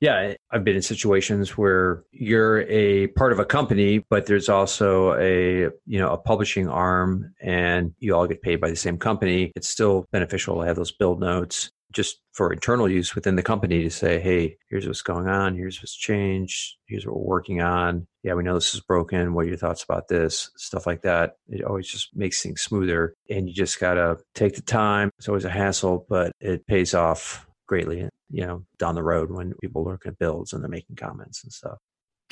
Yeah, 0.00 0.34
I've 0.50 0.64
been 0.64 0.76
in 0.76 0.82
situations 0.82 1.56
where 1.56 2.04
you're 2.10 2.62
a 2.62 3.06
part 3.08 3.32
of 3.32 3.38
a 3.38 3.44
company, 3.44 4.04
but 4.10 4.26
there's 4.26 4.50
also 4.50 5.14
a 5.14 5.70
you 5.86 5.98
know 5.98 6.10
a 6.10 6.18
publishing 6.18 6.68
arm, 6.68 7.32
and 7.40 7.94
you 8.00 8.14
all 8.14 8.26
get 8.26 8.42
paid 8.42 8.60
by 8.60 8.68
the 8.68 8.76
same 8.76 8.98
company. 8.98 9.50
It's 9.56 9.68
still 9.68 10.04
beneficial 10.12 10.56
to 10.56 10.66
have 10.66 10.76
those 10.76 10.92
build 10.92 11.20
notes 11.20 11.70
just 11.94 12.20
for 12.32 12.52
internal 12.52 12.88
use 12.88 13.14
within 13.14 13.36
the 13.36 13.42
company 13.42 13.82
to 13.82 13.90
say, 13.90 14.20
hey, 14.20 14.56
here's 14.68 14.86
what's 14.86 15.02
going 15.02 15.28
on, 15.28 15.54
here's 15.54 15.80
what's 15.80 15.96
changed, 15.96 16.76
here's 16.86 17.06
what 17.06 17.16
we're 17.16 17.22
working 17.22 17.62
on. 17.62 18.06
Yeah, 18.22 18.34
we 18.34 18.42
know 18.42 18.54
this 18.54 18.74
is 18.74 18.80
broken. 18.80 19.32
What 19.32 19.44
are 19.44 19.48
your 19.48 19.56
thoughts 19.56 19.84
about 19.84 20.08
this? 20.08 20.50
Stuff 20.56 20.86
like 20.86 21.02
that. 21.02 21.36
It 21.48 21.64
always 21.64 21.88
just 21.88 22.14
makes 22.14 22.42
things 22.42 22.62
smoother. 22.62 23.14
And 23.30 23.48
you 23.48 23.54
just 23.54 23.80
got 23.80 23.94
to 23.94 24.18
take 24.34 24.56
the 24.56 24.62
time. 24.62 25.10
It's 25.18 25.28
always 25.28 25.44
a 25.44 25.50
hassle, 25.50 26.06
but 26.08 26.32
it 26.40 26.66
pays 26.66 26.94
off 26.94 27.46
greatly, 27.66 28.08
you 28.30 28.46
know, 28.46 28.64
down 28.78 28.94
the 28.94 29.02
road 29.02 29.30
when 29.30 29.54
people 29.60 29.84
look 29.84 30.06
at 30.06 30.18
builds 30.18 30.52
and 30.52 30.62
they're 30.62 30.70
making 30.70 30.96
comments 30.96 31.42
and 31.44 31.52
stuff. 31.52 31.78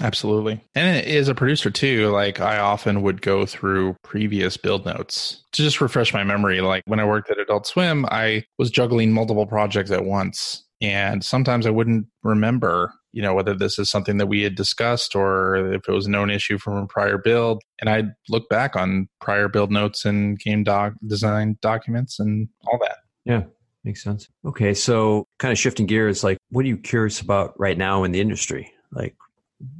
Absolutely. 0.02 0.60
And 0.74 1.06
as 1.06 1.28
a 1.28 1.34
producer 1.34 1.70
too, 1.70 2.10
like 2.10 2.40
I 2.40 2.58
often 2.58 3.02
would 3.02 3.22
go 3.22 3.46
through 3.46 3.96
previous 4.02 4.56
build 4.56 4.84
notes 4.84 5.44
to 5.52 5.62
just 5.62 5.80
refresh 5.80 6.12
my 6.12 6.24
memory. 6.24 6.60
Like 6.60 6.82
when 6.86 6.98
I 6.98 7.04
worked 7.04 7.30
at 7.30 7.38
Adult 7.38 7.66
Swim, 7.68 8.04
I 8.06 8.44
was 8.58 8.70
juggling 8.70 9.12
multiple 9.12 9.46
projects 9.46 9.92
at 9.92 10.04
once. 10.04 10.64
And 10.80 11.24
sometimes 11.24 11.66
I 11.66 11.70
wouldn't 11.70 12.06
remember, 12.24 12.92
you 13.12 13.22
know, 13.22 13.32
whether 13.32 13.54
this 13.54 13.78
is 13.78 13.88
something 13.88 14.16
that 14.16 14.26
we 14.26 14.42
had 14.42 14.56
discussed 14.56 15.14
or 15.14 15.72
if 15.72 15.88
it 15.88 15.92
was 15.92 16.08
a 16.08 16.10
known 16.10 16.30
issue 16.30 16.58
from 16.58 16.78
a 16.78 16.86
prior 16.88 17.16
build. 17.16 17.62
And 17.80 17.88
I'd 17.88 18.08
look 18.28 18.48
back 18.48 18.74
on 18.74 19.08
prior 19.20 19.48
build 19.48 19.70
notes 19.70 20.04
and 20.04 20.36
game 20.36 20.64
doc 20.64 20.94
design 21.06 21.58
documents 21.62 22.18
and 22.18 22.48
all 22.66 22.80
that. 22.80 22.96
Yeah. 23.24 23.44
makes 23.84 24.02
sense. 24.02 24.28
Okay, 24.44 24.74
so 24.74 25.28
kind 25.38 25.52
of 25.52 25.58
shifting 25.58 25.86
gears, 25.86 26.24
like, 26.24 26.38
what 26.50 26.64
are 26.64 26.68
you 26.68 26.76
curious 26.76 27.20
about 27.20 27.54
right 27.56 27.78
now 27.78 28.02
in 28.02 28.10
the 28.10 28.20
industry? 28.20 28.72
Like, 28.90 29.14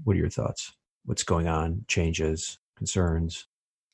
what 0.05 0.17
are 0.17 0.19
your 0.19 0.31
thoughts? 0.31 0.73
What's 1.05 1.23
going 1.23 1.49
on? 1.49 1.85
Changes, 1.89 2.59
concerns? 2.77 3.47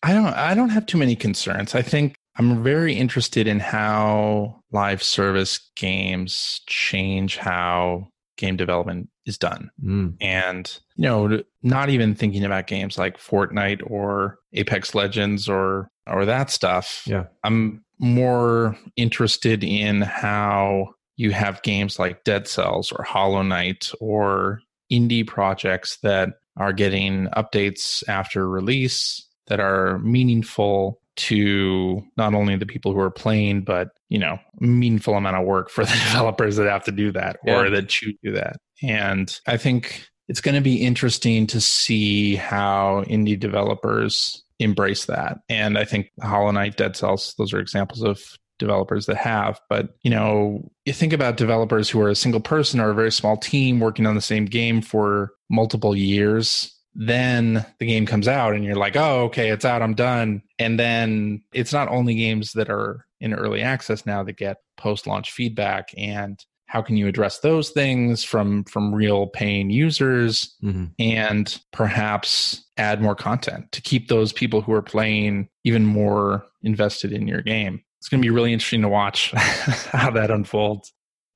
I 0.03 0.12
don't. 0.12 0.26
I 0.26 0.55
don't 0.55 0.68
have 0.68 0.86
too 0.86 0.99
many 0.99 1.16
concerns. 1.16 1.74
I 1.74 1.82
think 1.82 2.14
I'm 2.36 2.62
very 2.62 2.95
interested 2.95 3.47
in 3.49 3.59
how 3.59 4.62
live 4.70 5.03
service 5.03 5.70
games 5.76 6.61
change 6.66 7.36
how 7.36 8.09
game 8.36 8.57
development 8.57 9.11
is 9.26 9.36
done. 9.36 9.70
Mm. 9.84 10.16
And, 10.20 10.78
you 10.97 11.03
know, 11.03 11.43
not 11.62 11.91
even 11.91 12.14
thinking 12.14 12.45
about 12.45 12.68
games 12.68 12.97
like 12.97 13.18
Fortnite 13.18 13.82
or 13.91 14.39
Apex 14.53 14.95
Legends 14.95 15.49
or 15.49 15.91
or 16.07 16.24
that 16.24 16.51
stuff. 16.51 17.03
Yeah. 17.07 17.24
I'm 17.45 17.84
more 17.99 18.78
interested 18.97 19.62
in 19.64 20.01
how 20.03 20.95
you 21.16 21.32
have 21.32 21.62
games 21.62 21.99
like 21.99 22.24
Dead 22.24 22.47
Cells 22.47 22.93
or 22.93 23.03
Hollow 23.03 23.43
Knight 23.43 23.91
or 24.01 24.62
indie 24.91 25.26
projects 25.26 25.99
that 26.03 26.30
are 26.57 26.72
getting 26.72 27.26
updates 27.36 28.03
after 28.09 28.49
release 28.49 29.26
that 29.47 29.61
are 29.61 29.99
meaningful 30.01 31.01
to 31.16 32.03
not 32.16 32.34
only 32.34 32.57
the 32.57 32.66
people 32.66 32.93
who 32.93 33.01
are 33.01 33.11
playing, 33.11 33.62
but 33.62 33.89
you 34.09 34.18
know, 34.18 34.39
meaningful 34.61 35.14
amount 35.14 35.36
of 35.36 35.47
work 35.47 35.70
for 35.70 35.84
the 35.84 35.93
developers 35.93 36.57
that 36.57 36.68
have 36.68 36.84
to 36.84 36.93
do 36.93 37.12
that 37.12 37.39
or 37.47 37.70
that 37.70 37.89
choose 37.89 38.14
to 38.24 38.30
do 38.30 38.36
that. 38.36 38.57
And 38.82 39.34
I 39.47 39.57
think 39.57 40.07
it's 40.28 40.41
going 40.41 40.55
to 40.55 40.61
be 40.61 40.84
interesting 40.84 41.47
to 41.49 41.61
see 41.61 42.36
how 42.36 43.05
indie 43.09 43.39
developers 43.39 44.43
embrace 44.59 45.07
that. 45.07 45.39
And 45.49 45.78
I 45.78 45.84
think 45.84 46.11
Hollow 46.20 46.51
Knight, 46.51 46.76
Dead 46.76 46.97
Cells, 46.97 47.34
those 47.39 47.53
are 47.53 47.61
examples 47.61 48.03
of 48.03 48.20
developers 48.59 49.06
that 49.06 49.16
have. 49.16 49.61
But 49.68 49.96
you 50.02 50.11
know, 50.11 50.70
you 50.84 50.92
think 50.92 51.12
about 51.12 51.36
developers 51.36 51.88
who 51.88 52.00
are 52.00 52.11
a 52.11 52.14
single 52.14 52.40
person 52.40 52.80
or 52.80 52.90
a 52.90 52.94
very 52.94 53.12
small 53.12 53.36
team 53.36 53.80
working 53.80 54.06
on 54.06 54.14
the 54.14 54.20
same 54.20 54.44
game 54.44 54.82
for 54.82 55.32
multiple 55.50 55.96
years. 55.96 56.74
Then 56.94 57.64
the 57.78 57.86
game 57.86 58.06
comes 58.06 58.26
out 58.26 58.54
and 58.54 58.64
you're 58.64 58.74
like, 58.74 58.96
oh, 58.96 59.24
okay, 59.24 59.50
it's 59.50 59.64
out, 59.64 59.82
I'm 59.82 59.94
done. 59.94 60.42
And 60.59 60.78
then 60.78 61.42
it's 61.52 61.72
not 61.72 61.88
only 61.88 62.14
games 62.14 62.52
that 62.52 62.70
are 62.70 63.06
in 63.20 63.34
early 63.34 63.62
access 63.62 64.04
now 64.04 64.22
that 64.24 64.36
get 64.36 64.59
post 64.76 65.06
launch 65.06 65.30
feedback 65.32 65.90
and 65.96 66.44
how 66.66 66.82
can 66.82 66.96
you 66.96 67.09
address 67.09 67.40
those 67.40 67.70
things 67.70 68.22
from 68.22 68.62
from 68.64 68.94
real 68.94 69.26
paying 69.26 69.70
users 69.70 70.54
hmm 70.61 70.84
and 70.98 71.61
perhaps 71.72 72.64
add 72.76 73.00
more 73.02 73.14
content 73.14 73.70
to 73.72 73.82
keep 73.82 74.09
those 74.09 74.32
people 74.32 74.61
who 74.61 74.72
are 74.72 74.82
playing 74.82 75.48
even 75.64 75.84
more 75.84 76.44
invested 76.62 77.12
in 77.12 77.28
your 77.28 77.42
game. 77.42 77.82
It's 77.99 78.09
going 78.09 78.22
to 78.22 78.26
be 78.26 78.30
really 78.30 78.53
interesting 78.53 78.82
to 78.82 78.88
watch 78.88 79.32
how 79.32 80.11
that 80.12 80.30
unfolds. 80.30 80.92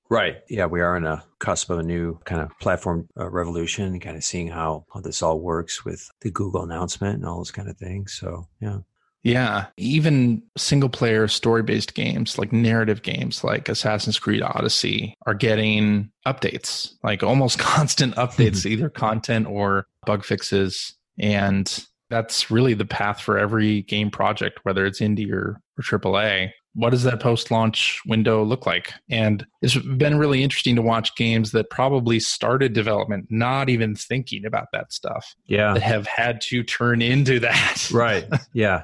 Right. 0.08 0.42
Yeah, 0.48 0.66
we 0.66 0.82
are 0.82 0.94
on 0.94 1.06
a 1.06 1.24
cusp 1.38 1.70
of 1.70 1.78
a 1.78 1.82
new 1.82 2.18
kind 2.24 2.42
of 2.42 2.50
platform 2.60 3.08
uh, 3.18 3.30
revolution, 3.30 3.98
kind 3.98 4.16
of 4.16 4.22
seeing 4.22 4.48
how, 4.48 4.84
how 4.92 5.00
this 5.00 5.22
all 5.22 5.40
works 5.40 5.84
with 5.84 6.10
the 6.20 6.30
Google 6.30 6.62
announcement 6.62 7.16
and 7.16 7.24
all 7.24 7.38
those 7.38 7.50
kind 7.50 7.68
of 7.68 7.78
things. 7.78 8.12
So, 8.12 8.46
yeah. 8.60 8.80
Yeah, 9.22 9.66
even 9.76 10.42
single 10.56 10.88
player 10.88 11.28
story 11.28 11.62
based 11.62 11.94
games 11.94 12.38
like 12.38 12.52
narrative 12.52 13.02
games 13.02 13.44
like 13.44 13.68
Assassin's 13.68 14.18
Creed 14.18 14.42
Odyssey 14.42 15.14
are 15.26 15.34
getting 15.34 16.10
updates, 16.26 16.92
like 17.04 17.22
almost 17.22 17.58
constant 17.60 18.16
updates, 18.16 18.66
either 18.66 18.90
content 18.90 19.46
or 19.46 19.86
bug 20.04 20.24
fixes. 20.24 20.94
And 21.18 21.86
that's 22.12 22.50
really 22.50 22.74
the 22.74 22.84
path 22.84 23.20
for 23.22 23.38
every 23.38 23.82
game 23.82 24.10
project, 24.10 24.60
whether 24.64 24.84
it's 24.84 25.00
indie 25.00 25.32
or, 25.32 25.58
or 25.78 25.82
AAA. 25.82 26.50
What 26.74 26.90
does 26.90 27.02
that 27.04 27.20
post 27.20 27.50
launch 27.50 28.00
window 28.06 28.42
look 28.44 28.66
like? 28.66 28.92
And 29.10 29.46
it's 29.62 29.76
been 29.76 30.18
really 30.18 30.42
interesting 30.42 30.76
to 30.76 30.82
watch 30.82 31.14
games 31.16 31.52
that 31.52 31.70
probably 31.70 32.20
started 32.20 32.74
development 32.74 33.26
not 33.30 33.68
even 33.70 33.94
thinking 33.96 34.44
about 34.44 34.66
that 34.72 34.92
stuff, 34.92 35.34
Yeah. 35.46 35.72
that 35.74 35.82
have 35.82 36.06
had 36.06 36.40
to 36.42 36.62
turn 36.62 37.00
into 37.02 37.40
that. 37.40 37.90
Right. 37.92 38.26
Yeah. 38.52 38.82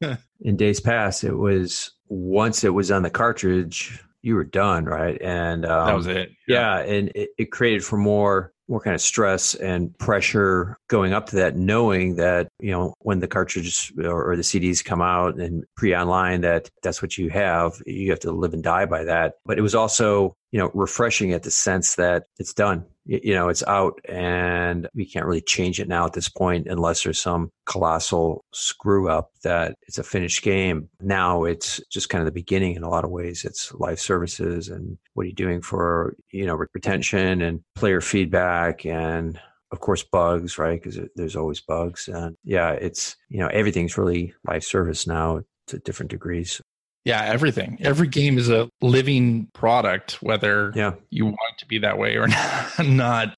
In 0.40 0.56
days 0.56 0.80
past, 0.80 1.24
it 1.24 1.34
was 1.34 1.90
once 2.08 2.62
it 2.62 2.74
was 2.74 2.90
on 2.92 3.02
the 3.02 3.10
cartridge, 3.10 4.00
you 4.22 4.34
were 4.36 4.44
done. 4.44 4.84
Right. 4.84 5.20
And 5.20 5.64
um, 5.66 5.86
that 5.86 5.96
was 5.96 6.06
it. 6.06 6.30
Yeah, 6.46 6.78
and 6.78 7.08
it, 7.14 7.30
it 7.38 7.50
created 7.52 7.84
for 7.84 7.96
more 7.96 8.52
more 8.68 8.80
kind 8.80 8.94
of 8.94 9.00
stress 9.00 9.54
and 9.54 9.96
pressure 9.98 10.76
going 10.88 11.12
up 11.12 11.26
to 11.30 11.36
that, 11.36 11.56
knowing 11.56 12.16
that 12.16 12.48
you 12.60 12.70
know 12.70 12.94
when 13.00 13.20
the 13.20 13.28
cartridges 13.28 13.90
or, 13.98 14.36
the 14.36 14.42
CDs 14.42 14.84
come 14.84 15.02
out 15.02 15.36
and 15.36 15.64
pre-online, 15.76 16.42
that 16.42 16.70
that's 16.82 17.02
what 17.02 17.18
you 17.18 17.30
have. 17.30 17.82
You 17.86 18.10
have 18.10 18.20
to 18.20 18.32
live 18.32 18.54
and 18.54 18.62
die 18.62 18.86
by 18.86 19.04
that. 19.04 19.34
But 19.44 19.58
it 19.58 19.62
was 19.62 19.74
also 19.74 20.36
you 20.52 20.58
know 20.58 20.70
refreshing 20.74 21.32
at 21.32 21.42
the 21.42 21.50
sense 21.50 21.96
that 21.96 22.24
it's 22.38 22.54
done. 22.54 22.84
You 23.08 23.32
know, 23.32 23.48
it's 23.48 23.62
out, 23.66 23.98
and 24.06 24.86
we 24.94 25.06
can't 25.06 25.24
really 25.24 25.40
change 25.40 25.80
it 25.80 25.88
now 25.88 26.04
at 26.04 26.12
this 26.12 26.28
point 26.28 26.66
unless 26.68 27.02
there's 27.02 27.20
some 27.20 27.50
colossal 27.64 28.44
screw 28.52 29.08
up 29.08 29.30
that 29.42 29.76
it's 29.88 29.96
a 29.96 30.02
finished 30.02 30.42
game. 30.42 30.90
Now 31.00 31.44
it's 31.44 31.80
just 31.90 32.10
kind 32.10 32.20
of 32.20 32.26
the 32.26 32.32
beginning 32.32 32.76
in 32.76 32.82
a 32.82 32.90
lot 32.90 33.04
of 33.04 33.10
ways. 33.10 33.46
It's 33.46 33.72
live 33.72 33.98
services 33.98 34.68
and 34.68 34.98
what 35.14 35.24
are 35.24 35.28
you 35.28 35.34
doing 35.34 35.62
for 35.62 36.14
you 36.32 36.44
know 36.44 36.54
retention 36.74 37.40
and 37.40 37.60
player 37.74 38.00
feedback 38.00 38.84
and 38.84 39.40
of 39.72 39.80
course 39.80 40.04
bugs 40.04 40.58
right 40.58 40.80
because 40.80 41.00
there's 41.16 41.36
always 41.36 41.60
bugs 41.60 42.08
and 42.08 42.36
yeah 42.44 42.70
it's 42.70 43.16
you 43.28 43.40
know 43.40 43.48
everything's 43.48 43.98
really 43.98 44.32
live 44.46 44.64
service 44.64 45.06
now 45.06 45.40
to 45.66 45.78
different 45.80 46.10
degrees 46.10 46.60
Yeah, 47.08 47.24
everything. 47.24 47.78
Every 47.80 48.06
game 48.06 48.36
is 48.36 48.50
a 48.50 48.68
living 48.82 49.48
product, 49.54 50.22
whether 50.22 50.72
yeah 50.76 50.92
you 51.08 51.24
want 51.24 51.38
it 51.54 51.58
to 51.60 51.66
be 51.66 51.78
that 51.78 51.96
way 51.96 52.16
or 52.16 52.28
not. 52.84 53.34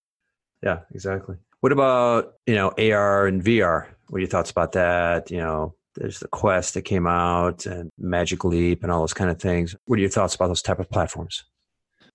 yeah 0.62 0.81
exactly 0.93 1.37
what 1.61 1.71
about 1.73 2.35
you 2.47 2.55
know 2.57 2.71
ar 2.79 3.27
and 3.29 3.45
vr 3.45 3.87
what 4.09 4.16
are 4.16 4.21
your 4.21 4.29
thoughts 4.29 4.51
about 4.51 4.73
that 4.73 5.31
you 5.31 5.39
know 5.39 5.75
there's 5.95 6.18
the 6.18 6.29
quest 6.29 6.75
that 6.75 6.83
came 6.83 7.07
out 7.07 7.64
and 7.64 7.91
magic 7.97 8.45
leap 8.45 8.83
and 8.83 8.91
all 8.91 9.01
those 9.01 9.14
kind 9.14 9.31
of 9.31 9.41
things 9.41 9.77
what 9.87 9.99
are 9.99 10.03
your 10.03 10.11
thoughts 10.11 10.35
about 10.35 10.49
those 10.49 10.62
type 10.62 10.81
of 10.81 10.91
platforms 10.91 11.45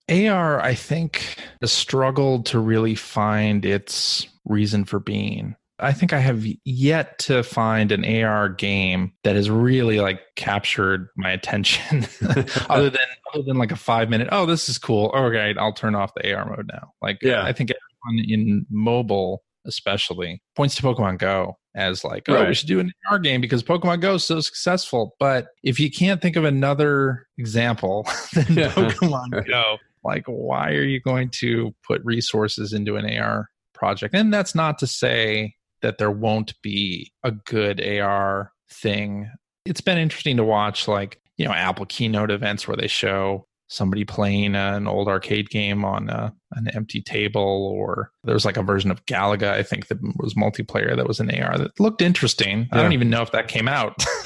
AR, 0.09 0.61
I 0.61 0.75
think, 0.75 1.37
has 1.61 1.71
struggled 1.71 2.45
to 2.47 2.59
really 2.59 2.93
find 2.95 3.65
its 3.65 4.27
reason 4.45 4.85
for 4.85 4.99
being. 4.99 5.55
I 5.79 5.91
think 5.91 6.13
I 6.13 6.19
have 6.19 6.45
yet 6.63 7.19
to 7.19 7.43
find 7.43 7.91
an 7.91 8.05
AR 8.05 8.47
game 8.49 9.11
that 9.23 9.35
has 9.35 9.49
really 9.49 9.99
like 9.99 10.21
captured 10.35 11.09
my 11.17 11.31
attention 11.31 12.07
other 12.69 12.89
than 12.89 13.01
other 13.33 13.43
than 13.43 13.57
like 13.57 13.71
a 13.71 13.75
five 13.75 14.09
minute, 14.09 14.29
oh, 14.31 14.45
this 14.45 14.69
is 14.69 14.77
cool. 14.77 15.11
Oh, 15.13 15.25
okay, 15.25 15.53
I'll 15.57 15.73
turn 15.73 15.95
off 15.95 16.13
the 16.15 16.33
AR 16.33 16.45
mode 16.45 16.69
now. 16.71 16.91
Like 17.01 17.17
Yeah. 17.21 17.43
I 17.43 17.51
think 17.51 17.71
everyone 17.71 18.25
in 18.25 18.65
mobile 18.69 19.43
especially 19.65 20.41
points 20.55 20.75
to 20.75 20.83
Pokemon 20.83 21.17
Go 21.17 21.57
as 21.75 22.03
like, 22.03 22.29
oh, 22.29 22.47
we 22.47 22.53
should 22.53 22.67
do 22.67 22.79
an 22.79 22.91
AR 23.09 23.19
game 23.19 23.41
because 23.41 23.63
Pokemon 23.63 23.99
Go 23.99 24.15
is 24.15 24.23
so 24.23 24.39
successful. 24.39 25.15
But 25.19 25.47
if 25.63 25.79
you 25.79 25.91
can't 25.91 26.21
think 26.21 26.35
of 26.37 26.45
another 26.45 27.27
example 27.37 28.07
than 28.33 28.45
Yeah. 28.57 28.71
Pokemon 28.71 29.45
Go, 29.49 29.77
like 30.05 30.23
why 30.27 30.69
are 30.71 30.83
you 30.83 31.01
going 31.01 31.31
to 31.31 31.75
put 31.85 32.01
resources 32.05 32.71
into 32.71 32.95
an 32.95 33.05
AR 33.17 33.49
project? 33.73 34.15
And 34.15 34.33
that's 34.33 34.55
not 34.55 34.79
to 34.79 34.87
say 34.87 35.55
that 35.85 35.99
there 35.99 36.11
won't 36.11 36.59
be 36.63 37.11
a 37.23 37.31
good 37.31 37.79
AR 37.85 38.51
thing. 38.71 39.29
It's 39.65 39.81
been 39.81 39.97
interesting 39.99 40.37
to 40.37 40.43
watch 40.43 40.87
like, 40.87 41.21
you 41.37 41.45
know, 41.45 41.53
Apple 41.53 41.85
keynote 41.85 42.31
events 42.31 42.67
where 42.67 42.75
they 42.75 42.87
show 42.87 43.47
somebody 43.67 44.03
playing 44.05 44.55
an 44.55 44.87
old 44.87 45.07
arcade 45.07 45.49
game 45.49 45.83
on 45.85 46.09
a, 46.09 46.33
an 46.53 46.67
empty 46.75 47.01
table 47.01 47.41
or 47.75 48.11
there's 48.23 48.45
like 48.45 48.57
a 48.57 48.61
version 48.63 48.91
of 48.91 49.03
Galaga 49.07 49.51
I 49.51 49.63
think 49.63 49.87
that 49.87 49.97
was 50.17 50.35
multiplayer 50.35 50.95
that 50.95 51.07
was 51.07 51.19
in 51.19 51.29
AR 51.31 51.57
that 51.57 51.79
looked 51.79 52.01
interesting. 52.01 52.67
I 52.71 52.81
don't 52.81 52.93
even 52.93 53.09
know 53.09 53.23
if 53.23 53.31
that 53.31 53.47
came 53.47 53.67
out. 53.67 53.95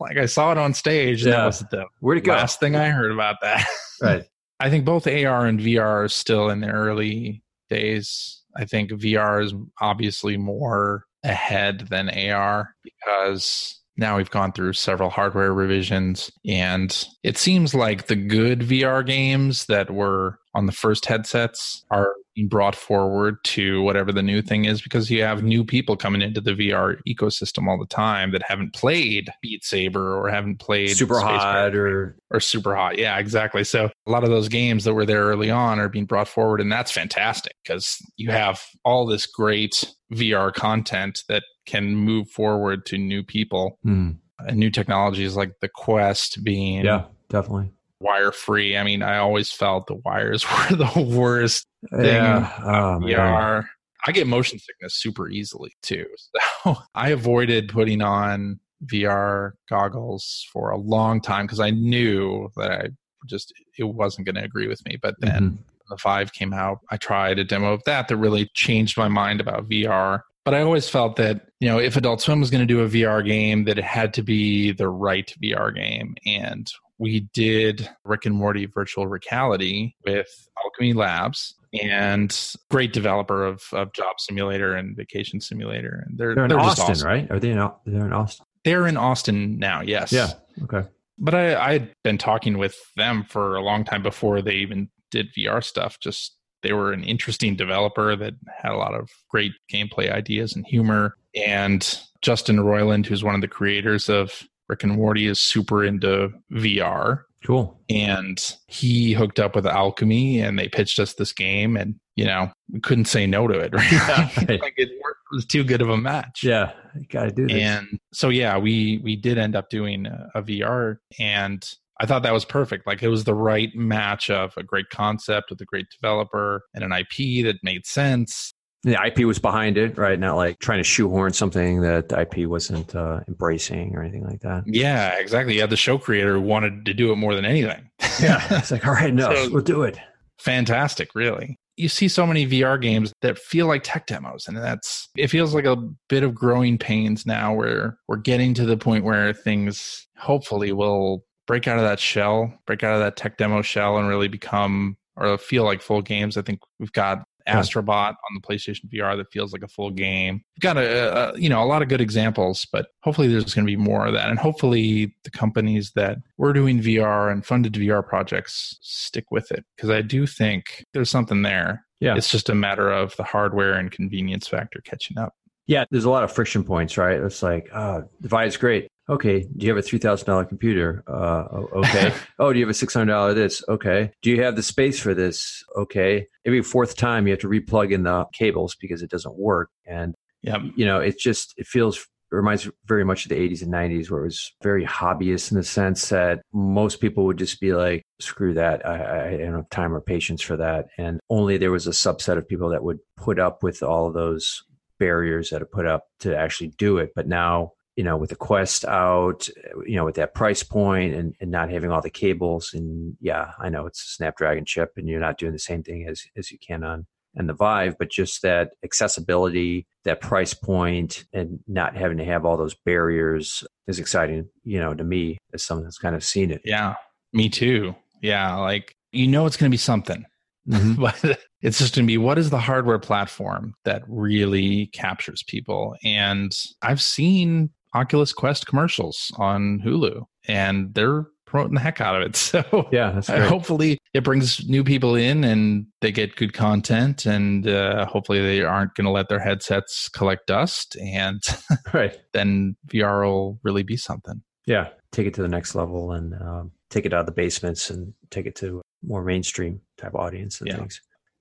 like 0.00 0.16
I 0.16 0.26
saw 0.26 0.50
it 0.52 0.58
on 0.58 0.74
stage 0.74 1.24
Yeah. 1.24 1.32
that 1.36 1.46
was 1.46 1.60
the 1.70 1.84
where'd 2.00 2.18
it 2.18 2.24
go 2.24 2.32
last 2.32 2.58
thing 2.60 2.74
I 2.74 2.90
heard 2.90 3.12
about 3.12 3.36
that. 3.42 3.66
right 4.02 4.24
I 4.60 4.70
think 4.70 4.84
both 4.84 5.06
AR 5.06 5.46
and 5.46 5.60
VR 5.60 6.04
are 6.04 6.08
still 6.08 6.50
in 6.50 6.58
their 6.60 6.72
early 6.72 7.44
days. 7.70 8.37
I 8.56 8.64
think 8.64 8.90
VR 8.90 9.44
is 9.44 9.54
obviously 9.80 10.36
more 10.36 11.04
ahead 11.24 11.88
than 11.90 12.08
AR 12.10 12.74
because 12.82 13.80
now 13.96 14.16
we've 14.16 14.30
gone 14.30 14.52
through 14.52 14.72
several 14.74 15.10
hardware 15.10 15.52
revisions 15.52 16.30
and 16.46 17.06
it 17.24 17.36
seems 17.36 17.74
like 17.74 18.06
the 18.06 18.16
good 18.16 18.60
VR 18.60 19.04
games 19.04 19.66
that 19.66 19.90
were 19.90 20.38
on 20.54 20.66
the 20.66 20.72
first 20.72 21.06
headsets 21.06 21.84
are 21.90 22.14
being 22.34 22.48
brought 22.48 22.74
forward 22.74 23.36
to 23.44 23.82
whatever 23.82 24.12
the 24.12 24.22
new 24.22 24.40
thing 24.40 24.64
is 24.64 24.80
because 24.80 25.10
you 25.10 25.22
have 25.22 25.42
new 25.42 25.64
people 25.64 25.96
coming 25.96 26.22
into 26.22 26.40
the 26.40 26.52
VR 26.52 26.98
ecosystem 27.06 27.68
all 27.68 27.78
the 27.78 27.86
time 27.86 28.32
that 28.32 28.42
haven't 28.42 28.72
played 28.72 29.28
Beat 29.42 29.64
Saber 29.64 30.16
or 30.16 30.28
haven't 30.28 30.58
played 30.58 30.96
super 30.96 31.14
Space 31.14 31.26
hot 31.26 31.74
or 31.74 32.16
or 32.30 32.40
super 32.40 32.74
hot. 32.74 32.98
Yeah, 32.98 33.18
exactly. 33.18 33.64
So 33.64 33.90
a 34.06 34.10
lot 34.10 34.24
of 34.24 34.30
those 34.30 34.48
games 34.48 34.84
that 34.84 34.94
were 34.94 35.06
there 35.06 35.24
early 35.24 35.50
on 35.50 35.78
are 35.80 35.88
being 35.88 36.06
brought 36.06 36.28
forward, 36.28 36.60
and 36.60 36.70
that's 36.70 36.90
fantastic 36.92 37.52
because 37.62 37.98
you 38.16 38.30
have 38.30 38.62
all 38.84 39.06
this 39.06 39.26
great 39.26 39.92
VR 40.12 40.52
content 40.52 41.24
that 41.28 41.42
can 41.66 41.94
move 41.94 42.30
forward 42.30 42.86
to 42.86 42.96
new 42.98 43.22
people 43.22 43.78
Hmm. 43.82 44.12
and 44.40 44.56
new 44.58 44.70
technologies 44.70 45.36
like 45.36 45.52
the 45.60 45.68
Quest 45.68 46.42
being 46.42 46.84
yeah 46.84 47.04
definitely 47.28 47.70
wire 48.00 48.32
free. 48.32 48.76
I 48.76 48.84
mean, 48.84 49.02
I 49.02 49.18
always 49.18 49.50
felt 49.52 49.86
the 49.86 49.96
wires 50.04 50.44
were 50.70 50.76
the 50.76 51.02
worst 51.02 51.66
thing. 51.90 52.04
Yeah. 52.04 52.52
Oh. 52.62 53.00
VR. 53.02 53.64
I 54.06 54.12
get 54.12 54.26
motion 54.26 54.58
sickness 54.58 54.94
super 54.94 55.28
easily 55.28 55.72
too. 55.82 56.06
So 56.64 56.76
I 56.94 57.10
avoided 57.10 57.68
putting 57.68 58.02
on 58.02 58.58
VR 58.92 59.52
goggles 59.70 60.44
for 60.52 60.70
a 60.70 60.76
long 60.76 61.20
time 61.20 61.46
because 61.46 61.60
I 61.60 61.70
knew 61.70 62.50
that 62.56 62.70
I 62.72 62.88
just 63.28 63.52
it 63.78 63.84
wasn't 63.84 64.26
going 64.26 64.34
to 64.34 64.42
agree 64.44 64.66
with 64.66 64.84
me. 64.84 64.96
But 65.00 65.14
then 65.20 65.52
Mhm. 65.52 65.58
the 65.88 65.96
Vive 66.02 66.32
came 66.32 66.52
out, 66.52 66.78
I 66.90 66.96
tried 66.96 67.38
a 67.38 67.44
demo 67.44 67.72
of 67.72 67.82
that 67.84 68.08
that 68.08 68.16
really 68.16 68.50
changed 68.54 68.98
my 68.98 69.06
mind 69.08 69.40
about 69.40 69.68
VR. 69.68 70.22
But 70.44 70.54
I 70.54 70.62
always 70.62 70.88
felt 70.88 71.14
that 71.16 71.46
you 71.60 71.68
know 71.68 71.78
if 71.78 71.96
Adult 71.96 72.20
Swim 72.20 72.40
was 72.40 72.50
going 72.50 72.66
to 72.66 72.74
do 72.74 72.80
a 72.80 72.88
VR 72.88 73.24
game, 73.24 73.64
that 73.64 73.78
it 73.78 73.84
had 73.84 74.12
to 74.14 74.22
be 74.22 74.72
the 74.72 74.88
right 74.88 75.32
VR 75.42 75.72
game, 75.74 76.16
and 76.26 76.66
we 76.98 77.28
did 77.32 77.88
Rick 78.04 78.26
and 78.26 78.34
Morty 78.34 78.66
Virtual 78.66 79.06
Reality 79.06 79.92
with 80.04 80.28
Owlchemy 80.58 80.94
Labs 80.94 81.54
and 81.80 82.56
great 82.70 82.92
developer 82.92 83.44
of, 83.44 83.62
of 83.72 83.92
Job 83.92 84.18
Simulator 84.18 84.74
and 84.74 84.96
Vacation 84.96 85.40
Simulator, 85.40 86.04
and 86.06 86.18
they're 86.18 86.34
They're 86.34 86.44
in 86.44 86.48
they're 86.50 86.60
Austin, 86.60 86.90
awesome. 86.90 87.06
right? 87.06 87.30
Are 87.30 87.38
they 87.38 87.50
in? 87.50 87.58
They're 87.86 88.06
in 88.06 88.12
Austin. 88.12 88.46
They're 88.64 88.86
in 88.86 88.96
Austin 88.96 89.58
now, 89.58 89.82
yes. 89.82 90.12
Yeah. 90.12 90.32
Okay. 90.64 90.86
But 91.18 91.34
I, 91.34 91.56
I 91.56 91.72
had 91.74 91.92
been 92.04 92.18
talking 92.18 92.58
with 92.58 92.76
them 92.96 93.24
for 93.28 93.56
a 93.56 93.62
long 93.62 93.84
time 93.84 94.02
before 94.02 94.40
they 94.42 94.54
even 94.54 94.88
did 95.10 95.28
VR 95.36 95.62
stuff. 95.62 95.98
Just 96.00 96.36
they 96.62 96.72
were 96.72 96.92
an 96.92 97.04
interesting 97.04 97.54
developer 97.56 98.16
that 98.16 98.34
had 98.56 98.72
a 98.72 98.76
lot 98.76 98.94
of 98.94 99.08
great 99.28 99.52
gameplay 99.72 100.12
ideas 100.12 100.54
and 100.56 100.66
humor. 100.66 101.16
And 101.34 101.98
Justin 102.22 102.56
Roiland, 102.58 103.06
who's 103.06 103.22
one 103.22 103.34
of 103.34 103.40
the 103.40 103.48
creators 103.48 104.08
of 104.08 104.42
Rick 104.68 104.82
and 104.84 104.92
Morty, 104.92 105.26
is 105.26 105.40
super 105.40 105.84
into 105.84 106.30
VR. 106.52 107.22
Cool. 107.44 107.80
And 107.88 108.38
he 108.66 109.12
hooked 109.12 109.38
up 109.38 109.54
with 109.54 109.64
Owlchemy 109.64 110.42
and 110.42 110.58
they 110.58 110.68
pitched 110.68 110.98
us 110.98 111.14
this 111.14 111.32
game. 111.32 111.76
And, 111.76 111.94
you 112.16 112.24
know, 112.24 112.50
we 112.72 112.80
couldn't 112.80 113.04
say 113.06 113.26
no 113.26 113.46
to 113.46 113.58
it. 113.58 113.72
Right? 113.78 113.92
Yeah, 113.92 114.28
right. 114.48 114.60
like 114.60 114.74
it, 114.76 114.90
was 115.30 115.44
too 115.44 115.64
good 115.64 115.82
of 115.82 115.88
a 115.88 115.96
match 115.96 116.42
Yeah. 116.42 116.72
You 116.94 117.06
got 117.08 117.24
to 117.24 117.30
do 117.30 117.46
this. 117.46 117.56
and 117.62 117.86
so 118.12 118.28
yeah 118.28 118.56
we 118.58 118.98
we 119.04 119.16
did 119.16 119.38
end 119.38 119.54
up 119.54 119.68
doing 119.68 120.06
a, 120.06 120.30
a 120.34 120.42
vr 120.42 120.96
and 121.18 121.62
i 122.00 122.06
thought 122.06 122.22
that 122.22 122.32
was 122.32 122.44
perfect 122.44 122.86
like 122.86 123.02
it 123.02 123.08
was 123.08 123.24
the 123.24 123.34
right 123.34 123.68
match 123.74 124.30
of 124.30 124.54
a 124.56 124.62
great 124.62 124.88
concept 124.90 125.50
with 125.50 125.60
a 125.60 125.64
great 125.64 125.86
developer 126.00 126.62
and 126.74 126.82
an 126.82 126.92
ip 126.92 127.44
that 127.44 127.56
made 127.62 127.86
sense 127.86 128.54
the 128.84 128.96
IP 129.04 129.26
was 129.26 129.38
behind 129.38 129.76
it, 129.76 129.98
right? 129.98 130.18
Not 130.18 130.36
like 130.36 130.58
trying 130.60 130.78
to 130.78 130.84
shoehorn 130.84 131.32
something 131.32 131.80
that 131.80 132.08
the 132.10 132.20
IP 132.20 132.48
wasn't 132.48 132.94
uh, 132.94 133.20
embracing 133.26 133.96
or 133.96 134.02
anything 134.02 134.24
like 134.24 134.40
that. 134.40 134.62
yeah 134.66 135.18
exactly 135.18 135.56
yeah 135.56 135.66
the 135.66 135.76
show 135.76 135.98
creator 135.98 136.34
who 136.34 136.40
wanted 136.40 136.84
to 136.86 136.94
do 136.94 137.10
it 137.12 137.16
more 137.16 137.34
than 137.34 137.44
anything 137.44 137.90
yeah, 138.20 138.46
it's 138.58 138.70
like, 138.70 138.86
all 138.86 138.92
right, 138.92 139.12
no, 139.12 139.34
So- 139.34 139.50
we'll 139.50 139.62
do 139.62 139.82
it. 139.82 139.98
fantastic 140.38 141.14
really 141.14 141.58
you 141.76 141.88
see 141.88 142.08
so 142.08 142.26
many 142.26 142.46
vr 142.46 142.80
games 142.80 143.12
that 143.22 143.38
feel 143.38 143.66
like 143.66 143.82
tech 143.84 144.06
demos 144.06 144.46
and 144.48 144.56
that's 144.56 145.08
it 145.16 145.28
feels 145.28 145.54
like 145.54 145.64
a 145.64 145.76
bit 146.08 146.22
of 146.22 146.34
growing 146.34 146.78
pains 146.78 147.26
now 147.26 147.54
where 147.54 147.96
we're 148.08 148.16
getting 148.16 148.54
to 148.54 148.64
the 148.64 148.76
point 148.76 149.04
where 149.04 149.32
things 149.32 150.06
hopefully 150.16 150.72
will 150.72 151.24
break 151.46 151.66
out 151.68 151.78
of 151.78 151.84
that 151.84 152.00
shell 152.00 152.52
break 152.66 152.82
out 152.82 152.94
of 152.94 153.00
that 153.00 153.16
tech 153.16 153.36
demo 153.38 153.62
shell 153.62 153.98
and 153.98 154.08
really 154.08 154.28
become 154.28 154.96
or 155.16 155.36
feel 155.38 155.64
like 155.64 155.80
full 155.82 156.02
games 156.02 156.36
i 156.36 156.42
think 156.42 156.60
we've 156.78 156.92
got. 156.92 157.24
Astrobot 157.48 158.10
on 158.10 158.34
the 158.34 158.40
playstation 158.40 158.88
vr 158.92 159.16
that 159.16 159.30
feels 159.32 159.52
like 159.52 159.62
a 159.62 159.68
full 159.68 159.90
game. 159.90 160.42
We've 160.56 160.62
got 160.62 160.76
a, 160.76 161.34
a 161.34 161.38
you 161.38 161.48
know 161.48 161.62
a 161.62 161.66
lot 161.66 161.82
of 161.82 161.88
good 161.88 162.00
examples 162.00 162.66
but 162.70 162.88
hopefully 163.02 163.28
there's 163.28 163.54
going 163.54 163.66
to 163.66 163.70
be 163.70 163.76
more 163.76 164.06
of 164.06 164.14
that. 164.14 164.30
And 164.30 164.38
hopefully 164.38 165.14
the 165.24 165.30
companies 165.30 165.92
that 165.92 166.18
we're 166.36 166.52
doing 166.52 166.80
vr 166.80 167.32
and 167.32 167.44
funded 167.44 167.74
vr 167.74 168.06
projects 168.06 168.78
stick 168.80 169.30
with 169.30 169.50
it 169.50 169.64
because 169.76 169.90
i 169.90 170.02
do 170.02 170.26
think 170.26 170.84
there's 170.92 171.10
something 171.10 171.42
there. 171.42 171.84
Yeah. 172.00 172.14
it's 172.14 172.30
just 172.30 172.48
a 172.48 172.54
matter 172.54 172.92
of 172.92 173.16
the 173.16 173.24
hardware 173.24 173.72
and 173.72 173.90
convenience 173.90 174.46
factor 174.46 174.80
catching 174.84 175.18
up 175.18 175.34
Yeah, 175.68 175.84
there's 175.90 176.06
a 176.06 176.10
lot 176.10 176.24
of 176.24 176.32
friction 176.32 176.64
points, 176.64 176.96
right? 176.96 177.20
It's 177.20 177.42
like, 177.42 177.68
oh, 177.74 178.08
the 178.20 178.28
Vive's 178.28 178.56
great. 178.56 178.88
Okay. 179.10 179.46
Do 179.56 179.66
you 179.66 179.70
have 179.70 179.78
a 179.78 179.82
three 179.82 179.98
thousand 179.98 180.26
dollar 180.26 180.46
computer? 180.46 181.04
Uh, 181.06 181.44
okay. 181.76 182.12
oh, 182.38 182.52
do 182.52 182.58
you 182.58 182.64
have 182.64 182.70
a 182.70 182.74
six 182.74 182.94
hundred 182.94 183.12
dollar 183.12 183.34
this? 183.34 183.62
Okay. 183.68 184.10
Do 184.22 184.30
you 184.30 184.42
have 184.42 184.56
the 184.56 184.62
space 184.62 184.98
for 184.98 185.14
this? 185.14 185.62
Okay. 185.76 186.26
Every 186.46 186.62
fourth 186.62 186.96
time 186.96 187.26
you 187.26 187.32
have 187.32 187.40
to 187.40 187.48
replug 187.48 187.92
in 187.92 188.02
the 188.02 188.24
cables 188.32 188.76
because 188.80 189.02
it 189.02 189.10
doesn't 189.10 189.36
work, 189.38 189.70
and 189.86 190.14
yeah 190.42 190.58
you 190.76 190.86
know, 190.86 191.00
it 191.00 191.18
just 191.18 191.54
it 191.58 191.66
feels 191.66 191.98
it 192.30 192.36
reminds 192.36 192.68
very 192.86 193.04
much 193.04 193.24
of 193.24 193.30
the 193.30 193.36
80s 193.36 193.62
and 193.62 193.72
90s 193.72 194.10
where 194.10 194.20
it 194.20 194.24
was 194.24 194.52
very 194.62 194.84
hobbyist 194.84 195.50
in 195.50 195.56
the 195.56 195.64
sense 195.64 196.10
that 196.10 196.42
most 196.52 197.00
people 197.00 197.24
would 197.24 197.38
just 197.38 197.58
be 197.58 197.72
like 197.72 198.02
screw 198.20 198.52
that 198.52 198.84
I, 198.86 198.96
I, 198.96 199.28
I 199.28 199.36
don't 199.38 199.54
have 199.54 199.70
time 199.70 199.94
or 199.94 200.02
patience 200.02 200.42
for 200.42 200.56
that 200.58 200.88
and 200.98 201.20
only 201.30 201.56
there 201.56 201.72
was 201.72 201.86
a 201.86 201.92
subset 201.92 202.36
of 202.36 202.46
people 202.46 202.68
that 202.68 202.84
would 202.84 202.98
put 203.16 203.38
up 203.38 203.62
with 203.62 203.82
all 203.82 204.08
of 204.08 204.12
those 204.12 204.62
barriers 204.98 205.50
that 205.50 205.62
are 205.62 205.66
put 205.66 205.86
up 205.86 206.04
to 206.20 206.36
actually 206.36 206.68
do 206.78 206.98
it. 206.98 207.12
But 207.14 207.28
now 207.28 207.72
you 207.96 208.04
know 208.04 208.16
with 208.16 208.30
the 208.30 208.36
quest 208.36 208.84
out 208.84 209.48
you 209.84 209.96
know 209.96 210.04
with 210.04 210.14
that 210.14 210.32
price 210.32 210.62
point 210.62 211.14
and, 211.14 211.34
and 211.40 211.50
not 211.50 211.68
having 211.68 211.90
all 211.90 212.00
the 212.00 212.08
cables 212.08 212.72
and 212.72 213.16
yeah 213.20 213.50
i 213.58 213.68
know 213.68 213.86
it's 213.86 214.00
a 214.00 214.06
snapdragon 214.06 214.64
chip 214.64 214.92
and 214.96 215.08
you're 215.08 215.18
not 215.18 215.36
doing 215.36 215.50
the 215.50 215.58
same 215.58 215.82
thing 215.82 216.06
as 216.08 216.22
as 216.36 216.52
you 216.52 216.58
can 216.64 216.84
on 216.84 217.08
and 217.34 217.48
the 217.48 217.54
Vive, 217.54 217.96
but 217.98 218.10
just 218.10 218.42
that 218.42 218.70
accessibility, 218.84 219.86
that 220.04 220.20
price 220.20 220.54
point, 220.54 221.24
and 221.32 221.60
not 221.66 221.96
having 221.96 222.18
to 222.18 222.24
have 222.24 222.44
all 222.44 222.56
those 222.56 222.74
barriers 222.74 223.64
is 223.86 223.98
exciting, 223.98 224.48
you 224.64 224.80
know, 224.80 224.94
to 224.94 225.04
me 225.04 225.38
as 225.54 225.64
someone 225.64 225.84
that's 225.84 225.98
kind 225.98 226.16
of 226.16 226.24
seen 226.24 226.50
it. 226.50 226.62
yeah 226.64 226.94
me 227.32 227.48
too. 227.48 227.94
Yeah 228.22 228.56
like 228.56 228.96
you 229.12 229.28
know 229.28 229.46
it's 229.46 229.56
going 229.56 229.70
to 229.70 229.72
be 229.74 229.78
something 229.78 230.26
Mhm. 230.68 230.96
but 231.00 231.40
it's 231.62 231.78
just 231.78 231.94
going 231.94 232.06
to 232.06 232.10
be 232.10 232.18
what 232.18 232.38
is 232.38 232.50
the 232.50 232.58
hardware 232.58 232.98
platform 232.98 233.74
that 233.84 234.02
really 234.06 234.86
captures 234.88 235.42
people 235.46 235.96
and 236.04 236.52
i've 236.82 237.00
seen 237.00 237.70
oculus 237.94 238.32
quest 238.32 238.66
commercials 238.66 239.32
on 239.38 239.80
hulu 239.84 240.22
and 240.46 240.92
they're 240.94 241.26
promoting 241.46 241.74
the 241.74 241.80
heck 241.80 242.00
out 242.02 242.14
of 242.14 242.22
it 242.22 242.36
so 242.48 242.86
Yeah, 242.92 243.12
that's 243.12 243.28
hopefully 243.28 243.96
it 244.12 244.22
brings 244.22 244.68
new 244.68 244.84
people 244.84 245.14
in 245.14 245.44
and 245.44 245.86
they 246.02 246.12
get 246.12 246.36
good 246.36 246.52
content 246.52 247.24
and 247.24 247.66
uh, 247.66 248.04
hopefully 248.04 248.40
they 248.42 248.62
aren't 248.62 248.94
going 248.94 249.06
to 249.06 249.10
let 249.10 249.30
their 249.30 249.38
headsets 249.40 250.10
collect 250.10 250.46
dust 250.46 250.96
and 251.00 251.42
right. 251.94 252.18
then 252.34 252.76
vr 252.88 253.24
will 253.24 253.58
really 253.62 253.82
be 253.82 253.96
something 253.96 254.42
Yeah, 254.66 254.88
take 255.12 255.26
it 255.26 255.34
to 255.34 255.42
the 255.42 255.48
next 255.48 255.74
level 255.74 256.12
and 256.12 256.34
um, 256.34 256.72
take 256.90 257.06
it 257.06 257.14
out 257.14 257.20
of 257.20 257.26
the 257.26 257.32
basements 257.32 257.88
and 257.88 258.12
take 258.30 258.44
it 258.44 258.54
to 258.56 258.82
more 259.02 259.22
mainstream 259.24 259.80
type 259.96 260.14
audience 260.14 260.60
and 260.60 260.68
Yeah. 260.68 260.76
things. 260.76 261.00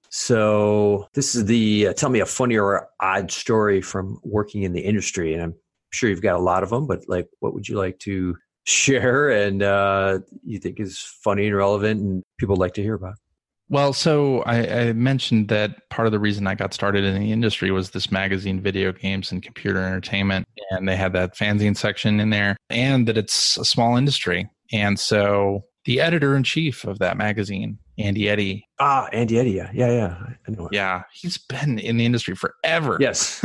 So 0.09 1.07
this 1.13 1.35
is 1.35 1.45
the 1.45 1.87
uh, 1.87 1.93
tell 1.93 2.09
me 2.09 2.21
a 2.21 2.25
funny 2.25 2.57
or 2.57 2.87
odd 3.01 3.29
story 3.31 3.81
from 3.81 4.19
working 4.23 4.63
in 4.63 4.71
the 4.73 4.79
industry, 4.81 5.33
and 5.33 5.43
I'm 5.43 5.55
sure 5.91 6.09
you've 6.09 6.21
got 6.21 6.35
a 6.35 6.39
lot 6.41 6.63
of 6.63 6.69
them. 6.69 6.87
But 6.87 7.03
like, 7.07 7.27
what 7.39 7.53
would 7.53 7.67
you 7.67 7.77
like 7.77 7.99
to 7.99 8.37
share 8.65 9.29
and 9.29 9.63
uh, 9.63 10.19
you 10.43 10.59
think 10.59 10.79
is 10.79 10.99
funny 11.23 11.47
and 11.47 11.55
relevant, 11.55 12.01
and 12.01 12.23
people 12.37 12.55
like 12.55 12.73
to 12.75 12.83
hear 12.83 12.95
about? 12.95 13.15
Well, 13.69 13.91
so 13.91 14.43
I, 14.43 14.87
I 14.87 14.93
mentioned 14.93 15.49
that 15.49 15.89
part 15.89 16.05
of 16.05 16.13
the 16.13 16.19
reason 16.19 16.47
I 16.47 16.55
got 16.55 16.73
started 16.73 17.03
in 17.03 17.19
the 17.19 17.33
industry 17.33 17.69
was 17.69 17.89
this 17.89 18.09
magazine, 18.09 18.61
Video 18.61 18.93
Games 18.93 19.33
and 19.33 19.43
Computer 19.43 19.83
Entertainment. 19.83 20.47
And 20.71 20.87
they 20.87 20.95
had 20.95 21.11
that 21.13 21.35
fanzine 21.35 21.75
section 21.75 22.21
in 22.21 22.29
there, 22.29 22.55
and 22.69 23.05
that 23.09 23.17
it's 23.17 23.57
a 23.57 23.65
small 23.65 23.97
industry. 23.97 24.49
And 24.71 24.97
so 24.97 25.65
the 25.87 26.01
editor 26.01 26.35
in 26.35 26.43
chief 26.43 26.83
of 26.83 26.99
that 26.99 27.15
magazine, 27.15 27.79
Andy 27.99 28.29
Eddy, 28.29 28.63
Ah, 28.79 29.07
Andy 29.11 29.39
Eddy, 29.39 29.51
yeah, 29.51 29.71
yeah, 29.73 29.91
yeah. 29.91 30.17
I 30.47 30.51
know. 30.51 30.69
yeah, 30.71 31.01
he's 31.13 31.37
been 31.37 31.79
in 31.79 31.97
the 31.97 32.05
industry 32.05 32.35
forever. 32.35 32.97
Yes. 33.01 33.43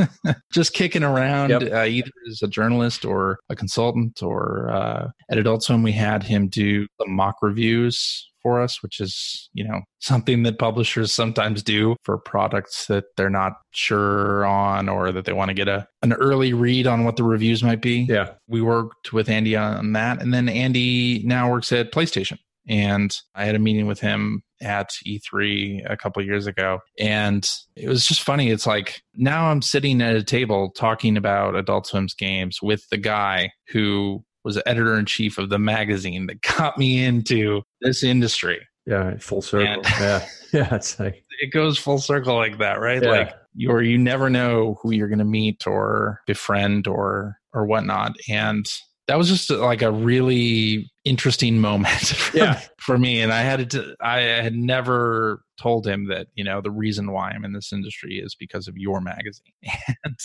just 0.52 0.74
kicking 0.74 1.02
around 1.02 1.50
Yep. 1.50 1.62
uh, 1.72 1.84
either 1.84 2.10
as 2.30 2.42
a 2.42 2.48
journalist 2.48 3.04
or 3.04 3.38
a 3.48 3.56
consultant 3.56 4.22
or 4.22 4.68
uh, 4.70 5.08
at 5.30 5.38
adult 5.38 5.62
swim 5.62 5.82
we 5.82 5.92
had 5.92 6.22
him 6.22 6.48
do 6.48 6.86
the 6.98 7.06
mock 7.06 7.36
reviews 7.42 8.28
for 8.42 8.60
us 8.60 8.82
which 8.82 8.98
is 9.00 9.48
you 9.54 9.62
know 9.62 9.80
something 10.00 10.42
that 10.42 10.58
publishers 10.58 11.12
sometimes 11.12 11.62
do 11.62 11.94
for 12.02 12.18
products 12.18 12.86
that 12.86 13.04
they're 13.16 13.30
not 13.30 13.52
sure 13.70 14.44
on 14.44 14.88
or 14.88 15.12
that 15.12 15.24
they 15.24 15.32
want 15.32 15.48
to 15.48 15.54
get 15.54 15.68
a 15.68 15.86
an 16.02 16.12
early 16.14 16.52
read 16.52 16.86
on 16.86 17.04
what 17.04 17.16
the 17.16 17.22
reviews 17.24 17.62
might 17.62 17.80
be 17.80 18.04
Yeah. 18.08 18.30
we 18.48 18.60
worked 18.60 19.12
with 19.12 19.28
Andy 19.28 19.54
on 19.56 19.92
that. 19.92 20.20
And 20.20 20.34
then 20.34 20.48
Andy 20.48 21.22
now 21.24 21.50
works 21.50 21.70
at 21.72 21.92
PlayStation. 21.92 22.38
And 22.68 23.14
I 23.34 23.44
had 23.44 23.54
a 23.54 23.58
meeting 23.60 23.86
with 23.86 24.00
him 24.00 24.42
at 24.60 24.90
E3 25.06 25.90
a 25.90 25.96
couple 25.96 26.20
of 26.20 26.26
years 26.26 26.46
ago. 26.46 26.78
And 26.98 27.48
it 27.76 27.88
was 27.88 28.06
just 28.06 28.22
funny. 28.22 28.50
It's 28.50 28.66
like 28.66 29.02
now 29.14 29.50
I'm 29.50 29.62
sitting 29.62 30.00
at 30.00 30.14
a 30.16 30.22
table 30.22 30.70
talking 30.70 31.16
about 31.16 31.56
Adult 31.56 31.86
Swim's 31.86 32.14
games 32.14 32.58
with 32.62 32.88
the 32.90 32.98
guy 32.98 33.50
who 33.68 34.24
was 34.44 34.60
editor 34.66 34.98
in 34.98 35.06
chief 35.06 35.38
of 35.38 35.50
the 35.50 35.58
magazine 35.58 36.26
that 36.26 36.40
got 36.42 36.78
me 36.78 37.04
into 37.04 37.62
this 37.80 38.02
industry. 38.02 38.66
Yeah. 38.86 39.16
Full 39.18 39.42
circle. 39.42 39.66
And- 39.68 39.84
yeah. 40.00 40.26
Yeah. 40.52 40.74
It's 40.74 41.00
like, 41.00 41.24
It 41.40 41.50
goes 41.50 41.78
full 41.78 41.96
circle 41.98 42.36
like 42.36 42.58
that, 42.58 42.78
right? 42.78 43.02
Yeah. 43.02 43.10
Like 43.10 43.34
you 43.54 43.70
or 43.70 43.80
you 43.82 43.96
never 43.96 44.28
know 44.28 44.78
who 44.82 44.92
you're 44.92 45.08
going 45.08 45.18
to 45.18 45.24
meet 45.24 45.66
or 45.66 46.20
befriend 46.26 46.86
or 46.86 47.38
or 47.54 47.64
whatnot. 47.64 48.16
And 48.28 48.66
that 49.08 49.16
was 49.16 49.28
just 49.28 49.48
like 49.48 49.80
a 49.80 49.90
really 49.90 50.91
interesting 51.04 51.58
moment 51.58 51.88
for, 52.00 52.36
Yeah. 52.36 52.60
for 52.78 52.96
me 52.98 53.20
and 53.20 53.32
i 53.32 53.40
had 53.42 53.70
to 53.70 53.94
i 54.00 54.20
had 54.20 54.54
never 54.54 55.42
told 55.60 55.86
him 55.86 56.06
that 56.08 56.28
you 56.34 56.44
know 56.44 56.60
the 56.60 56.70
reason 56.70 57.10
why 57.10 57.30
i'm 57.30 57.44
in 57.44 57.52
this 57.52 57.72
industry 57.72 58.18
is 58.18 58.34
because 58.34 58.68
of 58.68 58.76
your 58.76 59.00
magazine 59.00 59.52
and 60.04 60.16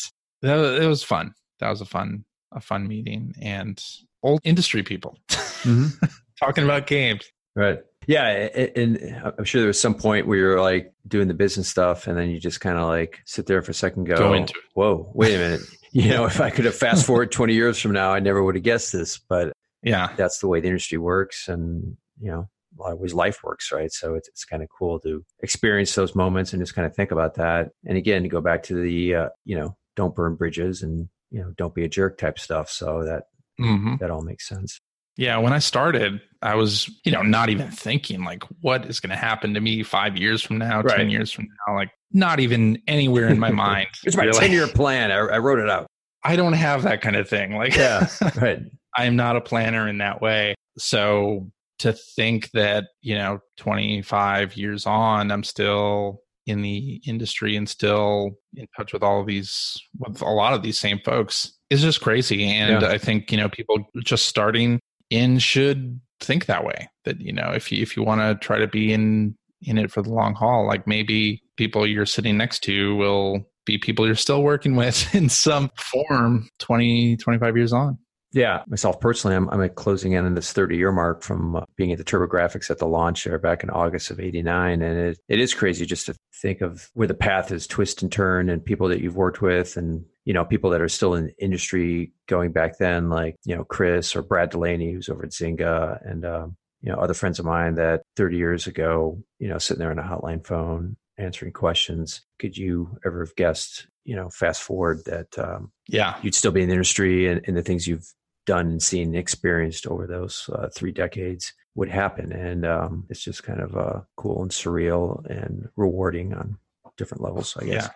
that, 0.41 0.55
was- 0.55 0.79
it 0.83 0.87
was 0.87 1.03
fun 1.03 1.33
that 1.59 1.69
was 1.69 1.81
a 1.81 1.85
fun 1.85 2.23
a 2.53 2.61
fun 2.61 2.87
meeting 2.87 3.33
and 3.41 3.83
old 4.23 4.39
industry 4.43 4.83
people 4.83 5.17
mm-hmm. 5.29 6.05
talking 6.39 6.63
about 6.63 6.87
games 6.87 7.29
Right. 7.57 7.79
Yeah, 8.05 8.27
and 8.75 9.19
I'm 9.35 9.43
sure 9.45 9.61
there 9.61 9.67
was 9.67 9.81
some 9.81 9.95
point 9.95 10.27
where 10.27 10.37
you're 10.37 10.61
like 10.61 10.93
doing 11.07 11.27
the 11.27 11.33
business 11.33 11.67
stuff, 11.67 12.05
and 12.05 12.15
then 12.15 12.29
you 12.29 12.39
just 12.39 12.61
kind 12.61 12.77
of 12.77 12.87
like 12.87 13.17
sit 13.25 13.47
there 13.47 13.63
for 13.63 13.71
a 13.71 13.73
second, 13.73 14.03
go, 14.03 14.15
Go 14.15 14.33
into 14.33 14.53
it. 14.53 14.63
Whoa, 14.75 15.09
wait 15.15 15.33
a 15.33 15.39
minute. 15.39 15.61
you 15.91 16.09
know, 16.09 16.25
if 16.25 16.39
I 16.39 16.51
could 16.51 16.65
have 16.65 16.75
fast 16.75 17.03
forward 17.07 17.31
20 17.31 17.55
years 17.55 17.81
from 17.81 17.93
now, 17.93 18.13
I 18.13 18.19
never 18.19 18.43
would 18.43 18.53
have 18.53 18.63
guessed 18.63 18.93
this. 18.93 19.17
But 19.17 19.53
yeah 19.83 20.09
that's 20.17 20.39
the 20.39 20.47
way 20.47 20.59
the 20.59 20.67
industry 20.67 20.97
works, 20.97 21.47
and 21.47 21.97
you 22.19 22.31
know, 22.31 22.49
a 22.77 22.81
lot 22.81 22.93
of 22.93 22.99
ways 22.99 23.13
life 23.13 23.43
works, 23.43 23.71
right? 23.71 23.91
So 23.91 24.15
it's 24.15 24.27
it's 24.29 24.45
kind 24.45 24.63
of 24.63 24.69
cool 24.69 24.99
to 25.01 25.23
experience 25.41 25.93
those 25.95 26.15
moments 26.15 26.53
and 26.53 26.61
just 26.61 26.75
kind 26.75 26.85
of 26.85 26.95
think 26.95 27.11
about 27.11 27.35
that. 27.35 27.69
And 27.85 27.97
again, 27.97 28.23
to 28.23 28.29
go 28.29 28.41
back 28.41 28.63
to 28.63 28.75
the 28.81 29.15
uh, 29.15 29.29
you 29.45 29.55
know, 29.55 29.75
don't 29.95 30.15
burn 30.15 30.35
bridges 30.35 30.81
and 30.83 31.09
you 31.29 31.41
know, 31.41 31.53
don't 31.57 31.75
be 31.75 31.83
a 31.83 31.89
jerk 31.89 32.17
type 32.17 32.39
stuff. 32.39 32.69
So 32.69 33.03
that 33.03 33.23
hmm 33.57 33.95
that 33.99 34.11
all 34.11 34.21
makes 34.21 34.47
sense. 34.47 34.79
Yeah, 35.17 35.37
when 35.39 35.51
I 35.51 35.57
started, 35.57 36.21
I 36.43 36.53
was, 36.53 36.87
you 37.03 37.11
know, 37.11 37.23
not 37.23 37.49
even 37.49 37.71
thinking 37.71 38.23
like 38.23 38.43
what 38.61 38.85
is 38.85 38.99
going 38.99 39.09
to 39.09 39.15
happen 39.15 39.55
to 39.55 39.59
me 39.59 39.81
5 39.81 40.15
years 40.15 40.43
from 40.43 40.59
now, 40.59 40.81
Right. 40.81 40.97
10 40.97 41.09
years 41.09 41.31
from 41.31 41.47
now, 41.67 41.75
like 41.75 41.89
not 42.11 42.39
even 42.39 42.79
anywhere 42.87 43.27
in 43.27 43.39
my 43.39 43.49
mind. 43.65 43.87
It's 44.03 44.15
my 44.15 44.27
10 44.27 44.51
year 44.51 44.67
plan. 44.67 45.11
I, 45.11 45.15
I 45.17 45.39
wrote 45.39 45.57
it 45.59 45.69
out. 45.69 45.87
I 46.23 46.35
don't 46.35 46.53
have 46.53 46.83
that 46.83 47.01
kind 47.01 47.15
of 47.15 47.27
thing. 47.27 47.55
Like 47.55 47.75
Yeah. 47.75 48.07
right. 48.35 48.59
I'm 48.97 49.15
not 49.15 49.35
a 49.35 49.41
planner 49.41 49.87
in 49.87 49.99
that 49.99 50.21
way. 50.21 50.55
So 50.77 51.49
to 51.79 51.93
think 51.93 52.51
that, 52.51 52.85
you 53.01 53.15
know, 53.15 53.39
25 53.57 54.57
years 54.57 54.85
on, 54.85 55.31
I'm 55.31 55.43
still 55.43 56.21
in 56.47 56.61
the 56.61 57.01
industry 57.05 57.55
and 57.55 57.67
still 57.67 58.31
in 58.55 58.67
touch 58.75 58.93
with 58.93 59.03
all 59.03 59.21
of 59.21 59.27
these, 59.27 59.77
with 59.99 60.21
a 60.21 60.25
lot 60.29 60.53
of 60.53 60.63
these 60.63 60.79
same 60.79 60.99
folks 61.03 61.53
is 61.69 61.81
just 61.81 62.01
crazy. 62.01 62.45
And 62.45 62.81
Yeah. 62.81 62.89
I 62.89 62.97
think, 62.97 63.31
you 63.31 63.37
know, 63.37 63.49
people 63.49 63.85
just 64.03 64.25
starting 64.25 64.79
in 65.09 65.39
should 65.39 65.99
think 66.19 66.45
that 66.45 66.63
way 66.63 66.89
that, 67.05 67.21
you 67.21 67.33
know, 67.33 67.51
if 67.51 67.71
you, 67.71 67.81
if 67.81 67.95
you 67.95 68.03
want 68.03 68.21
to 68.21 68.35
try 68.45 68.57
to 68.57 68.67
be 68.67 68.93
in, 68.93 69.35
in 69.61 69.77
it 69.77 69.91
for 69.91 70.01
the 70.01 70.09
long 70.09 70.33
haul, 70.33 70.65
like 70.65 70.87
maybe 70.87 71.43
people 71.57 71.85
you're 71.85 72.05
sitting 72.05 72.37
next 72.37 72.63
to 72.63 72.95
will 72.95 73.45
be 73.65 73.77
people 73.77 74.05
you're 74.05 74.15
still 74.15 74.41
working 74.41 74.75
with 74.75 75.13
in 75.13 75.29
some 75.29 75.69
form 75.77 76.49
20, 76.59 77.17
25 77.17 77.57
years 77.57 77.73
on. 77.73 77.97
Yeah, 78.33 78.63
myself 78.67 78.99
personally, 78.99 79.35
I'm, 79.35 79.49
I'm 79.49 79.69
closing 79.69 80.11
in 80.11 80.25
on 80.25 80.35
this 80.35 80.51
30 80.51 80.75
year 80.75 80.91
mark 80.91 81.23
from 81.23 81.55
uh, 81.55 81.61
being 81.75 81.91
at 81.91 81.97
the 81.97 82.03
TurboGrafx 82.03 82.69
at 82.69 82.77
the 82.77 82.85
launch 82.87 83.23
there 83.23 83.39
back 83.39 83.63
in 83.63 83.69
August 83.69 84.11
of 84.11 84.19
89. 84.19 84.81
And 84.81 84.99
it, 84.99 85.19
it 85.29 85.39
is 85.39 85.53
crazy 85.53 85.85
just 85.85 86.07
to 86.07 86.15
think 86.41 86.61
of 86.61 86.89
where 86.93 87.07
the 87.07 87.13
path 87.13 87.51
is 87.51 87.65
twist 87.67 88.01
and 88.01 88.11
turn 88.11 88.49
and 88.49 88.63
people 88.63 88.89
that 88.89 89.01
you've 89.01 89.15
worked 89.15 89.41
with 89.41 89.77
and, 89.77 90.03
you 90.25 90.33
know, 90.33 90.43
people 90.43 90.69
that 90.71 90.81
are 90.81 90.89
still 90.89 91.13
in 91.15 91.27
the 91.27 91.43
industry 91.43 92.11
going 92.27 92.51
back 92.51 92.77
then, 92.77 93.09
like, 93.09 93.37
you 93.45 93.55
know, 93.55 93.63
Chris 93.63 94.15
or 94.15 94.21
Brad 94.21 94.49
Delaney, 94.49 94.91
who's 94.91 95.09
over 95.09 95.23
at 95.23 95.31
Zynga 95.31 95.99
and, 96.05 96.25
um, 96.25 96.57
you 96.81 96.91
know, 96.91 96.99
other 96.99 97.13
friends 97.13 97.39
of 97.39 97.45
mine 97.45 97.75
that 97.75 98.01
30 98.17 98.37
years 98.37 98.67
ago, 98.67 99.23
you 99.39 99.47
know, 99.47 99.57
sitting 99.57 99.79
there 99.79 99.89
on 99.91 99.99
a 99.99 100.03
hotline 100.03 100.45
phone 100.45 100.97
answering 101.17 101.53
questions. 101.53 102.21
Could 102.39 102.55
you 102.57 102.99
ever 103.05 103.21
have 103.25 103.35
guessed, 103.35 103.87
you 104.03 104.15
know, 104.15 104.29
fast 104.29 104.61
forward 104.61 105.03
that, 105.05 105.27
um, 105.39 105.71
Yeah. 105.87 106.15
you'd 106.21 106.35
still 106.35 106.51
be 106.51 106.61
in 106.61 106.67
the 106.69 106.73
industry 106.75 107.27
and, 107.27 107.41
and 107.47 107.57
the 107.57 107.63
things 107.63 107.87
you've 107.87 108.05
done 108.47 108.67
and 108.67 108.81
seen 108.81 109.09
and 109.09 109.15
experienced 109.15 109.85
over 109.85 110.07
those 110.07 110.49
uh, 110.53 110.69
three 110.73 110.91
decades 110.91 111.53
would 111.75 111.89
happen. 111.89 112.31
And 112.31 112.65
um, 112.65 113.05
it's 113.09 113.23
just 113.23 113.43
kind 113.43 113.59
of 113.59 113.77
uh, 113.77 114.01
cool 114.15 114.41
and 114.41 114.49
surreal 114.49 115.23
and 115.29 115.69
rewarding 115.75 116.33
on 116.33 116.57
different 116.97 117.21
levels, 117.21 117.55
I 117.61 117.65
guess. 117.65 117.83
Yeah. 117.83 117.89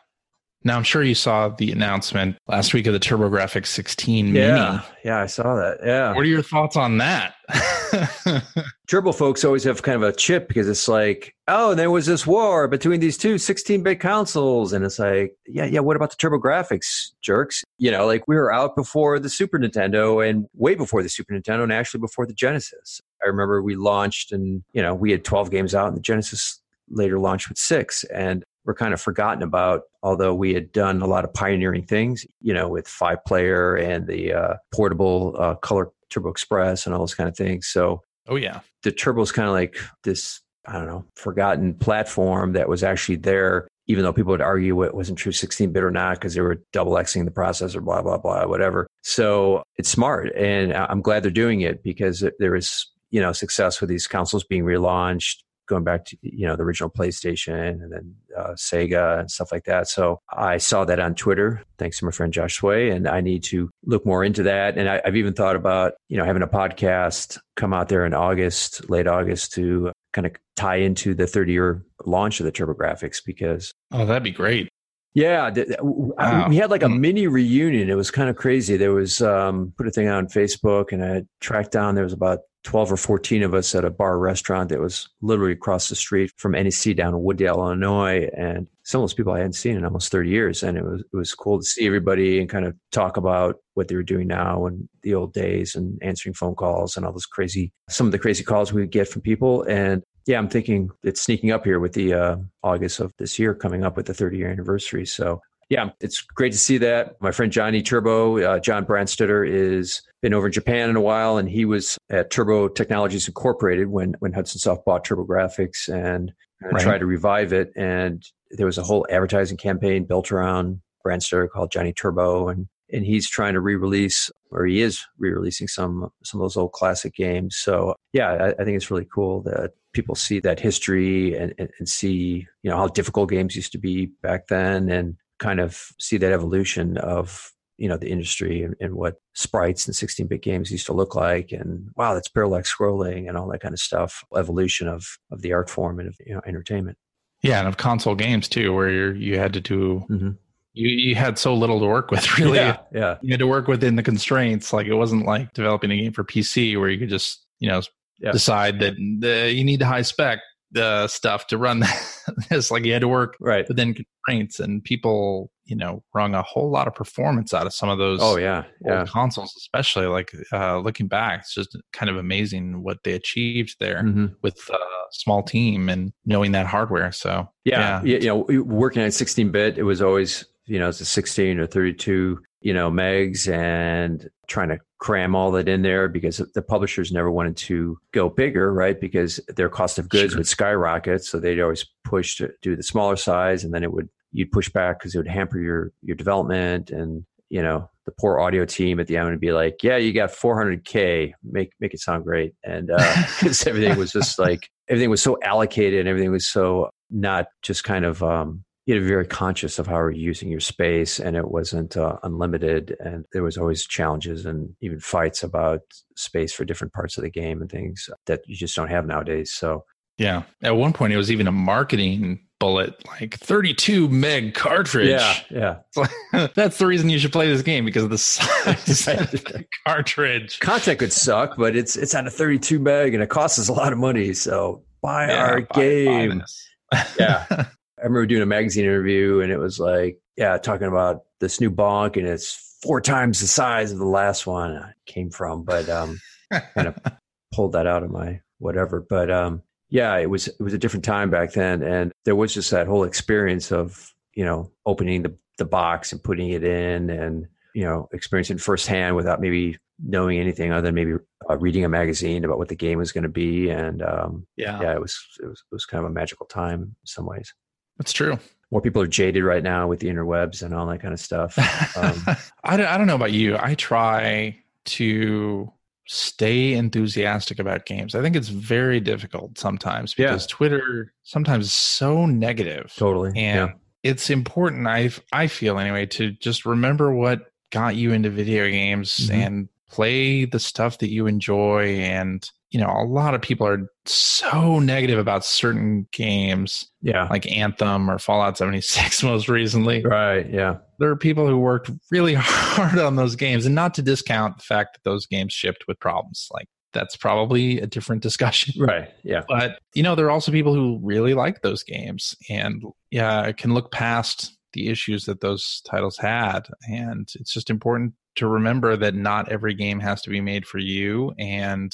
Now 0.64 0.78
I'm 0.78 0.84
sure 0.84 1.02
you 1.02 1.16
saw 1.16 1.50
the 1.50 1.72
announcement 1.72 2.38
last 2.48 2.74
week 2.74 2.86
of 2.86 2.94
the 2.94 3.00
TurboGrafx 3.00 3.66
16 3.66 4.36
Yeah. 4.36 4.54
Mini. 4.54 4.84
Yeah, 5.04 5.20
I 5.22 5.26
saw 5.26 5.56
that. 5.56 5.80
Yeah. 5.84 6.10
What 6.14 6.22
are 6.22 6.26
your 6.26 6.44
thoughts 6.44 6.76
on 6.76 7.00
that? 7.00 7.34
Turbo 8.88 9.12
folks 9.12 9.44
always 9.44 9.64
have 9.64 9.82
kind 9.82 9.96
of 9.96 10.04
a 10.04 10.14
chip 10.16 10.48
because 10.48 10.68
it's 10.70 10.88
like, 10.88 11.34
oh, 11.48 11.74
there 11.74 11.90
was 11.90 12.06
this 12.06 12.28
war 12.28 12.68
between 12.68 13.00
these 13.00 13.18
two 13.18 13.38
16 13.38 13.82
bit 13.84 14.00
consoles. 14.00 14.72
And 14.74 14.86
it's 14.86 15.00
like, 15.00 15.36
yeah, 15.48 15.66
yeah, 15.66 15.80
what 15.80 15.96
about 15.96 16.12
the 16.12 16.18
TurboGrafx 16.18 17.12
jerks? 17.22 17.64
You 17.80 17.90
know, 17.90 18.06
like 18.06 18.28
we 18.28 18.36
were 18.36 18.54
out 18.54 18.76
before 18.76 19.18
the 19.20 19.30
Super 19.30 19.58
Nintendo 19.58 20.28
and 20.28 20.46
way 20.54 20.76
before 20.76 21.02
the 21.02 21.10
Super 21.10 21.34
Nintendo 21.34 21.64
and 21.64 21.74
actually 21.74 22.02
before 22.02 22.28
the 22.28 22.34
Genesis. 22.34 23.02
I 23.24 23.28
remember 23.28 23.62
we 23.64 23.76
launched 23.76 24.32
and, 24.32 24.64
you 24.74 24.82
know, 24.82 24.94
we 24.94 25.12
had 25.12 25.24
12 25.24 25.50
games 25.50 25.74
out 25.74 25.88
and 25.88 25.98
the 25.98 26.02
Genesis 26.02 26.62
later 26.90 27.20
launched 27.20 27.50
with 27.50 27.58
six. 27.58 28.04
And 28.06 28.44
we're 28.66 28.76
kind 28.76 28.94
of 28.94 29.02
forgotten 29.02 29.44
about, 29.44 29.82
although 30.04 30.34
we 30.34 30.54
had 30.54 30.72
done 30.72 31.02
a 31.02 31.08
lot 31.08 31.26
of 31.26 31.34
pioneering 31.34 31.86
things, 31.86 32.26
you 32.42 32.54
know, 32.54 32.70
with 32.70 32.88
five 32.88 33.24
player 33.26 33.76
and 33.76 34.08
the 34.08 34.34
uh, 34.34 34.54
portable 34.74 35.36
uh, 35.40 35.56
color 35.56 35.90
Turbo 36.10 36.30
Express 36.30 36.86
and 36.86 36.94
all 36.94 37.00
those 37.00 37.16
kind 37.16 37.30
of 37.30 37.36
things. 37.36 37.68
So 37.68 38.02
oh 38.28 38.36
yeah. 38.36 38.62
the 38.84 38.92
turbo 38.92 39.22
is 39.22 39.32
kind 39.32 39.48
of 39.48 39.54
like 39.54 39.78
this 40.04 40.42
i 40.68 40.74
don't 40.74 40.88
know 40.88 41.06
forgotten 41.16 41.74
platform 41.76 42.54
that 42.54 42.70
was 42.70 42.84
actually 42.84 43.16
there 43.16 43.68
even 43.88 44.04
though 44.04 44.14
people 44.14 44.32
would 44.32 44.42
argue 44.42 44.84
it 44.84 44.94
wasn't 44.94 45.18
true 45.18 45.32
16 45.32 45.72
bit 45.72 45.84
or 45.84 45.92
not 45.92 46.16
because 46.16 46.34
they 46.34 46.42
were 46.42 46.62
double 46.72 46.94
xing 46.94 47.26
the 47.26 47.32
processor 47.32 47.84
blah 47.84 48.02
blah 48.02 48.18
blah 48.18 48.46
whatever 48.46 48.88
so 49.04 49.64
it's 49.78 49.90
smart 49.90 50.32
and 50.36 50.74
i'm 50.74 51.02
glad 51.02 51.24
they're 51.24 51.32
doing 51.32 51.62
it 51.62 51.84
because 51.84 52.24
there 52.40 52.56
is 52.56 52.88
you 53.10 53.20
know 53.20 53.32
success 53.32 53.82
with 53.82 53.90
these 53.90 54.08
consoles 54.08 54.44
being 54.44 54.64
relaunched 54.64 55.38
going 55.72 55.84
back 55.84 56.06
to 56.06 56.18
you 56.22 56.46
know 56.46 56.56
the 56.56 56.64
original 56.64 56.90
PlayStation 56.90 57.82
and 57.82 57.92
then 57.92 58.16
uh, 58.38 58.52
Sega 58.52 59.20
and 59.22 59.32
stuff 59.32 59.52
like 59.52 59.64
that. 59.66 59.88
So 59.88 60.20
I 60.32 60.58
saw 60.58 60.86
that 60.86 61.00
on 61.00 61.16
Twitter, 61.16 61.64
thanks 61.80 61.98
to 62.00 62.06
my 62.06 62.12
friend 62.12 62.32
Josh 62.32 62.58
Sway, 62.58 62.90
and 62.92 63.08
I 63.08 63.22
need 63.22 63.44
to 63.46 63.70
look 63.86 64.06
more 64.06 64.24
into 64.24 64.44
that. 64.44 64.78
And 64.78 64.88
I, 64.90 65.02
I've 65.06 65.16
even 65.16 65.34
thought 65.34 65.56
about 65.56 65.94
you 66.10 66.18
know 66.18 66.26
having 66.26 66.44
a 66.44 66.48
podcast 66.48 67.40
come 67.56 67.74
out 67.74 67.90
there 67.90 68.06
in 68.06 68.14
August, 68.14 68.90
late 68.90 69.08
August, 69.08 69.54
to 69.54 69.92
kind 70.14 70.28
of 70.28 70.34
tie 70.58 70.76
into 70.76 71.14
the 71.16 71.26
30 71.26 71.52
year 71.52 71.86
launch 72.06 72.40
of 72.40 72.46
the 72.46 72.52
TurboGrafx 72.52 73.24
because 73.26 73.74
Oh, 73.94 74.06
that'd 74.06 74.24
be 74.24 74.32
great. 74.32 74.68
yeah, 75.14 75.50
th- 75.50 75.68
Wow. 75.82 76.48
we 76.50 76.58
had 76.58 76.70
like 76.70 76.84
a 76.84 76.90
mini 76.90 77.28
reunion. 77.28 77.90
It 77.90 77.96
was 77.96 78.12
kind 78.12 78.30
of 78.30 78.36
crazy. 78.36 78.76
There 78.78 78.92
was 78.94 79.22
um, 79.22 79.74
put 79.78 79.88
a 79.88 79.92
thing 79.92 80.08
on 80.10 80.28
Facebook, 80.28 80.92
and 80.92 81.04
I 81.04 81.24
tracked 81.40 81.72
down. 81.72 81.96
There 81.96 82.04
was 82.04 82.14
about 82.14 82.40
twelve 82.64 82.92
or 82.92 82.98
fourteen 82.98 83.44
of 83.44 83.54
us 83.54 83.74
at 83.76 83.86
a 83.86 83.90
bar 83.90 84.18
restaurant 84.18 84.70
that 84.70 84.80
was 84.80 85.10
literally 85.22 85.54
across 85.54 85.90
the 85.90 85.96
street 85.96 86.32
from 86.38 86.54
NEC 86.54 86.96
down 86.96 87.14
in 87.14 87.24
Wood 87.24 87.38
Dale, 87.38 87.56
Illinois, 87.56 88.30
and 88.36 88.68
some 88.84 89.02
of 89.02 89.04
those 89.04 89.14
people 89.14 89.34
I 89.34 89.38
hadn't 89.38 89.54
seen 89.54 89.78
in 89.78 89.86
almost 89.86 90.12
thirty 90.12 90.30
years, 90.30 90.64
and 90.64 90.78
it 90.78 90.84
was 90.84 91.02
it 91.02 91.16
was 91.16 91.34
cool 91.34 91.60
to 91.60 91.66
see 91.66 91.86
everybody 91.86 92.40
and 92.40 92.50
kind 92.50 92.66
of 92.66 92.76
talk 92.92 93.18
about 93.18 93.58
what 93.74 93.88
they 93.88 93.96
were 93.96 94.04
doing 94.04 94.28
now 94.28 94.66
and 94.66 94.88
the 95.02 95.16
old 95.16 95.34
days 95.34 95.76
and 95.76 95.98
answering 96.02 96.34
phone 96.34 96.56
calls 96.56 96.98
and 96.98 97.06
all 97.06 97.12
those 97.12 97.26
crazy 97.26 97.72
some 97.90 98.06
of 98.06 98.12
the 98.12 98.20
crazy 98.20 98.44
calls 98.44 98.74
we 98.74 98.82
would 98.82 98.92
get 98.92 99.08
from 99.08 99.22
people 99.22 99.64
and 99.64 100.04
yeah, 100.28 100.38
I'm 100.38 100.50
thinking 100.50 100.90
it's 101.04 101.22
sneaking 101.22 101.52
up 101.52 101.66
here 101.66 101.80
with 101.80 101.94
the 101.94 102.14
uh, 102.14 102.36
August 102.64 103.00
of 103.00 103.14
this 103.18 103.40
year 103.40 103.56
coming 103.56 103.84
up 103.84 103.98
with 103.98 104.06
the 104.06 104.14
30 104.14 104.38
year 104.38 104.50
anniversary. 104.50 105.06
So 105.06 105.42
yeah, 105.70 105.90
it's 106.02 106.22
great 106.22 106.52
to 106.52 106.58
see 106.58 106.78
that. 106.80 107.16
My 107.22 107.32
friend 107.32 107.52
Johnny 107.52 107.82
Turbo, 107.82 108.38
uh, 108.40 108.60
John 108.60 108.86
Brandstetter, 108.86 109.48
is 109.50 110.02
been 110.22 110.34
over 110.34 110.48
in 110.48 110.52
Japan 110.54 110.90
in 110.90 110.96
a 110.96 111.02
while, 111.02 111.38
and 111.38 111.50
he 111.50 111.66
was 111.66 111.98
at 112.10 112.30
Turbo 112.32 112.68
Technologies 112.68 113.28
Incorporated 113.28 113.88
when 113.88 114.16
when 114.20 114.34
Hudson 114.34 114.60
Soft 114.60 114.86
bought 114.86 115.06
TurboGrafx 115.06 115.90
and 115.94 116.32
uh, 116.64 116.70
Right. 116.70 116.82
tried 116.82 117.00
to 117.00 117.06
revive 117.06 117.54
it. 117.54 117.72
And 117.76 118.24
there 118.52 118.68
was 118.68 118.78
a 118.78 118.84
whole 118.84 119.08
advertising 119.10 119.58
campaign 119.58 120.06
built 120.06 120.32
around 120.32 120.82
Brandstetter 121.06 121.50
called 121.50 121.72
Johnny 121.72 121.94
Turbo, 121.94 122.50
and 122.50 122.68
and 122.94 123.06
he's 123.06 123.30
trying 123.30 123.54
to 123.54 123.62
re-release 123.62 124.30
or 124.52 124.66
he 124.66 124.82
is 124.82 125.06
re-releasing 125.18 125.68
some 125.68 126.10
some 126.24 126.40
of 126.42 126.46
those 126.46 126.58
old 126.58 126.74
classic 126.74 127.16
games. 127.16 127.56
So 127.58 127.96
yeah, 128.14 128.30
I, 128.32 128.48
I 128.62 128.66
think 128.66 128.76
it's 128.76 128.92
really 128.92 129.08
cool 129.14 129.42
that 129.44 129.72
people 129.94 130.16
see 130.16 130.40
that 130.40 130.60
history 130.60 131.36
and, 131.36 131.54
and, 131.58 131.70
and 131.80 131.90
see 131.90 132.46
you 132.64 132.70
know 132.70 132.78
how 132.78 132.88
difficult 132.88 133.30
games 133.30 133.56
used 133.56 133.72
to 133.72 133.78
be 133.78 134.08
back 134.22 134.48
then 134.48 134.90
and 134.90 135.16
kind 135.40 135.60
of 135.60 135.88
see 136.00 136.18
that 136.18 136.32
evolution 136.32 136.98
of 136.98 137.52
you 137.82 137.90
know 137.90 137.98
the 137.98 138.10
industry 138.12 138.62
and, 138.64 138.76
and 138.80 138.94
what 138.94 139.16
sprites 139.34 139.88
and 139.88 139.96
16-bit 139.96 140.42
games 140.44 140.70
used 140.72 140.86
to 140.86 140.94
look 140.94 141.16
like 141.16 141.52
and 141.52 141.90
wow 141.96 142.14
that's 142.14 142.28
parallax 142.30 142.74
scrolling 142.74 143.28
and 143.28 143.38
all 143.38 143.48
that 143.50 143.60
kind 143.62 143.74
of 143.74 143.80
stuff 143.80 144.24
evolution 144.38 144.88
of 144.88 145.18
of 145.32 145.42
the 145.42 145.52
art 145.52 145.70
form 145.70 146.00
and 146.00 146.08
of 146.08 146.16
you 146.26 146.34
know 146.34 146.42
entertainment 146.46 146.98
Yeah, 147.42 147.60
and 147.60 147.68
of 147.68 147.78
console 147.78 148.16
games 148.16 148.48
too, 148.48 148.74
where 148.74 148.90
you 148.90 149.12
you 149.14 149.40
had 149.40 149.54
to 149.54 149.62
do 149.62 150.06
Mhm. 150.10 150.38
you 150.74 150.90
you 150.90 151.16
had 151.16 151.38
so 151.40 151.54
little 151.56 151.80
to 151.80 151.88
work 151.88 152.12
with. 152.12 152.24
Really, 152.40 152.58
yeah 152.60 152.78
yeah 152.94 153.18
you 153.24 153.32
had 153.32 153.40
to 153.40 153.48
work 153.48 153.68
within 153.68 153.96
the 153.96 154.04
constraints. 154.04 154.72
Like 154.74 154.86
it 154.88 154.94
wasn't 154.96 155.26
like 155.26 155.52
developing 155.54 155.90
a 155.92 155.98
game 155.98 156.14
for 156.14 156.24
PC 156.24 156.80
where 156.80 156.90
you 156.90 157.00
could 157.00 157.10
just 157.10 157.46
you 157.60 157.68
know 157.70 157.82
Yeah. 158.20 158.32
decide 158.32 158.80
that 158.82 158.94
the, 159.24 159.52
you 159.52 159.64
need 159.64 159.80
the 159.82 159.88
high 159.88 160.04
spec 160.04 160.40
uh, 160.78 161.08
stuff 161.08 161.48
to 161.48 161.58
run 161.58 161.84
this. 162.50 162.72
like 162.72 162.86
you 162.86 162.94
had 162.94 163.02
to 163.02 163.08
work 163.10 163.36
right 163.42 163.68
within 163.68 163.94
constraints, 163.94 164.60
and 164.60 164.82
people 164.84 165.50
you 165.72 165.78
know 165.78 166.04
wrung 166.14 166.36
a 166.36 166.42
whole 166.42 166.70
lot 166.70 166.86
of 166.90 166.94
performance 166.94 167.54
out 167.54 167.66
of 167.66 167.74
some 167.74 167.90
of 167.90 167.98
those 167.98 168.20
Oh 168.22 168.36
yeah, 168.38 168.64
old 168.86 168.94
yeah. 169.00 169.06
consoles 169.06 169.54
especially 169.58 170.08
like 170.18 170.30
uh 170.52 170.78
looking 170.80 171.08
back 171.08 171.36
it's 171.42 171.54
just 171.56 171.72
kind 171.94 172.10
of 172.10 172.18
amazing 172.18 172.84
what 172.84 172.98
they 173.06 173.14
achieved 173.14 173.78
there 173.80 174.02
Mhm. 174.04 174.36
with 174.44 174.58
a 174.70 174.78
small 175.12 175.42
team 175.44 175.88
and 175.90 176.12
knowing 176.26 176.52
that 176.52 176.66
hardware 176.68 177.12
so 177.14 177.48
Yeah, 177.64 178.02
yeah. 178.04 178.18
You 178.24 178.28
know, 178.28 178.64
working 178.64 179.02
on 179.04 179.12
16 179.12 179.52
bit, 179.52 179.78
it 179.78 179.84
was 179.84 180.02
always, 180.02 180.32
you 180.66 180.80
know, 180.80 180.90
it's 180.90 181.00
a 181.02 181.06
16 181.06 181.60
or 181.60 181.68
32, 181.68 182.40
you 182.62 182.74
know, 182.74 182.90
megs 182.92 183.42
and 183.52 184.28
trying 184.48 184.70
to 184.70 184.80
cram 185.00 185.36
all 185.36 185.52
that 185.52 185.68
in 185.70 185.82
there 185.84 186.08
because 186.08 186.38
the 186.56 186.62
publishers 186.62 187.12
never 187.12 187.32
wanted 187.32 187.56
to 187.58 187.98
go 188.14 188.30
bigger, 188.30 188.74
right? 188.74 189.00
Because 189.00 189.40
their 189.58 189.70
cost 189.70 189.98
of 190.00 190.10
goods 190.10 190.32
Sure. 190.34 190.40
would 190.40 190.48
skyrocket. 190.48 191.24
So 191.24 191.40
they'd 191.40 191.62
always 191.62 191.86
push 192.04 192.36
to 192.38 192.52
do 192.62 192.76
the 192.76 192.84
smaller 192.84 193.16
size 193.16 193.64
and 193.64 193.74
then 193.74 193.84
it 193.84 193.92
would, 193.94 194.10
you'd 194.32 194.52
push 194.52 194.70
back 194.70 195.00
because 195.00 195.16
it 195.16 195.18
would 195.18 195.28
hamper 195.28 195.60
your, 195.60 195.92
your 196.02 196.16
development 196.16 196.90
and, 196.90 197.26
you 197.50 197.62
know, 197.62 197.90
the 198.06 198.12
poor 198.20 198.40
audio 198.40 198.66
team 198.66 199.00
at 199.00 199.08
the 199.08 199.18
end 199.18 199.30
would 199.30 199.40
be 199.40 199.52
like, 199.52 199.84
yeah, 199.84 199.98
you 199.98 200.14
got 200.14 200.32
400K, 200.32 201.34
make, 201.44 201.72
make 201.80 201.94
it 201.94 202.00
sound 202.00 202.24
great. 202.24 202.54
And, 202.64 202.90
uh, 202.92 203.24
because 203.40 203.68
everything 203.68 203.98
was 203.98 204.12
just 204.12 204.40
like, 204.40 204.70
everything 204.90 205.10
was 205.10 205.22
so 205.22 205.38
allocated 205.44 206.00
and 206.00 206.10
everything 206.10 206.32
was 206.32 206.48
so 206.48 206.90
not 207.10 207.48
just 207.62 207.84
kind 207.84 208.06
of 208.06 208.24
um, 208.24 208.64
you 208.86 209.00
know 209.00 209.06
very 209.06 209.26
conscious 209.26 209.78
of 209.78 209.88
how 209.88 209.96
you're 209.96 210.12
using 210.12 210.50
your 210.50 210.60
space 210.60 211.20
and 211.20 211.36
it 211.36 211.50
wasn't 211.50 211.96
uh, 211.98 212.18
unlimited 212.24 212.96
and 213.00 213.26
there 213.32 213.44
was 213.44 213.58
always 213.58 213.86
challenges 213.86 214.46
and 214.46 214.74
even 214.82 215.00
fights 215.00 215.44
about 215.44 215.82
space 216.16 216.52
for 216.52 216.66
different 216.66 216.94
parts 216.94 217.18
of 217.18 217.24
the 217.24 217.30
game 217.30 217.62
and 217.62 217.70
things 217.70 218.10
that 218.26 218.42
you 218.48 218.56
just 218.56 218.76
don't 218.76 218.90
have 218.90 219.06
nowadays 219.06 219.54
so 219.54 219.84
yeah 220.18 220.44
at 220.64 220.76
one 220.76 220.94
point 220.94 221.14
it 221.14 221.18
was 221.18 221.32
even 221.32 221.48
a 221.48 221.52
marketing 221.52 222.40
bullet 222.62 222.94
like 223.08 223.36
32 223.40 224.08
meg 224.08 224.54
cartridge 224.54 225.10
yeah 225.10 225.36
yeah 225.50 226.48
that's 226.56 226.78
the 226.78 226.86
reason 226.86 227.10
you 227.10 227.18
should 227.20 227.32
play 227.32 227.48
this 227.52 227.62
game 227.64 227.84
because 227.84 228.04
of 228.04 228.10
the 228.12 228.18
size 228.18 229.08
of 229.10 229.32
the 229.32 229.66
cartridge 229.86 230.60
content 230.60 231.00
could 231.00 231.12
suck 231.12 231.58
but 231.58 231.76
it's 231.76 231.96
it's 231.96 232.14
on 232.16 232.28
a 232.28 232.30
32 232.30 232.78
meg 232.80 233.14
and 233.14 233.24
it 233.24 233.30
costs 233.30 233.58
us 233.60 233.68
a 233.68 233.74
lot 233.74 233.92
of 233.92 233.98
money 234.00 234.32
so 234.34 234.84
buy 235.02 235.28
Yeah, 235.28 235.44
our 235.44 235.62
buy- 235.62 235.68
buy 235.74 235.82
game 235.82 236.40
this. 236.40 236.68
Yeah. 237.20 237.46
I 237.50 237.66
remember 238.04 238.26
doing 238.28 238.42
a 238.44 238.46
magazine 238.46 238.84
interview 238.86 239.42
and 239.42 239.52
it 239.52 239.58
was 239.58 239.80
like, 239.80 240.20
yeah, 240.38 240.58
talking 240.58 240.88
about 240.88 241.22
this 241.40 241.60
new 241.62 241.70
bonk 241.72 242.18
and 242.18 242.28
it's 242.28 242.78
four 242.84 243.00
times 243.02 243.40
the 243.42 243.48
size 243.48 243.92
of 243.92 243.98
the 244.00 244.06
last 244.08 244.46
one 244.48 244.76
I 244.76 244.92
came 245.06 245.30
from, 245.30 245.64
but 245.64 245.88
um, 245.90 246.20
kind 246.52 246.88
of 246.88 246.98
pulled 247.54 247.74
that 247.74 247.86
out 247.88 248.04
of 248.04 248.10
my 248.12 248.42
whatever. 248.58 249.06
But 249.08 249.30
um, 249.32 249.62
yeah, 249.92 250.18
it 250.18 250.30
was 250.30 250.48
it 250.48 250.62
was 250.62 250.74
a 250.74 250.78
different 250.78 251.06
time 251.06 251.30
back 251.30 251.52
then, 251.52 251.84
and 251.84 252.12
there 252.24 252.36
was 252.36 252.54
just 252.54 252.72
that 252.72 252.88
whole 252.88 253.04
experience 253.04 253.72
of 253.72 254.14
you 254.34 254.46
know 254.46 254.72
opening 254.86 255.22
the 255.22 255.36
the 255.58 255.66
box 255.66 256.14
and 256.14 256.24
putting 256.24 256.50
it 256.50 256.64
in, 256.64 257.10
and 257.10 257.48
you 257.76 257.84
know 257.84 258.08
experiencing 258.14 258.56
it 258.56 258.62
firsthand 258.62 259.18
without 259.18 259.42
maybe 259.42 259.78
knowing 260.04 260.40
anything 260.40 260.72
other 260.72 260.88
than 260.88 260.96
maybe 260.96 261.14
uh, 261.50 261.58
reading 261.58 261.84
a 261.84 261.90
magazine 261.90 262.46
about 262.46 262.58
what 262.58 262.70
the 262.70 262.76
game 262.76 262.98
was 262.98 263.12
going 263.12 263.24
to 263.24 263.30
be, 263.30 263.70
and 263.70 264.02
um, 264.02 264.48
yeah, 264.56 264.82
yeah, 264.82 264.94
it 264.94 265.02
was, 265.02 265.22
it 265.44 265.46
was 265.46 265.62
it 265.70 265.76
was 265.76 265.86
kind 265.86 266.04
of 266.06 266.10
a 266.10 266.14
magical 266.14 266.46
time 266.46 266.82
in 266.82 266.96
some 267.06 267.26
ways. 267.26 267.54
That's 267.98 268.14
true. 268.14 268.40
More 268.72 268.82
people 268.82 269.02
are 269.02 269.08
jaded 269.08 269.44
right 269.44 269.62
now 269.62 269.90
with 269.90 270.00
the 270.00 270.08
interwebs 270.08 270.64
and 270.64 270.74
all 270.74 270.88
that 270.88 271.02
kind 271.02 271.14
of 271.14 271.20
stuff. 271.20 271.58
Um, 271.98 272.24
I, 272.64 272.78
don't, 272.78 272.88
I 272.88 272.98
don't 272.98 273.06
know 273.06 273.16
about 273.16 273.34
you. 273.34 273.58
I 273.60 273.76
try 273.76 274.62
to 274.86 275.72
stay 276.14 276.74
enthusiastic 276.74 277.58
about 277.58 277.86
games 277.86 278.16
i 278.16 278.22
think 278.22 278.36
it's 278.36 278.50
very 278.50 279.00
difficult 279.00 279.58
sometimes 279.58 280.14
Yeah. 280.18 280.28
because 280.28 280.46
twitter 280.46 281.14
sometimes 281.24 281.68
is 281.68 281.72
so 281.72 282.26
negative 282.26 282.94
totally. 282.98 283.30
and 283.38 283.70
yeah. 283.70 283.74
it's 284.04 284.30
important 284.30 284.88
i 284.88 285.10
i 285.32 285.48
feel 285.48 285.80
anyway 285.80 286.06
to 286.08 286.32
just 286.32 286.66
remember 286.66 287.14
what 287.14 287.54
got 287.70 287.96
you 287.96 288.12
into 288.12 288.30
video 288.30 288.70
games 288.70 289.30
Mhm. 289.30 289.34
and 289.34 289.70
play 289.90 290.44
the 290.44 290.60
stuff 290.60 290.98
that 290.98 291.10
you 291.12 291.28
enjoy 291.28 291.86
and 292.02 292.50
you 292.72 292.80
know 292.80 292.88
a 292.90 293.06
lot 293.06 293.34
of 293.34 293.42
people 293.42 293.68
are 293.68 293.86
so 294.06 294.80
negative 294.80 295.20
about 295.20 295.46
certain 295.46 296.08
games 296.14 296.90
Yeah. 297.02 297.28
like 297.30 297.50
anthem 297.52 298.10
or 298.10 298.18
fallout 298.18 298.58
76 298.58 299.22
most 299.32 299.48
recently 299.50 300.02
right. 300.04 300.50
Yeah. 300.50 300.78
there 301.00 301.10
are 301.10 301.16
people 301.18 301.48
who 301.48 301.58
worked 301.58 301.92
really 302.10 302.34
hard 302.38 302.98
on 302.98 303.16
those 303.18 303.36
games 303.36 303.66
and 303.66 303.76
not 303.76 303.94
to 303.96 304.02
discount 304.02 304.58
the 304.58 304.64
fact 304.64 304.94
that 304.96 305.10
those 305.10 305.26
games 305.26 305.54
shipped 305.54 305.86
with 305.88 306.00
problems 306.00 306.48
like 306.54 306.68
that's 306.94 307.16
probably 307.16 307.80
a 307.80 307.88
different 307.88 308.22
discussion 308.22 308.74
Right. 308.84 309.10
Yeah. 309.24 309.44
but 309.48 309.80
you 309.94 310.04
know 310.04 310.16
there 310.16 310.26
are 310.26 310.32
also 310.32 310.52
people 310.52 310.74
who 310.74 311.00
really 311.04 311.34
like 311.34 311.62
those 311.62 311.84
games 311.84 312.36
and 312.50 312.82
yeah 313.12 313.52
can 313.52 313.74
look 313.74 313.92
past 313.92 314.58
the 314.74 314.88
issues 314.88 315.26
that 315.26 315.42
those 315.42 315.82
titles 315.90 316.18
had 316.18 316.68
and 316.90 317.28
it's 317.36 317.54
just 317.54 317.70
important 317.70 318.14
to 318.38 318.48
remember 318.48 318.96
that 318.96 319.14
not 319.14 319.52
every 319.52 319.74
game 319.74 320.00
has 320.00 320.22
to 320.22 320.30
be 320.30 320.40
made 320.40 320.66
for 320.66 320.78
you 320.78 321.34
and 321.38 321.92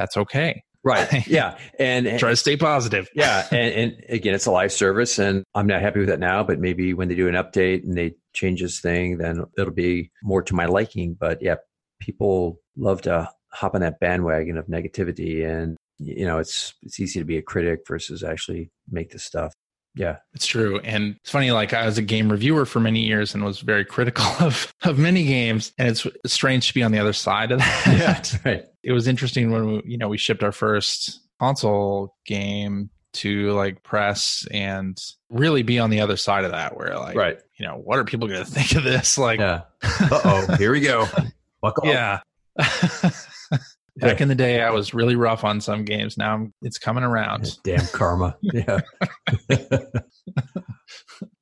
that's 0.00 0.16
okay 0.16 0.62
Right. 0.82 1.26
Yeah. 1.30 1.58
And, 1.78 2.06
and 2.06 2.18
try 2.18 2.30
to 2.30 2.36
stay 2.36 2.56
positive 2.56 3.08
yeah. 3.14 3.46
And, 3.50 3.74
and 3.74 4.04
again, 4.08 4.34
it's 4.34 4.46
a 4.46 4.50
live 4.50 4.72
service 4.72 5.18
and 5.18 5.44
I'm 5.54 5.66
not 5.66 5.82
happy 5.82 6.00
with 6.00 6.08
that 6.08 6.18
now, 6.18 6.42
but 6.42 6.58
maybe 6.58 6.94
when 6.94 7.08
they 7.08 7.14
do 7.14 7.28
an 7.28 7.34
update 7.34 7.84
and 7.84 7.96
they 7.96 8.14
change 8.32 8.62
this 8.62 8.80
thing, 8.80 9.18
then 9.18 9.44
it'll 9.58 9.72
be 9.72 10.10
more 10.22 10.42
to 10.42 10.54
my 10.54 10.66
liking. 10.66 11.14
But 11.18 11.42
yeah, 11.42 11.56
people 12.00 12.60
love 12.76 13.02
to 13.02 13.30
hop 13.52 13.74
on 13.74 13.82
that 13.82 14.00
bandwagon 14.00 14.56
of 14.56 14.66
negativity 14.66 15.46
and 15.46 15.76
you 15.98 16.24
know, 16.24 16.38
it's, 16.38 16.72
it's 16.82 16.98
easy 16.98 17.18
to 17.18 17.26
be 17.26 17.36
a 17.36 17.42
critic 17.42 17.80
versus 17.86 18.24
actually 18.24 18.70
make 18.90 19.10
the 19.10 19.18
stuff. 19.18 19.52
Yeah. 19.94 20.18
It's 20.34 20.46
true. 20.46 20.78
And 20.80 21.16
it's 21.16 21.30
funny, 21.30 21.50
like 21.50 21.72
I 21.74 21.84
was 21.86 21.98
a 21.98 22.02
game 22.02 22.30
reviewer 22.30 22.64
for 22.64 22.78
many 22.80 23.00
years 23.00 23.34
and 23.34 23.44
was 23.44 23.60
very 23.60 23.84
critical 23.84 24.24
of, 24.40 24.72
of 24.84 24.98
many 24.98 25.24
games. 25.24 25.72
And 25.78 25.88
it's 25.88 26.06
strange 26.26 26.68
to 26.68 26.74
be 26.74 26.82
on 26.82 26.92
the 26.92 26.98
other 26.98 27.12
side 27.12 27.52
of 27.52 27.58
that. 27.58 28.38
Right. 28.44 28.64
It 28.82 28.92
was 28.92 29.06
interesting 29.06 29.50
when 29.50 29.66
we, 29.66 29.82
you 29.84 29.98
know, 29.98 30.08
we 30.08 30.16
shipped 30.16 30.42
our 30.42 30.52
first 30.52 31.20
console 31.38 32.16
game 32.24 32.88
to 33.12 33.50
like 33.52 33.82
press 33.82 34.46
and 34.50 34.96
really 35.28 35.62
be 35.62 35.78
on 35.78 35.90
the 35.90 36.00
other 36.00 36.16
side 36.16 36.44
of 36.46 36.52
that 36.52 36.78
where 36.78 36.96
like, 36.98 37.14
Right. 37.14 37.38
you 37.58 37.66
know, 37.66 37.74
what 37.74 37.98
are 37.98 38.04
people 38.04 38.26
going 38.26 38.42
to 38.42 38.50
think 38.50 38.74
of 38.76 38.82
this? 38.84 39.18
Like, 39.18 39.38
Yeah. 39.38 39.62
Uh 39.82 40.20
oh. 40.24 40.56
Here 40.56 40.72
we 40.72 40.80
go. 40.80 41.06
Buckle 41.60 41.88
yeah. 41.88 42.20
Back 44.00 44.20
in 44.20 44.28
the 44.28 44.34
day, 44.34 44.62
I 44.62 44.70
was 44.70 44.92
really 44.94 45.16
rough 45.16 45.44
on 45.44 45.60
some 45.60 45.84
games. 45.84 46.16
Now 46.18 46.34
I'm, 46.34 46.54
it's 46.62 46.78
coming 46.78 47.04
around. 47.04 47.56
Damn 47.64 47.86
karma. 47.88 48.36
Yeah. 48.42 48.80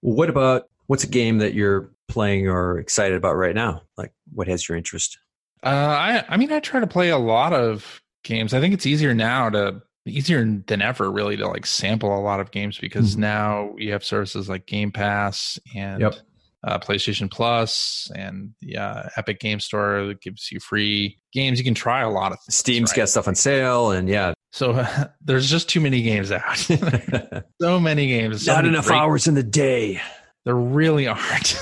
what 0.01 0.29
about 0.31 0.65
what's 0.87 1.05
a 1.05 1.09
game 1.09 1.39
that 1.39 1.55
you're 1.55 1.93
playing 2.09 2.49
or 2.49 2.79
excited 2.79 3.17
about 3.17 3.37
right 3.37 3.55
now? 3.55 3.83
Like 3.97 4.13
what 4.33 4.49
has 4.49 4.69
your 4.69 4.77
interest? 4.79 5.19
Uh, 5.63 5.69
I 5.69 6.25
I 6.29 6.37
mean 6.37 6.53
I 6.53 6.61
try 6.61 6.81
to 6.81 6.87
play 6.87 7.11
a 7.11 7.19
lot 7.19 7.53
of 7.53 8.01
games. 8.25 8.55
I 8.55 8.61
think 8.61 8.75
it's 8.75 8.87
easier 8.87 9.15
now 9.15 9.51
to 9.51 9.83
easier 10.07 10.45
than 10.67 10.81
ever 10.81 11.11
really 11.11 11.37
to 11.37 11.47
like 11.47 11.67
sample 11.67 12.17
a 12.17 12.21
lot 12.23 12.41
of 12.41 12.51
games 12.51 12.79
because 12.79 13.15
Mhm. 13.15 13.19
now 13.19 13.75
you 13.77 13.93
have 13.93 14.03
services 14.05 14.49
like 14.49 14.67
Game 14.67 14.91
Pass 14.91 15.59
and 15.75 16.01
Yep. 16.01 16.15
Uh, 16.65 16.79
PlayStation 16.79 17.31
Plus 17.31 18.11
and 18.15 18.51
yeah 18.61 19.09
Epic 19.17 19.41
Game 19.41 19.61
Store 19.61 20.07
that 20.07 20.21
gives 20.21 20.51
you 20.51 20.61
free 20.61 21.19
games. 21.33 21.59
You 21.59 21.65
can 21.65 21.75
try 21.75 22.01
a 22.03 22.11
lot 22.11 22.33
of 22.33 22.39
things. 22.41 22.57
Steam's 22.57 22.91
right? 22.91 22.99
got 22.99 23.09
stuff 23.09 23.29
on 23.29 23.35
sale 23.35 23.91
and 23.91 24.09
yeah. 24.09 24.33
So 24.53 24.85
there's 25.21 25.49
just 25.49 25.69
too 25.69 25.81
many 25.81 26.03
games 26.03 26.33
out. 26.33 26.57
so 27.61 27.81
many 27.81 28.09
games. 28.09 28.45
So 28.45 28.53
Not 28.53 28.65
many 28.65 28.75
enough 28.75 28.87
great 28.87 28.99
hours 28.99 29.27
in 29.27 29.35
the 29.35 29.43
day. 29.43 30.01
There 30.45 30.57
really 30.57 31.07
aren't. 31.07 31.57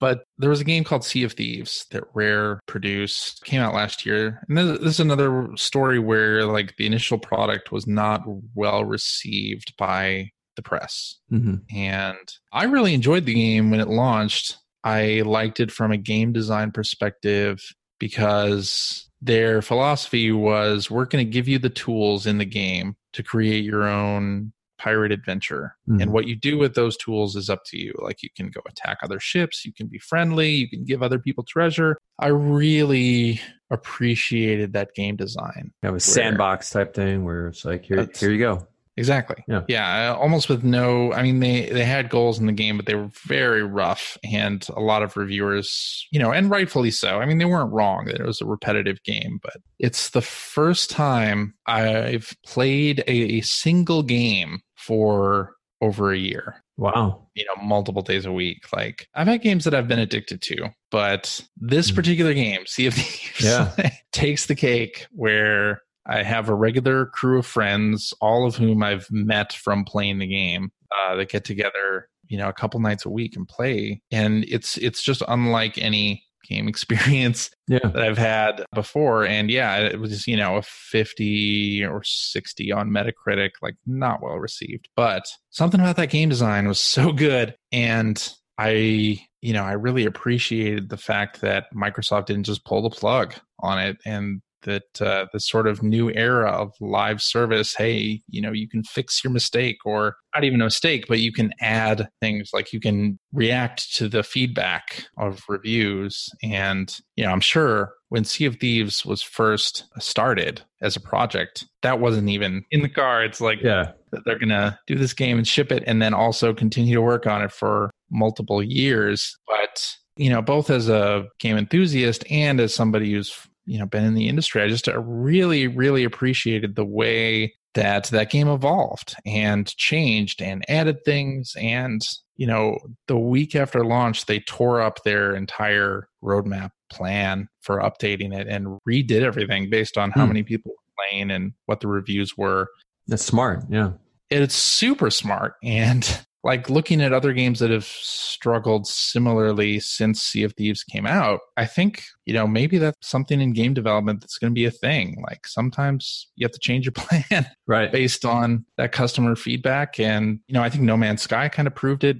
but 0.00 0.24
there 0.38 0.50
was 0.50 0.60
a 0.60 0.64
game 0.64 0.82
called 0.82 1.04
Sea 1.04 1.24
of 1.24 1.34
Thieves 1.34 1.86
that 1.90 2.04
Rare 2.14 2.60
produced, 2.66 3.44
came 3.44 3.60
out 3.60 3.74
last 3.74 4.06
year. 4.06 4.42
And 4.48 4.56
this, 4.56 4.78
this 4.78 4.88
is 4.94 5.00
another 5.00 5.48
story 5.56 5.98
where 5.98 6.46
like 6.46 6.74
the 6.76 6.86
initial 6.86 7.18
product 7.18 7.70
was 7.70 7.86
not 7.86 8.22
well 8.54 8.84
received 8.84 9.74
by 9.76 10.30
the 10.56 10.62
press. 10.62 11.18
Mm-hmm. 11.30 11.56
And 11.76 12.34
I 12.52 12.64
really 12.64 12.94
enjoyed 12.94 13.26
the 13.26 13.34
game 13.34 13.70
when 13.70 13.80
it 13.80 13.88
launched. 13.88 14.56
I 14.84 15.22
liked 15.24 15.60
it 15.60 15.70
from 15.70 15.92
a 15.92 15.96
game 15.96 16.32
design 16.32 16.72
perspective 16.72 17.62
because 17.98 19.08
their 19.20 19.62
philosophy 19.62 20.32
was 20.32 20.90
we're 20.90 21.04
going 21.04 21.24
to 21.24 21.30
give 21.30 21.46
you 21.46 21.58
the 21.58 21.70
tools 21.70 22.26
in 22.26 22.38
the 22.38 22.44
game 22.44 22.96
to 23.12 23.22
create 23.22 23.64
your 23.64 23.84
own 23.84 24.52
pirate 24.78 25.12
adventure. 25.12 25.76
Mhm. 25.88 26.02
And 26.02 26.12
what 26.12 26.26
you 26.26 26.34
do 26.34 26.58
with 26.58 26.74
those 26.74 26.96
tools 26.96 27.36
is 27.36 27.48
up 27.48 27.60
to 27.66 27.78
you. 27.78 27.94
Like 28.02 28.20
you 28.24 28.30
can 28.36 28.50
go 28.50 28.60
attack 28.68 28.98
other 29.04 29.20
ships, 29.20 29.64
you 29.64 29.72
can 29.72 29.86
be 29.86 29.98
friendly, 29.98 30.50
you 30.50 30.68
can 30.68 30.84
give 30.84 31.04
other 31.04 31.20
people 31.20 31.44
treasure. 31.44 31.96
I 32.18 32.28
really 32.28 33.40
appreciated 33.70 34.72
that 34.72 34.94
game 34.94 35.14
design. 35.14 35.70
Have 35.84 35.94
a 35.94 36.00
sandbox 36.00 36.70
type 36.70 36.94
thing 36.94 37.24
where 37.24 37.46
it's 37.46 37.64
like 37.64 37.84
here, 37.84 38.08
here 38.18 38.32
you 38.32 38.38
go. 38.38 38.66
Exactly. 38.96 39.42
Yeah. 39.48 39.62
Yeah. 39.68 40.14
Almost 40.18 40.48
with 40.48 40.62
no. 40.64 41.12
I 41.14 41.22
mean, 41.22 41.40
they 41.40 41.68
they 41.70 41.84
had 41.84 42.10
goals 42.10 42.38
in 42.38 42.46
the 42.46 42.52
game, 42.52 42.76
but 42.76 42.84
they 42.86 42.94
were 42.94 43.10
very 43.26 43.62
rough, 43.62 44.18
and 44.22 44.66
a 44.76 44.80
lot 44.80 45.02
of 45.02 45.16
reviewers, 45.16 46.06
you 46.10 46.18
know, 46.20 46.30
and 46.30 46.50
rightfully 46.50 46.90
so. 46.90 47.18
I 47.18 47.24
mean, 47.26 47.38
they 47.38 47.46
weren't 47.46 47.72
wrong 47.72 48.04
that 48.06 48.20
it 48.20 48.26
was 48.26 48.40
a 48.40 48.46
repetitive 48.46 49.02
game, 49.02 49.38
but 49.42 49.56
it's 49.78 50.10
the 50.10 50.20
first 50.20 50.90
time 50.90 51.54
I've 51.66 52.34
played 52.44 53.00
a, 53.06 53.38
a 53.38 53.40
single 53.40 54.02
game 54.02 54.60
for 54.76 55.54
over 55.80 56.12
a 56.12 56.18
year. 56.18 56.56
Wow. 56.76 57.28
You 57.34 57.44
know, 57.44 57.62
multiple 57.62 58.02
days 58.02 58.26
a 58.26 58.32
week. 58.32 58.64
Like 58.74 59.06
I've 59.14 59.26
had 59.26 59.42
games 59.42 59.64
that 59.64 59.74
I've 59.74 59.88
been 59.88 59.98
addicted 59.98 60.42
to, 60.42 60.68
but 60.90 61.40
this 61.56 61.90
Mm. 61.90 61.94
particular 61.94 62.34
game, 62.34 62.66
Sea 62.66 62.86
of 62.86 62.94
Thieves, 62.94 63.40
Yeah. 63.44 63.90
takes 64.12 64.46
the 64.46 64.54
cake 64.54 65.06
where 65.12 65.82
I 66.06 66.22
have 66.22 66.48
a 66.48 66.54
regular 66.54 67.06
crew 67.06 67.38
of 67.38 67.46
friends, 67.46 68.12
all 68.20 68.46
of 68.46 68.56
whom 68.56 68.82
I've 68.82 69.06
met 69.10 69.52
from 69.52 69.84
playing 69.84 70.18
the 70.18 70.26
game, 70.26 70.70
uh, 70.90 71.16
that 71.16 71.28
get 71.28 71.44
together, 71.44 72.08
you 72.28 72.36
know, 72.38 72.48
a 72.48 72.52
couple 72.52 72.80
nights 72.80 73.04
a 73.06 73.10
week 73.10 73.36
and 73.36 73.46
play. 73.48 74.02
And 74.10 74.44
it's 74.48 74.76
it's 74.78 75.02
just 75.02 75.22
unlike 75.28 75.78
any 75.78 76.24
game 76.48 76.66
experience 76.68 77.50
Yeah. 77.68 77.78
that 77.84 78.02
I've 78.02 78.18
had 78.18 78.64
before. 78.74 79.24
And 79.24 79.48
yeah, 79.50 79.78
it 79.78 80.00
was, 80.00 80.26
you 80.26 80.36
know, 80.36 80.56
a 80.56 80.62
50 80.62 81.84
or 81.84 82.02
60 82.04 82.72
on 82.72 82.90
Metacritic, 82.90 83.50
like 83.62 83.74
not 83.86 84.22
well 84.22 84.38
received. 84.38 84.88
But 84.96 85.24
something 85.50 85.80
about 85.80 85.96
that 85.96 86.10
game 86.10 86.28
design 86.28 86.66
was 86.66 86.80
so 86.80 87.12
good. 87.12 87.54
And 87.70 88.20
I, 88.58 89.18
you 89.40 89.52
know, 89.52 89.62
I 89.62 89.72
really 89.72 90.04
appreciated 90.04 90.88
the 90.88 90.96
fact 90.96 91.40
that 91.42 91.66
Microsoft 91.74 92.26
didn't 92.26 92.44
just 92.44 92.64
pull 92.64 92.82
the 92.82 92.90
plug 92.90 93.34
on 93.60 93.78
it 93.78 93.96
and 94.04 94.42
that 94.62 95.00
uh, 95.00 95.26
this 95.32 95.48
sort 95.48 95.66
of 95.66 95.82
new 95.82 96.10
era 96.10 96.50
of 96.50 96.72
live 96.80 97.20
service 97.22 97.74
hey 97.74 98.20
you 98.28 98.40
know 98.40 98.52
you 98.52 98.68
can 98.68 98.82
fix 98.84 99.22
your 99.24 99.32
mistake 99.32 99.76
or 99.84 100.16
not 100.34 100.44
even 100.44 100.60
a 100.60 100.64
mistake 100.64 101.04
but 101.08 101.20
you 101.20 101.32
can 101.32 101.50
add 101.60 102.08
things 102.20 102.50
like 102.52 102.72
you 102.72 102.80
can 102.80 103.18
react 103.32 103.94
to 103.94 104.08
the 104.08 104.22
feedback 104.22 105.04
of 105.18 105.42
reviews 105.48 106.28
and 106.42 106.98
you 107.16 107.24
know 107.24 107.30
i'm 107.30 107.40
sure 107.40 107.92
when 108.08 108.24
sea 108.24 108.44
of 108.44 108.56
thieves 108.56 109.04
was 109.06 109.22
first 109.22 109.84
started 109.98 110.62
as 110.82 110.96
a 110.96 111.00
project 111.00 111.66
that 111.82 111.98
wasn't 112.00 112.28
even 112.28 112.62
in 112.70 112.82
the 112.82 112.88
cards 112.88 113.40
like 113.40 113.60
Yeah. 113.62 113.92
that 114.10 114.22
they're 114.24 114.38
going 114.38 114.48
to 114.50 114.78
do 114.86 114.96
this 114.96 115.12
game 115.14 115.38
and 115.38 115.46
ship 115.48 115.72
it 115.72 115.82
and 115.86 116.02
then 116.02 116.12
also 116.14 116.52
continue 116.52 116.94
to 116.94 117.02
work 117.02 117.26
on 117.26 117.42
it 117.42 117.52
for 117.52 117.90
multiple 118.10 118.62
years 118.62 119.36
but 119.46 119.96
you 120.16 120.28
know 120.28 120.42
both 120.42 120.68
as 120.68 120.90
a 120.90 121.24
game 121.40 121.56
enthusiast 121.56 122.22
and 122.30 122.60
as 122.60 122.74
somebody 122.74 123.12
who's 123.12 123.34
you 123.66 123.78
know 123.78 123.86
been 123.86 124.04
in 124.04 124.14
the 124.14 124.28
industry 124.28 124.62
i 124.62 124.68
just 124.68 124.88
uh, 124.88 125.00
really 125.02 125.66
really 125.68 126.04
appreciated 126.04 126.74
the 126.76 126.84
way 126.84 127.52
that 127.74 128.04
that 128.08 128.30
game 128.30 128.48
evolved 128.48 129.14
and 129.24 129.74
changed 129.76 130.42
and 130.42 130.64
added 130.68 130.98
things 131.04 131.54
and 131.58 132.02
you 132.36 132.46
know 132.46 132.76
the 133.08 133.18
week 133.18 133.54
after 133.56 133.84
launch 133.84 134.26
they 134.26 134.40
tore 134.40 134.80
up 134.80 135.02
their 135.04 135.34
entire 135.34 136.08
roadmap 136.22 136.70
plan 136.90 137.48
for 137.62 137.78
updating 137.78 138.36
it 138.38 138.46
and 138.48 138.78
redid 138.86 139.22
everything 139.22 139.70
based 139.70 139.96
on 139.96 140.10
how 140.10 140.22
Hmm. 140.22 140.28
many 140.28 140.42
people 140.42 140.72
were 140.72 141.04
playing 141.08 141.30
and 141.30 141.52
what 141.66 141.80
the 141.80 141.88
reviews 141.88 142.36
were 142.36 142.68
That's 143.06 143.24
smart. 143.24 143.64
Yeah. 143.70 143.92
it's 144.28 144.54
super 144.54 145.08
smart 145.10 145.54
and 145.62 146.04
like 146.44 146.68
looking 146.68 147.00
at 147.00 147.12
other 147.12 147.32
games 147.32 147.60
that 147.60 147.70
have 147.70 147.84
struggled 147.84 148.86
similarly 148.86 149.78
since 149.78 150.20
Sea 150.20 150.42
of 150.42 150.52
Thieves 150.54 150.82
came 150.82 151.06
out, 151.06 151.40
I 151.56 151.66
think, 151.66 152.02
you 152.26 152.34
know, 152.34 152.46
maybe 152.46 152.78
that's 152.78 153.08
something 153.08 153.40
in 153.40 153.52
game 153.52 153.74
development 153.74 154.20
that's 154.20 154.38
going 154.38 154.52
to 154.52 154.54
be 154.54 154.64
a 154.64 154.70
thing. 154.70 155.22
Like 155.28 155.46
sometimes 155.46 156.28
you 156.34 156.44
have 156.44 156.52
to 156.52 156.58
change 156.58 156.84
your 156.84 156.92
plan 156.96 157.46
Right. 157.66 157.92
based 157.92 158.24
on 158.24 158.64
that 158.76 158.92
customer 158.92 159.36
feedback. 159.36 160.00
And, 160.00 160.40
you 160.48 160.54
know, 160.54 160.62
I 160.62 160.68
think 160.68 160.82
No 160.82 160.96
Man's 160.96 161.22
Sky 161.22 161.48
kind 161.48 161.68
of 161.68 161.74
proved 161.74 162.02
it 162.02 162.16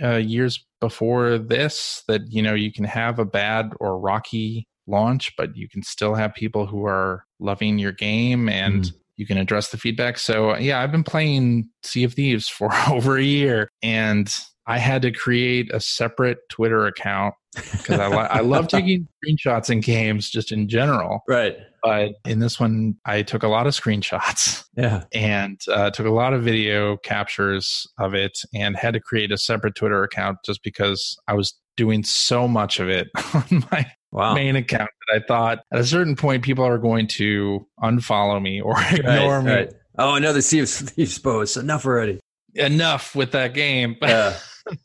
uh, 0.00 0.16
years 0.16 0.64
before 0.80 1.38
this 1.38 2.04
that, 2.08 2.30
you 2.30 2.42
know, 2.42 2.54
you 2.54 2.72
can 2.72 2.84
have 2.84 3.18
a 3.18 3.24
bad 3.24 3.72
or 3.80 3.98
rocky 3.98 4.68
launch, 4.86 5.34
but 5.36 5.56
you 5.56 5.68
can 5.68 5.82
still 5.82 6.14
have 6.14 6.34
people 6.34 6.66
who 6.66 6.84
are 6.84 7.24
loving 7.40 7.78
your 7.78 7.92
game 7.92 8.48
and 8.48 8.92
you 9.16 9.26
can 9.26 9.38
address 9.38 9.70
the 9.70 9.78
feedback. 9.78 10.18
So, 10.18 10.56
yeah, 10.56 10.80
I've 10.80 10.92
been 10.92 11.04
playing 11.04 11.68
Sea 11.82 12.04
of 12.04 12.14
Thieves 12.14 12.48
for 12.48 12.70
over 12.90 13.16
a 13.16 13.22
year 13.22 13.68
and 13.82 14.32
I 14.66 14.78
had 14.78 15.02
to 15.02 15.12
create 15.12 15.70
a 15.74 15.80
separate 15.80 16.38
Twitter 16.48 16.86
account 16.86 17.34
because 17.54 18.00
I, 18.00 18.06
I 18.08 18.40
love 18.40 18.66
taking 18.68 19.06
screenshots 19.22 19.68
in 19.68 19.80
games 19.80 20.30
just 20.30 20.52
in 20.52 20.68
general. 20.68 21.20
Right. 21.28 21.56
But 21.82 22.12
in 22.24 22.38
this 22.38 22.58
one, 22.58 22.96
I 23.04 23.20
took 23.22 23.42
a 23.42 23.48
lot 23.48 23.66
of 23.66 23.74
screenshots 23.74 24.64
Yeah. 24.76 25.04
and 25.12 25.60
uh, 25.70 25.90
took 25.90 26.06
a 26.06 26.10
lot 26.10 26.32
of 26.32 26.42
video 26.42 26.96
captures 26.96 27.86
of 27.98 28.14
it 28.14 28.38
and 28.54 28.74
had 28.74 28.94
to 28.94 29.00
create 29.00 29.30
a 29.30 29.36
separate 29.36 29.74
Twitter 29.74 30.02
account 30.02 30.38
just 30.46 30.62
because 30.62 31.14
I 31.28 31.34
was 31.34 31.54
doing 31.76 32.02
so 32.04 32.46
much 32.48 32.80
of 32.80 32.88
it 32.88 33.08
on 33.34 33.64
my 33.70 33.86
Wow. 34.12 34.34
main 34.34 34.54
account 34.54 34.90
that 35.08 35.22
I 35.22 35.26
thought 35.26 35.58
at 35.72 35.80
a 35.80 35.84
certain 35.84 36.14
point 36.14 36.44
people 36.44 36.64
are 36.64 36.78
going 36.78 37.08
to 37.08 37.66
unfollow 37.82 38.40
me 38.40 38.60
or 38.60 38.76
ignore 38.92 39.38
Right, 39.40 39.44
me. 39.44 39.50
right. 39.52 39.72
Oh, 39.98 40.14
another 40.14 40.40
Sea 40.40 40.60
of 40.60 40.68
Thieves 40.70 41.18
post. 41.18 41.56
Enough 41.56 41.84
already. 41.84 42.20
Enough 42.54 43.16
with 43.16 43.32
that 43.32 43.54
game. 43.54 43.96
Yeah. 44.00 44.36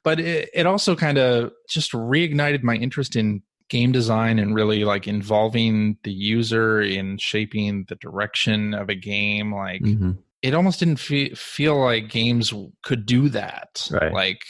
but 0.04 0.20
it, 0.20 0.50
it 0.56 0.66
also 0.66 0.96
kind 0.96 1.20
of 1.20 1.52
just 1.70 1.92
reignited 1.92 2.64
my 2.64 2.74
interest 2.76 3.16
in 3.16 3.44
game 3.70 3.92
design 3.92 4.40
and 4.40 4.56
really 4.56 4.84
like 4.84 5.08
involving 5.08 5.96
the 6.04 6.12
user 6.12 6.82
in 6.82 7.20
shaping 7.20 7.86
the 7.88 7.96
direction 7.98 8.74
of 8.74 8.90
a 8.90 8.96
game 8.96 9.54
like 9.54 9.82
Mhm. 9.84 10.18
it 10.42 10.56
almost 10.56 10.80
didn't 10.80 11.00
fe- 11.00 11.36
feel 11.36 11.80
like 11.80 12.10
games 12.10 12.52
could 12.82 13.06
do 13.06 13.30
that 13.30 13.88
Right. 13.92 14.12
like 14.12 14.42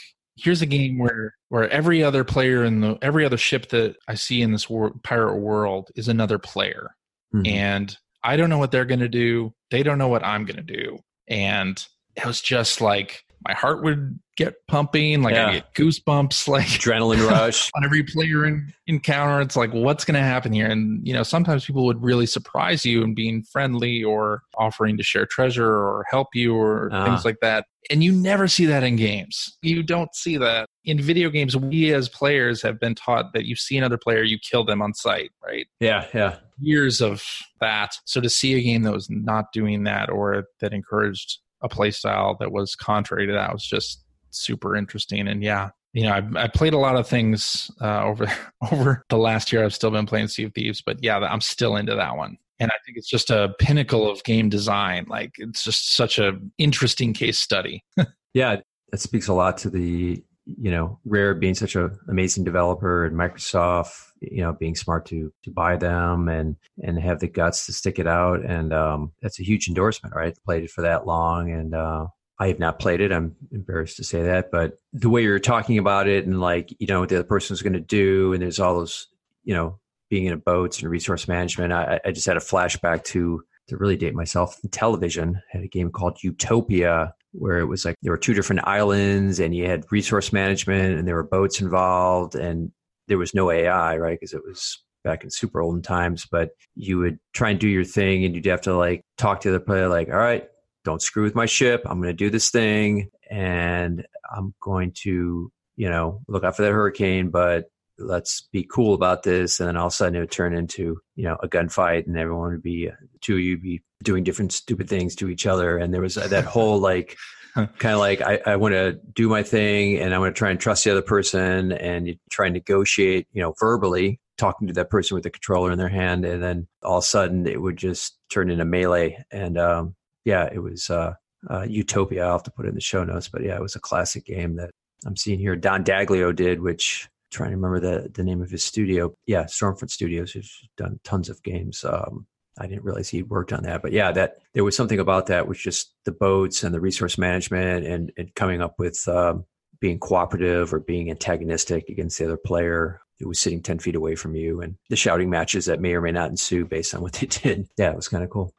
here's 0.42 0.62
a 0.62 0.66
game 0.66 0.98
where 0.98 1.34
where 1.48 1.68
every 1.70 2.02
other 2.02 2.24
player 2.24 2.64
in 2.64 2.80
the 2.80 2.98
every 3.02 3.24
other 3.24 3.36
ship 3.36 3.68
that 3.70 3.96
i 4.08 4.14
see 4.14 4.40
in 4.42 4.52
this 4.52 4.68
wor- 4.70 4.92
pirate 5.02 5.36
world 5.36 5.90
is 5.96 6.08
another 6.08 6.38
player. 6.38 6.90
Mhm. 7.34 7.46
and 7.48 7.96
i 8.24 8.36
don't 8.36 8.50
know 8.50 8.58
what 8.58 8.70
they're 8.72 8.84
going 8.84 9.00
to 9.00 9.08
do. 9.08 9.52
They 9.70 9.82
don't 9.82 9.98
know 9.98 10.08
what 10.08 10.24
i'm 10.24 10.44
going 10.44 10.56
to 10.56 10.62
do. 10.62 10.98
And 11.28 11.82
it 12.16 12.26
was 12.26 12.40
just 12.40 12.80
like 12.80 13.22
my 13.46 13.54
heart 13.54 13.82
would 13.82 14.18
get 14.36 14.54
pumping 14.68 15.22
like 15.22 15.34
Yeah. 15.34 15.46
i 15.48 15.52
get 15.54 15.74
goosebumps 15.74 16.48
like 16.48 16.66
Adrenaline 16.66 17.26
rush. 17.28 17.70
on 17.76 17.84
every 17.84 18.02
player 18.02 18.46
in, 18.46 18.72
encounter 18.86 19.40
it's 19.40 19.56
like 19.56 19.72
what's 19.72 20.04
going 20.04 20.14
to 20.14 20.20
happen 20.20 20.52
here 20.52 20.66
and 20.68 21.06
you 21.06 21.12
know 21.12 21.22
sometimes 21.22 21.64
people 21.64 21.84
would 21.84 22.02
really 22.02 22.26
surprise 22.26 22.84
you 22.84 23.02
in 23.02 23.14
being 23.14 23.42
friendly 23.42 24.02
or 24.04 24.42
offering 24.58 24.96
to 24.96 25.02
share 25.02 25.26
treasure 25.26 25.66
or 25.70 26.04
help 26.10 26.28
you 26.34 26.54
or 26.56 26.88
Ah. 26.92 27.04
things 27.04 27.24
like 27.24 27.36
that 27.42 27.64
and 27.90 28.04
you 28.04 28.12
never 28.12 28.46
see 28.48 28.66
that 28.66 28.82
in 28.82 28.96
games 28.96 29.56
you 29.62 29.82
don't 29.82 30.14
see 30.14 30.36
that 30.36 30.66
in 30.84 31.00
video 31.00 31.28
games 31.30 31.56
we 31.56 31.92
as 31.94 32.08
players 32.08 32.62
have 32.62 32.78
been 32.80 32.94
taught 32.94 33.32
that 33.32 33.44
you 33.46 33.56
see 33.56 33.76
another 33.78 33.98
player 33.98 34.22
you 34.22 34.38
kill 34.38 34.64
them 34.64 34.80
on 34.82 34.92
sight 34.94 35.30
right 35.44 35.66
yeah. 35.80 36.06
Yeah. 36.14 36.36
years 36.60 37.00
of 37.00 37.22
that 37.60 37.94
so 38.06 38.20
to 38.20 38.28
see 38.30 38.54
a 38.54 38.60
game 38.62 38.82
that 38.82 38.92
was 38.92 39.08
not 39.10 39.46
doing 39.52 39.84
that 39.84 40.08
or 40.10 40.44
that 40.60 40.72
encouraged 40.72 41.38
a 41.62 41.68
play 41.68 41.90
style 41.90 42.36
that 42.40 42.52
was 42.52 42.74
contrary 42.74 43.26
to 43.26 43.32
that 43.32 43.52
was 43.52 43.64
just 43.64 44.04
super 44.30 44.76
interesting. 44.76 45.28
And 45.28 45.42
yeah 45.42 45.70
you 45.92 46.04
know 46.04 46.12
i, 46.12 46.44
I 46.44 46.46
played 46.46 46.72
a 46.72 46.78
lot 46.78 46.94
of 46.94 47.08
things 47.08 47.68
uh, 47.80 48.04
over 48.04 48.32
over 48.72 49.04
the 49.08 49.18
last 49.18 49.52
year. 49.52 49.64
I've 49.64 49.74
still 49.74 49.90
been 49.90 50.06
playing 50.06 50.28
sea 50.28 50.44
of 50.44 50.54
thieves 50.54 50.80
but 50.80 51.02
yeah 51.02 51.18
i'm 51.18 51.40
still 51.40 51.76
into 51.76 51.94
that 51.96 52.16
one. 52.16 52.38
And 52.60 52.70
i 52.70 52.74
think 52.84 52.96
it's 52.96 53.08
just 53.08 53.30
a 53.30 53.54
pinnacle 53.58 54.08
of 54.08 54.22
game 54.22 54.48
design. 54.48 55.06
Like 55.08 55.32
it's 55.38 55.64
just 55.64 55.96
such 55.96 56.18
a 56.18 56.38
interesting 56.58 57.12
case 57.12 57.38
study. 57.40 57.84
Yeah. 58.34 58.56
That 58.90 58.98
speaks 58.98 59.28
a 59.28 59.34
lot 59.34 59.58
to 59.58 59.70
the, 59.70 60.22
you 60.46 60.70
know, 60.70 60.98
Rare 61.04 61.34
being 61.34 61.54
such 61.54 61.76
an 61.76 61.96
amazing 62.08 62.44
developer 62.44 63.04
and 63.04 63.16
Microsoft, 63.16 63.92
you 64.20 64.42
know, 64.42 64.52
being 64.52 64.74
smart 64.74 65.06
to 65.06 65.32
to 65.44 65.50
buy 65.50 65.76
them 65.76 66.28
and 66.28 66.56
and 66.82 66.98
have 66.98 67.20
the 67.20 67.28
guts 67.28 67.66
to 67.66 67.72
stick 67.72 67.98
it 67.98 68.06
out. 68.06 68.44
And 68.44 68.72
um, 68.72 69.12
that's 69.22 69.40
a 69.40 69.44
huge 69.44 69.68
endorsement, 69.68 70.14
right? 70.14 70.36
Played 70.44 70.64
it 70.64 70.70
for 70.70 70.82
that 70.82 71.06
long 71.06 71.50
and 71.50 71.74
uh 71.74 72.06
I 72.40 72.48
have 72.48 72.58
not 72.58 72.78
played 72.78 73.02
it. 73.02 73.12
I'm 73.12 73.36
embarrassed 73.52 73.98
to 73.98 74.04
say 74.04 74.22
that, 74.22 74.50
but 74.50 74.78
the 74.94 75.10
way 75.10 75.22
you're 75.22 75.38
talking 75.38 75.76
about 75.76 76.08
it 76.08 76.24
and 76.24 76.40
like, 76.40 76.74
you 76.80 76.86
know, 76.86 77.00
what 77.00 77.10
the 77.10 77.16
other 77.16 77.24
person's 77.24 77.60
going 77.60 77.74
to 77.74 77.80
do, 77.80 78.32
and 78.32 78.40
there's 78.40 78.58
all 78.58 78.76
those, 78.76 79.08
you 79.44 79.54
know, 79.54 79.78
being 80.08 80.24
in 80.24 80.32
a 80.32 80.38
boats 80.38 80.80
and 80.80 80.90
resource 80.90 81.28
management. 81.28 81.70
I, 81.70 82.00
I 82.02 82.12
just 82.12 82.26
had 82.26 82.38
a 82.38 82.40
flashback 82.40 83.04
to 83.04 83.44
to 83.68 83.76
really 83.76 83.96
date 83.96 84.14
myself. 84.14 84.58
Intellivision 84.66 85.34
had 85.50 85.62
a 85.62 85.68
game 85.68 85.90
called 85.90 86.22
Utopia 86.22 87.14
where 87.32 87.58
it 87.58 87.66
was 87.66 87.84
like 87.84 87.94
there 88.02 88.12
were 88.12 88.18
two 88.18 88.34
different 88.34 88.66
islands 88.66 89.38
and 89.38 89.54
you 89.54 89.66
had 89.66 89.84
resource 89.92 90.32
management 90.32 90.98
and 90.98 91.06
there 91.06 91.14
were 91.14 91.22
boats 91.22 91.60
involved 91.60 92.34
and 92.34 92.72
there 93.10 93.18
was 93.18 93.34
no 93.34 93.50
AI, 93.50 93.96
right? 93.96 94.18
Because 94.18 94.32
it 94.32 94.44
was 94.46 94.82
back 95.02 95.24
in 95.24 95.30
super 95.30 95.60
olden 95.60 95.82
times, 95.82 96.26
but 96.30 96.50
you 96.76 96.98
would 96.98 97.18
try 97.32 97.50
and 97.50 97.58
do 97.58 97.66
your 97.66 97.84
thing 97.84 98.24
and 98.24 98.36
you'd 98.36 98.46
have 98.46 98.60
to 98.60 98.76
like 98.76 99.02
talk 99.18 99.40
to 99.40 99.50
the 99.50 99.58
player, 99.58 99.88
like, 99.88 100.08
all 100.08 100.14
right, 100.14 100.48
don't 100.84 101.02
screw 101.02 101.24
with 101.24 101.34
my 101.34 101.46
ship. 101.46 101.82
I'm 101.86 102.00
going 102.00 102.14
to 102.14 102.24
do 102.24 102.30
this 102.30 102.50
thing 102.50 103.10
and 103.28 104.06
I'm 104.32 104.54
going 104.62 104.92
to, 105.02 105.50
you 105.74 105.90
know, 105.90 106.20
look 106.28 106.44
out 106.44 106.54
for 106.54 106.62
that 106.62 106.70
hurricane, 106.70 107.30
but 107.30 107.64
let's 107.98 108.48
be 108.52 108.62
cool 108.62 108.94
about 108.94 109.24
this. 109.24 109.58
And 109.58 109.66
then 109.66 109.76
all 109.76 109.88
of 109.88 109.92
a 109.92 109.96
sudden 109.96 110.14
it 110.14 110.20
would 110.20 110.30
turn 110.30 110.54
into, 110.54 111.00
you 111.16 111.24
know, 111.24 111.36
a 111.42 111.48
gunfight 111.48 112.06
and 112.06 112.16
everyone 112.16 112.52
would 112.52 112.62
be, 112.62 112.90
uh, 112.90 112.94
two 113.20 113.34
of 113.34 113.40
you 113.40 113.58
be 113.58 113.82
doing 114.04 114.22
different 114.22 114.52
stupid 114.52 114.88
things 114.88 115.16
to 115.16 115.28
each 115.28 115.46
other. 115.46 115.78
And 115.78 115.92
there 115.92 116.00
was 116.00 116.14
that 116.14 116.44
whole 116.44 116.78
like, 116.78 117.16
kind 117.78 117.94
of 117.94 117.98
like 117.98 118.20
I, 118.20 118.40
I 118.46 118.56
want 118.56 118.72
to 118.72 118.98
do 119.14 119.28
my 119.28 119.42
thing 119.42 119.98
and 119.98 120.14
I'm 120.14 120.20
going 120.20 120.32
to 120.32 120.38
try 120.38 120.50
and 120.50 120.60
trust 120.60 120.84
the 120.84 120.90
other 120.90 121.02
person 121.02 121.72
and 121.72 122.06
you 122.06 122.16
try 122.30 122.46
and 122.46 122.54
negotiate, 122.54 123.26
you 123.32 123.42
know, 123.42 123.54
verbally 123.58 124.20
talking 124.38 124.68
to 124.68 124.74
that 124.74 124.90
person 124.90 125.14
with 125.14 125.24
the 125.24 125.30
controller 125.30 125.70
in 125.70 125.78
their 125.78 125.88
hand. 125.88 126.24
And 126.24 126.42
then 126.42 126.66
all 126.82 126.98
of 126.98 127.04
a 127.04 127.06
sudden 127.06 127.46
it 127.46 127.60
would 127.60 127.76
just 127.76 128.18
turn 128.30 128.50
into 128.50 128.64
melee. 128.64 129.22
And, 129.30 129.58
um, 129.58 129.94
yeah, 130.24 130.48
it 130.52 130.60
was, 130.60 130.88
uh, 130.90 131.14
uh, 131.48 131.62
Utopia. 131.62 132.24
I'll 132.24 132.32
have 132.32 132.42
to 132.44 132.50
put 132.50 132.66
it 132.66 132.70
in 132.70 132.74
the 132.74 132.80
show 132.80 133.04
notes, 133.04 133.28
but 133.28 133.42
yeah, 133.42 133.56
it 133.56 133.62
was 133.62 133.76
a 133.76 133.80
classic 133.80 134.24
game 134.24 134.56
that 134.56 134.70
I'm 135.06 135.16
seeing 135.16 135.38
here. 135.38 135.56
Don 135.56 135.84
Daglow 135.84 136.34
did, 136.34 136.60
which 136.60 137.06
I'm 137.06 137.36
trying 137.36 137.50
to 137.50 137.56
remember 137.56 137.80
the 137.80 138.10
the 138.10 138.24
name 138.24 138.42
of 138.42 138.50
his 138.50 138.62
studio. 138.62 139.14
Yeah, 139.26 139.44
Stormfront 139.44 139.90
Studios, 139.90 140.32
who's 140.32 140.68
done 140.76 141.00
tons 141.04 141.28
of 141.28 141.42
games. 141.42 141.84
Um, 141.84 142.26
I 142.60 142.66
didn't 142.66 142.84
realize 142.84 143.08
he'd 143.08 143.30
worked 143.30 143.52
on 143.52 143.62
that, 143.64 143.82
but 143.82 143.92
yeah, 143.92 144.12
that 144.12 144.38
there 144.54 144.64
was 144.64 144.76
something 144.76 145.00
about 145.00 145.26
that, 145.26 145.48
which 145.48 145.62
just 145.62 145.94
the 146.04 146.12
boats 146.12 146.62
and 146.62 146.74
the 146.74 146.80
resource 146.80 147.18
management 147.18 147.86
and 147.86 148.12
and 148.16 148.34
coming 148.34 148.60
up 148.60 148.74
with 148.78 149.06
um, 149.08 149.44
being 149.80 149.98
cooperative 149.98 150.72
or 150.72 150.80
being 150.80 151.10
antagonistic 151.10 151.88
against 151.88 152.18
the 152.18 152.26
other 152.26 152.36
player 152.36 153.00
who 153.18 153.28
was 153.28 153.38
sitting 153.38 153.62
10 153.62 153.78
feet 153.78 153.94
away 153.94 154.14
from 154.14 154.34
you 154.34 154.60
and 154.60 154.76
the 154.88 154.96
shouting 154.96 155.28
matches 155.28 155.66
that 155.66 155.80
may 155.80 155.94
or 155.94 156.00
may 156.00 156.12
not 156.12 156.30
ensue 156.30 156.64
based 156.64 156.94
on 156.94 157.02
what 157.02 157.14
they 157.14 157.26
did. 157.42 157.68
Yeah, 157.76 157.90
it 157.90 157.96
was 157.96 158.08
kind 158.08 158.24
of 158.24 158.30
cool. 158.30 158.54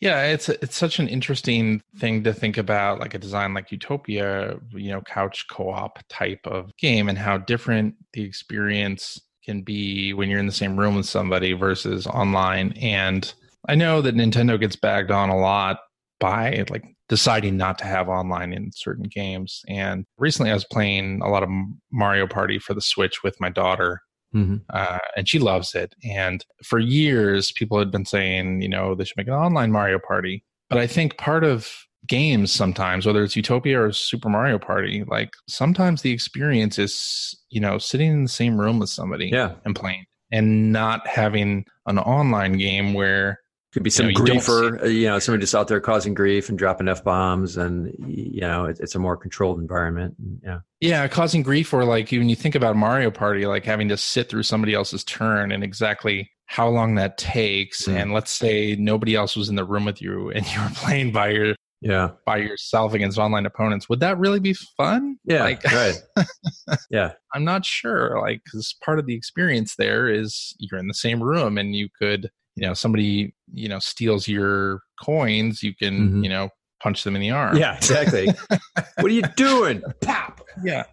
Yeah, 0.00 0.22
it's 0.28 0.48
it's 0.48 0.76
such 0.76 0.98
an 0.98 1.08
interesting 1.08 1.82
thing 1.98 2.24
to 2.24 2.32
think 2.32 2.56
about, 2.56 3.00
like 3.00 3.12
a 3.12 3.18
design 3.18 3.52
like 3.52 3.70
Utopia, 3.70 4.58
you 4.70 4.90
know, 4.90 5.02
couch 5.02 5.44
co-op 5.50 5.98
type 6.08 6.40
of 6.46 6.74
game, 6.78 7.10
and 7.10 7.18
how 7.18 7.36
different 7.36 7.96
the 8.14 8.22
experience 8.22 9.20
can 9.44 9.62
be 9.62 10.12
when 10.12 10.28
you're 10.28 10.40
in 10.40 10.46
the 10.46 10.52
same 10.52 10.78
room 10.78 10.96
with 10.96 11.06
somebody 11.06 11.52
versus 11.52 12.06
online. 12.06 12.72
And 12.80 13.32
I 13.68 13.74
know 13.74 14.00
that 14.02 14.14
Nintendo 14.14 14.58
gets 14.58 14.76
bagged 14.76 15.10
on 15.10 15.28
a 15.28 15.38
lot 15.38 15.78
by 16.18 16.64
like 16.70 16.84
deciding 17.08 17.56
not 17.56 17.78
to 17.78 17.84
have 17.84 18.08
online 18.08 18.52
in 18.52 18.70
certain 18.72 19.04
games. 19.04 19.62
And 19.68 20.04
recently, 20.18 20.50
I 20.50 20.54
was 20.54 20.66
playing 20.70 21.20
a 21.22 21.28
lot 21.28 21.42
of 21.42 21.48
Mario 21.90 22.26
Party 22.26 22.58
for 22.58 22.74
the 22.74 22.80
Switch 22.80 23.22
with 23.22 23.40
my 23.40 23.48
daughter, 23.48 24.02
Mm-hmm. 24.34 24.56
Uh, 24.70 24.98
and 25.16 25.28
she 25.28 25.38
loves 25.38 25.74
it. 25.74 25.94
And 26.04 26.44
for 26.62 26.78
years, 26.78 27.52
people 27.52 27.78
had 27.78 27.90
been 27.90 28.04
saying, 28.04 28.62
you 28.62 28.68
know, 28.68 28.94
they 28.94 29.04
should 29.04 29.16
make 29.16 29.26
an 29.26 29.34
online 29.34 29.72
Mario 29.72 29.98
Party. 29.98 30.44
But 30.68 30.78
I 30.78 30.86
think 30.86 31.18
part 31.18 31.42
of 31.42 31.68
games 32.10 32.50
sometimes, 32.50 33.06
whether 33.06 33.22
it's 33.22 33.36
Utopia 33.36 33.80
or 33.80 33.92
Super 33.92 34.28
Mario 34.28 34.58
Party, 34.58 35.04
like 35.06 35.30
sometimes 35.48 36.02
the 36.02 36.10
experience 36.10 36.78
is, 36.78 37.38
you 37.50 37.60
know, 37.60 37.78
sitting 37.78 38.10
in 38.10 38.24
the 38.24 38.28
same 38.28 38.60
room 38.60 38.80
with 38.80 38.90
somebody 38.90 39.28
yeah. 39.28 39.54
and 39.64 39.76
playing 39.76 40.04
and 40.32 40.72
not 40.72 41.06
having 41.06 41.64
an 41.86 41.98
online 41.98 42.58
game 42.58 42.94
where 42.94 43.38
could 43.72 43.84
be 43.84 43.90
some 43.90 44.08
you 44.08 44.14
know, 44.14 44.20
griefer, 44.20 44.84
you, 44.84 44.90
you 44.90 45.06
know, 45.06 45.20
somebody 45.20 45.42
just 45.42 45.54
out 45.54 45.68
there 45.68 45.80
causing 45.80 46.12
grief 46.12 46.48
and 46.48 46.58
dropping 46.58 46.88
f 46.88 47.04
bombs, 47.04 47.56
and 47.56 47.94
you 48.04 48.40
know, 48.40 48.64
it, 48.64 48.80
it's 48.80 48.96
a 48.96 48.98
more 48.98 49.16
controlled 49.16 49.60
environment. 49.60 50.16
Yeah, 50.42 50.58
yeah, 50.80 51.06
causing 51.06 51.44
grief, 51.44 51.72
or 51.72 51.84
like 51.84 52.10
when 52.10 52.28
you 52.28 52.34
think 52.34 52.56
about 52.56 52.74
Mario 52.74 53.12
Party, 53.12 53.46
like 53.46 53.64
having 53.64 53.88
to 53.88 53.96
sit 53.96 54.28
through 54.28 54.42
somebody 54.42 54.74
else's 54.74 55.04
turn 55.04 55.52
and 55.52 55.62
exactly 55.62 56.32
how 56.46 56.68
long 56.68 56.96
that 56.96 57.16
takes. 57.16 57.86
Mm. 57.86 57.94
And 57.94 58.12
let's 58.12 58.32
say 58.32 58.74
nobody 58.74 59.14
else 59.14 59.36
was 59.36 59.48
in 59.48 59.54
the 59.54 59.64
room 59.64 59.84
with 59.84 60.02
you, 60.02 60.30
and 60.30 60.44
you 60.52 60.60
were 60.60 60.70
playing 60.74 61.12
by 61.12 61.28
your 61.28 61.54
yeah. 61.80 62.10
by 62.26 62.36
yourself 62.36 62.94
against 62.94 63.18
online 63.18 63.46
opponents. 63.46 63.88
Would 63.88 64.00
that 64.00 64.18
really 64.18 64.40
be 64.40 64.54
fun? 64.76 65.16
Yeah 65.24 65.44
like, 65.44 65.64
right. 65.64 66.00
Yeah. 66.90 67.12
I'm 67.34 67.44
not 67.44 67.64
sure 67.64 68.20
like 68.20 68.42
because 68.44 68.74
part 68.84 68.98
of 68.98 69.06
the 69.06 69.14
experience 69.14 69.76
there 69.76 70.08
is 70.08 70.54
you're 70.58 70.80
in 70.80 70.88
the 70.88 70.94
same 70.94 71.22
room 71.22 71.58
and 71.58 71.74
you 71.74 71.88
could 71.98 72.30
you 72.56 72.66
know 72.66 72.74
somebody 72.74 73.34
you 73.52 73.68
know 73.68 73.78
steals 73.78 74.28
your 74.28 74.82
coins 75.02 75.62
you 75.62 75.74
can 75.74 75.94
mm-hmm. 75.94 76.24
you 76.24 76.30
know 76.30 76.50
punch 76.82 77.04
them 77.04 77.14
in 77.14 77.20
the 77.20 77.30
arm. 77.30 77.56
Yeah 77.56 77.76
exactly. 77.76 78.28
What 78.96 79.06
are 79.06 79.14
you 79.14 79.22
doing? 79.36 79.82
Pop 80.02 80.42
yeah. 80.62 80.84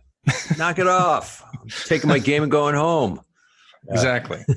Knock 0.57 0.79
it 0.79 0.87
off. 0.87 1.43
I'm 1.53 1.69
taking 1.85 2.09
my 2.09 2.19
game 2.19 2.43
and 2.43 2.51
going 2.51 2.75
home. 2.75 3.21
Exactly. 3.89 4.43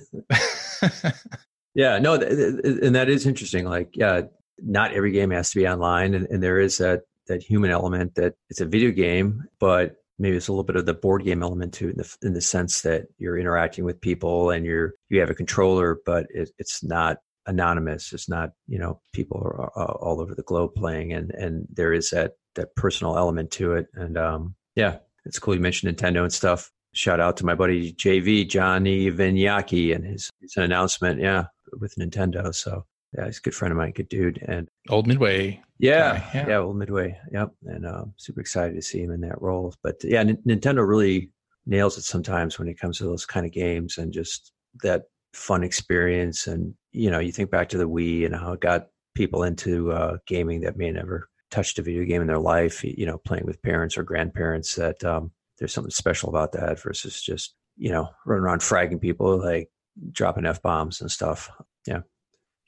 Yeah 1.73 2.01
no 2.01 2.19
th- 2.19 2.31
th- 2.31 2.79
and 2.83 2.97
that 2.97 3.09
is 3.09 3.27
interesting 3.27 3.65
like 3.65 3.91
yeah 3.95 4.23
not 4.63 4.93
every 4.93 5.13
game 5.13 5.31
has 5.31 5.51
to 5.51 5.59
be 5.59 5.67
online 5.67 6.15
and, 6.15 6.27
and 6.27 6.43
there 6.43 6.59
is 6.59 6.79
that 6.79 7.03
that 7.27 7.43
human 7.43 7.71
element 7.71 8.15
that 8.15 8.35
it's 8.49 8.61
a 8.61 8.67
video 8.67 8.91
game 8.91 9.45
but 9.59 9.97
maybe 10.21 10.37
it's 10.37 10.49
a 10.49 10.53
little 10.53 10.65
bit 10.65 10.77
of 10.77 10.87
the 10.87 10.95
board 10.95 11.25
game 11.25 11.43
element 11.43 11.73
too, 11.73 11.89
in 11.89 11.97
the 11.97 12.17
in 12.23 12.35
the 12.35 12.41
sense 12.41 12.83
that 12.83 13.07
you're 13.19 13.39
interacting 13.39 13.85
with 13.85 14.01
people 14.01 14.51
and 14.51 14.65
you're 14.65 14.95
you 15.09 15.19
have 15.19 15.31
a 15.31 15.35
controller, 15.35 15.99
but 16.07 16.27
it, 16.31 16.51
it's 16.59 16.85
not 16.85 17.19
anonymous. 17.47 18.13
It's 18.13 18.29
not 18.29 18.51
you 18.69 18.79
know 18.79 19.01
people 19.13 19.39
are 19.39 19.71
uh, 19.77 19.93
all 19.95 20.21
over 20.21 20.35
the 20.35 20.43
globe 20.43 20.75
playing, 20.77 21.13
and 21.13 21.33
and 21.33 21.67
there 21.73 21.93
is 21.93 22.11
that 22.11 22.35
that 22.55 22.77
personal 22.77 23.17
element 23.17 23.51
to 23.53 23.73
it. 23.75 23.87
And 23.95 24.17
um, 24.17 24.55
yeah, 24.77 24.99
it's 25.25 25.39
cool 25.39 25.55
you 25.55 25.61
mentioned 25.61 25.97
Nintendo 25.97 26.23
and 26.23 26.33
stuff. 26.33 26.71
Shout 26.93 27.21
out 27.21 27.37
to 27.39 27.47
my 27.47 27.55
buddy 27.55 27.93
JV 27.95 28.49
Johnny 28.49 29.09
Vignocchi 29.11 29.93
and 29.93 30.05
his, 30.05 30.29
his 30.41 30.57
announcement, 30.57 31.21
yeah, 31.21 31.45
with 31.79 31.95
Nintendo. 31.97 32.55
So 32.55 32.85
yeah, 33.17 33.27
he's 33.27 33.39
a 33.39 33.43
good 33.43 33.55
friend 33.55 33.73
of 33.73 33.79
mine, 33.79 33.93
good 33.93 34.09
dude, 34.09 34.43
and 34.47 34.69
old 34.89 35.07
Midway. 35.07 35.61
Yeah, 35.79 36.23
yeah, 36.33 36.49
yeah, 36.49 36.57
old 36.59 36.77
Midway. 36.77 37.19
Yep, 37.33 37.51
and 37.67 37.87
uh, 37.87 38.05
super 38.17 38.41
excited 38.41 38.75
to 38.75 38.83
see 38.83 39.01
him 39.03 39.11
in 39.11 39.21
that 39.23 39.41
role. 39.43 39.75
But 39.83 39.97
yeah, 40.05 40.21
N- 40.21 40.43
Nintendo 40.47 40.87
really 40.87 41.31
nails 41.67 41.99
it 41.99 42.03
sometimes 42.03 42.59
when 42.59 42.69
it 42.69 42.79
comes 42.79 42.99
to 42.99 43.05
those 43.05 43.27
kind 43.27 43.45
of 43.45 43.53
games 43.53 43.99
and 43.99 44.13
just 44.13 44.53
that 44.83 45.05
fun 45.33 45.65
experience. 45.65 46.47
And 46.47 46.75
you 46.93 47.11
know, 47.11 47.19
you 47.19 47.33
think 47.33 47.51
back 47.51 47.69
to 47.71 47.79
the 47.79 47.89
Wii 47.89 48.27
and 48.27 48.35
how 48.35 48.53
it 48.53 48.61
got 48.61 48.89
people 49.15 49.43
into 49.43 49.91
uh, 49.91 50.19
gaming 50.27 50.61
that 50.61 50.77
may 50.77 50.91
never 50.93 51.29
touched 51.51 51.81
a 51.81 51.83
video 51.83 52.05
game 52.05 52.21
in 52.21 52.29
their 52.29 52.39
life. 52.39 52.85
You 52.85 53.07
know, 53.07 53.19
playing 53.19 53.45
with 53.45 53.63
parents 53.63 53.99
or 53.99 54.05
grandparents. 54.05 54.77
That 54.77 55.03
um, 55.03 55.33
there's 55.59 55.75
something 55.75 55.91
special 55.91 56.29
about 56.29 56.53
that 56.53 56.81
versus 56.81 57.21
just 57.21 57.57
you 57.77 57.91
know 57.91 58.09
running 58.25 58.45
around 58.45 58.61
fragging 58.61 59.01
people 59.01 59.37
like 59.37 59.69
dropping 60.13 60.47
f 60.47 60.63
bombs 60.63 61.01
and 61.01 61.11
stuff. 61.11 61.51
Yeah 61.89 62.03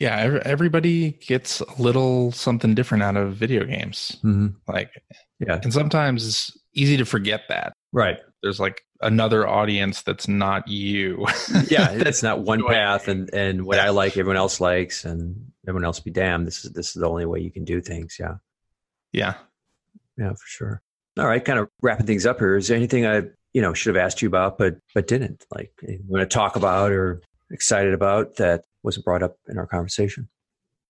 yeah 0.03 0.41
everybody 0.45 1.13
gets 1.13 1.61
a 1.61 1.81
little 1.81 2.33
something 2.33 2.75
different 2.75 3.05
out 3.05 3.17
of 3.17 3.37
video 3.37 3.65
games. 3.65 4.17
Mm-hmm. 4.25 4.49
like 4.67 4.91
yeah. 5.39 5.61
and 5.63 5.73
sometimes 5.73 6.27
it's 6.27 6.59
easy 6.75 6.97
to 6.97 7.05
forget 7.05 7.43
that. 7.49 7.73
Right. 7.93 8.19
There's 8.43 8.59
like 8.59 8.83
another 9.01 9.47
audience 9.47 10.03
that's 10.03 10.27
not 10.27 10.67
you. 10.67 11.25
Yeah 11.69 11.95
that's 11.97 12.23
not 12.23 12.41
one 12.41 12.67
path 12.67 13.07
and 13.07 13.33
and 13.33 13.65
what 13.65 13.79
i 13.79 13.91
like 13.91 14.17
everyone 14.17 14.37
else 14.37 14.61
likes 14.61 15.05
and 15.05 15.53
everyone 15.69 15.85
else 15.85 16.01
be 16.01 16.11
damned. 16.11 16.49
This 16.49 16.65
is 16.65 16.73
this 16.73 16.89
is 16.89 16.95
the 16.95 17.09
only 17.09 17.25
way 17.25 17.39
you 17.39 17.53
can 17.53 17.65
do 17.65 17.81
things 17.81 18.17
yeah. 18.19 18.35
Yeah. 19.13 19.35
Yeah 20.19 20.31
for 20.31 20.47
sure. 20.47 20.83
All 21.17 21.29
right 21.29 21.45
kind 21.45 21.61
of 21.61 21.69
wrapping 21.81 22.07
things 22.07 22.27
up 22.27 22.41
here 22.41 22.57
is 22.57 22.67
there 22.67 22.77
anything 22.77 23.07
i 23.07 23.23
you 23.53 23.63
know 23.63 23.73
should 23.73 23.95
have 23.95 24.05
asked 24.05 24.21
you 24.21 24.27
about 24.27 24.59
but 24.59 24.79
but 24.97 25.07
didn't? 25.07 25.47
Like 25.55 25.73
want 26.09 26.29
to 26.29 26.35
talk 26.35 26.57
about 26.57 26.91
or 26.91 27.23
excited 27.53 27.95
about 27.95 28.37
that 28.37 28.65
wasn't 28.83 29.05
brought 29.05 29.23
up 29.23 29.37
in 29.49 29.59
our 29.59 29.67
conversation? 29.67 30.29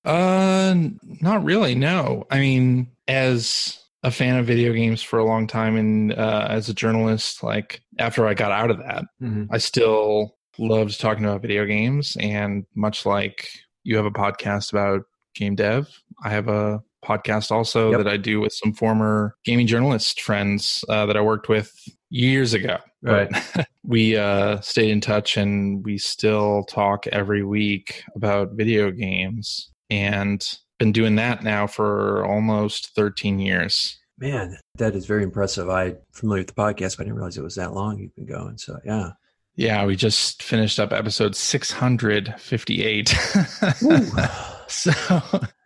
Uh, 0.05 0.75
not 1.21 1.45
really. 1.45 1.75
No, 1.75 2.27
I 2.31 2.41
mean, 2.41 2.91
as 3.07 3.79
a 4.03 4.11
fan 4.11 4.37
of 4.37 4.47
video 4.47 4.73
games 4.73 5.03
for 5.03 5.19
a 5.19 5.25
long 5.25 5.47
time, 5.47 5.77
and 5.77 6.13
uh, 6.13 6.47
as 6.51 6.69
a 6.69 6.75
journalist, 6.75 7.43
like 7.43 7.83
after 7.99 8.27
I 8.27 8.35
got 8.35 8.53
out 8.53 8.71
of 8.71 8.79
that, 8.79 9.05
mm-hmm. 9.23 9.45
I 9.51 9.59
still 9.59 10.37
loved 10.59 11.01
talking 11.01 11.25
about 11.25 11.43
video 11.43 11.65
games. 11.67 12.17
And 12.21 12.67
much 12.75 13.07
like 13.07 13.49
you 13.85 13.97
have 13.97 14.07
a 14.07 14.11
podcast 14.11 14.73
about 14.73 15.03
game 15.35 15.55
dev, 15.55 15.89
I 16.25 16.31
have 16.31 16.49
a 16.49 16.83
podcast 17.05 17.51
also 17.51 17.91
yep. 17.91 17.99
that 17.99 18.09
I 18.09 18.17
do 18.17 18.41
with 18.41 18.53
some 18.53 18.73
former 18.73 19.37
gaming 19.45 19.67
journalist 19.67 20.21
friends 20.21 20.85
uh, 20.89 21.07
that 21.07 21.17
I 21.17 21.21
worked 21.21 21.49
with 21.49 21.73
years 22.13 22.53
ago. 22.53 22.79
Right. 23.01 23.31
we 23.85 24.17
uh, 24.17 24.61
stayed 24.61 24.91
in 24.91 25.01
touch 25.01 25.37
and 25.37 25.85
we 25.85 25.99
still 25.99 26.65
talk 26.65 27.07
every 27.09 27.43
week 27.43 28.05
about 28.15 28.53
video 28.53 28.91
games 28.91 29.71
and 29.91 30.47
been 30.79 30.93
doing 30.93 31.17
that 31.17 31.43
now 31.43 31.67
for 31.67 32.25
almost 32.25 32.95
13 32.95 33.39
years. 33.39 33.99
Man, 34.19 34.57
that 34.77 34.95
is 34.95 35.07
very 35.07 35.25
impressive. 35.25 35.69
I 35.69 35.97
familiar 36.13 36.43
with 36.43 36.55
the 36.55 36.55
podcast, 36.55 36.97
but 36.97 37.01
I 37.01 37.05
didn't 37.05 37.17
realize 37.17 37.37
it 37.37 37.43
was 37.43 37.57
that 37.57 37.73
long 37.75 37.99
you've 37.99 38.15
been 38.15 38.27
going. 38.27 38.59
So 38.59 38.79
yeah. 38.85 39.11
Yeah, 39.55 39.85
we 39.85 39.97
just 39.97 40.43
finished 40.43 40.79
up 40.79 40.93
episode 40.93 41.35
658. 41.35 43.09
so 44.69 44.93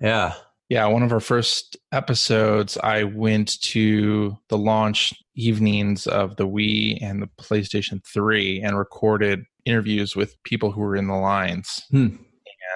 yeah 0.01 0.35
yeah, 0.69 0.87
one 0.87 1.03
of 1.03 1.13
our 1.13 1.21
first 1.21 1.77
episodes, 1.93 2.77
I 2.83 3.05
went 3.05 3.61
to 3.63 4.37
the 4.49 4.59
launch 4.59 5.15
evenings 5.37 6.07
of 6.07 6.37
the 6.37 6.49
Wii 6.49 6.99
and 7.01 7.23
the 7.23 7.29
PlayStation 7.41 8.05
3 8.05 8.63
and 8.63 8.77
recorded 8.77 9.45
interviews 9.65 10.17
with 10.17 10.43
people 10.43 10.73
who 10.73 10.81
were 10.81 10.97
in 10.97 11.07
the 11.07 11.15
lines. 11.15 11.83
Hmm. 11.91 12.17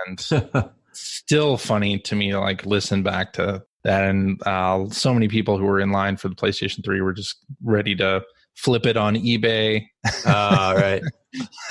And 0.06 0.20
still 0.92 1.56
funny 1.56 1.98
to 1.98 2.14
me 2.14 2.30
to 2.30 2.38
like 2.38 2.64
listen 2.64 3.02
back 3.02 3.32
to 3.34 3.62
that. 3.82 4.04
And 4.04 4.40
uh, 4.46 4.88
so 4.90 5.12
many 5.12 5.26
people 5.26 5.58
who 5.58 5.64
were 5.64 5.80
in 5.80 5.90
line 5.90 6.16
for 6.16 6.28
the 6.28 6.36
PlayStation 6.36 6.84
3 6.84 7.00
were 7.00 7.12
just 7.12 7.44
ready 7.64 7.96
to 7.96 8.22
flip 8.54 8.86
it 8.86 8.96
on 8.96 9.16
eBay. 9.16 9.84
uh, 10.24 10.74
right. 10.76 11.02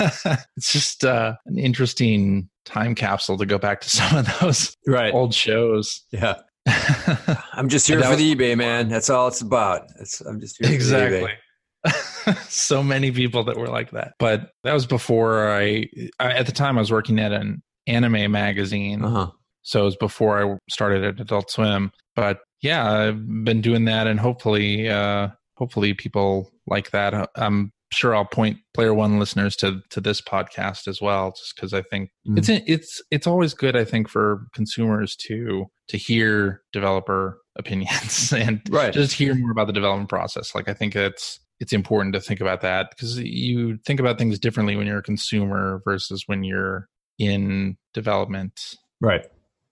it's 0.56 0.72
just 0.72 1.04
uh, 1.04 1.34
an 1.46 1.58
interesting 1.58 2.49
time 2.64 2.94
capsule 2.94 3.38
to 3.38 3.46
go 3.46 3.58
back 3.58 3.80
to 3.82 3.90
some 3.90 4.18
of 4.18 4.38
those 4.40 4.76
right. 4.86 5.12
old 5.12 5.34
shows. 5.34 6.04
Yeah. 6.12 6.36
I'm 7.52 7.68
just 7.68 7.86
here 7.86 8.02
for 8.02 8.16
the 8.16 8.34
eBay, 8.34 8.56
man. 8.56 8.88
That's 8.88 9.10
all 9.10 9.28
it's 9.28 9.40
about. 9.40 9.82
It's, 9.98 10.20
I'm 10.20 10.40
just 10.40 10.56
here 10.58 10.72
exactly. 10.72 11.32
so 12.48 12.82
many 12.82 13.10
people 13.10 13.44
that 13.44 13.56
were 13.56 13.68
like 13.68 13.90
that. 13.92 14.12
But 14.18 14.50
that 14.64 14.74
was 14.74 14.86
before 14.86 15.50
I, 15.50 15.86
I, 16.18 16.32
at 16.32 16.46
the 16.46 16.52
time 16.52 16.76
I 16.76 16.80
was 16.80 16.92
working 16.92 17.18
at 17.18 17.32
an 17.32 17.62
anime 17.86 18.30
magazine. 18.30 19.04
Uh-huh. 19.04 19.30
So 19.62 19.82
it 19.82 19.84
was 19.84 19.96
before 19.96 20.54
I 20.54 20.56
started 20.68 21.04
at 21.04 21.20
Adult 21.20 21.50
Swim. 21.50 21.92
But 22.14 22.40
yeah, 22.62 22.90
I've 22.90 23.44
been 23.44 23.60
doing 23.60 23.86
that, 23.86 24.06
and 24.06 24.20
hopefully, 24.20 24.88
uh, 24.88 25.28
hopefully 25.56 25.94
people 25.94 26.50
like 26.66 26.90
that. 26.90 27.30
I'm 27.36 27.72
sure 27.92 28.14
I'll 28.14 28.24
point 28.24 28.58
Player 28.74 28.94
One 28.94 29.18
listeners 29.18 29.56
to 29.56 29.80
to 29.90 30.00
this 30.00 30.20
podcast 30.20 30.88
as 30.88 31.00
well, 31.00 31.32
just 31.32 31.54
because 31.54 31.74
I 31.74 31.82
think 31.82 32.10
mm. 32.28 32.38
it's 32.38 32.48
it's 32.48 33.02
it's 33.10 33.26
always 33.26 33.54
good. 33.54 33.76
I 33.76 33.84
think 33.84 34.08
for 34.08 34.46
consumers 34.54 35.16
to 35.16 35.66
to 35.88 35.96
hear 35.96 36.62
developer 36.72 37.40
opinions 37.58 38.32
and 38.36 38.60
right. 38.70 38.92
just 38.92 39.12
hear 39.12 39.34
more 39.34 39.50
about 39.50 39.66
the 39.66 39.72
development 39.72 40.08
process. 40.08 40.54
Like 40.54 40.68
I 40.68 40.74
think 40.74 40.94
it's 40.96 41.40
it's 41.60 41.72
important 41.72 42.14
to 42.14 42.20
think 42.20 42.40
about 42.40 42.62
that 42.62 42.90
because 42.90 43.18
you 43.18 43.78
think 43.84 44.00
about 44.00 44.18
things 44.18 44.38
differently 44.38 44.76
when 44.76 44.86
you're 44.86 44.98
a 44.98 45.02
consumer 45.02 45.82
versus 45.84 46.24
when 46.26 46.42
you're 46.42 46.88
in 47.18 47.76
development. 47.92 48.76
Right. 49.00 49.26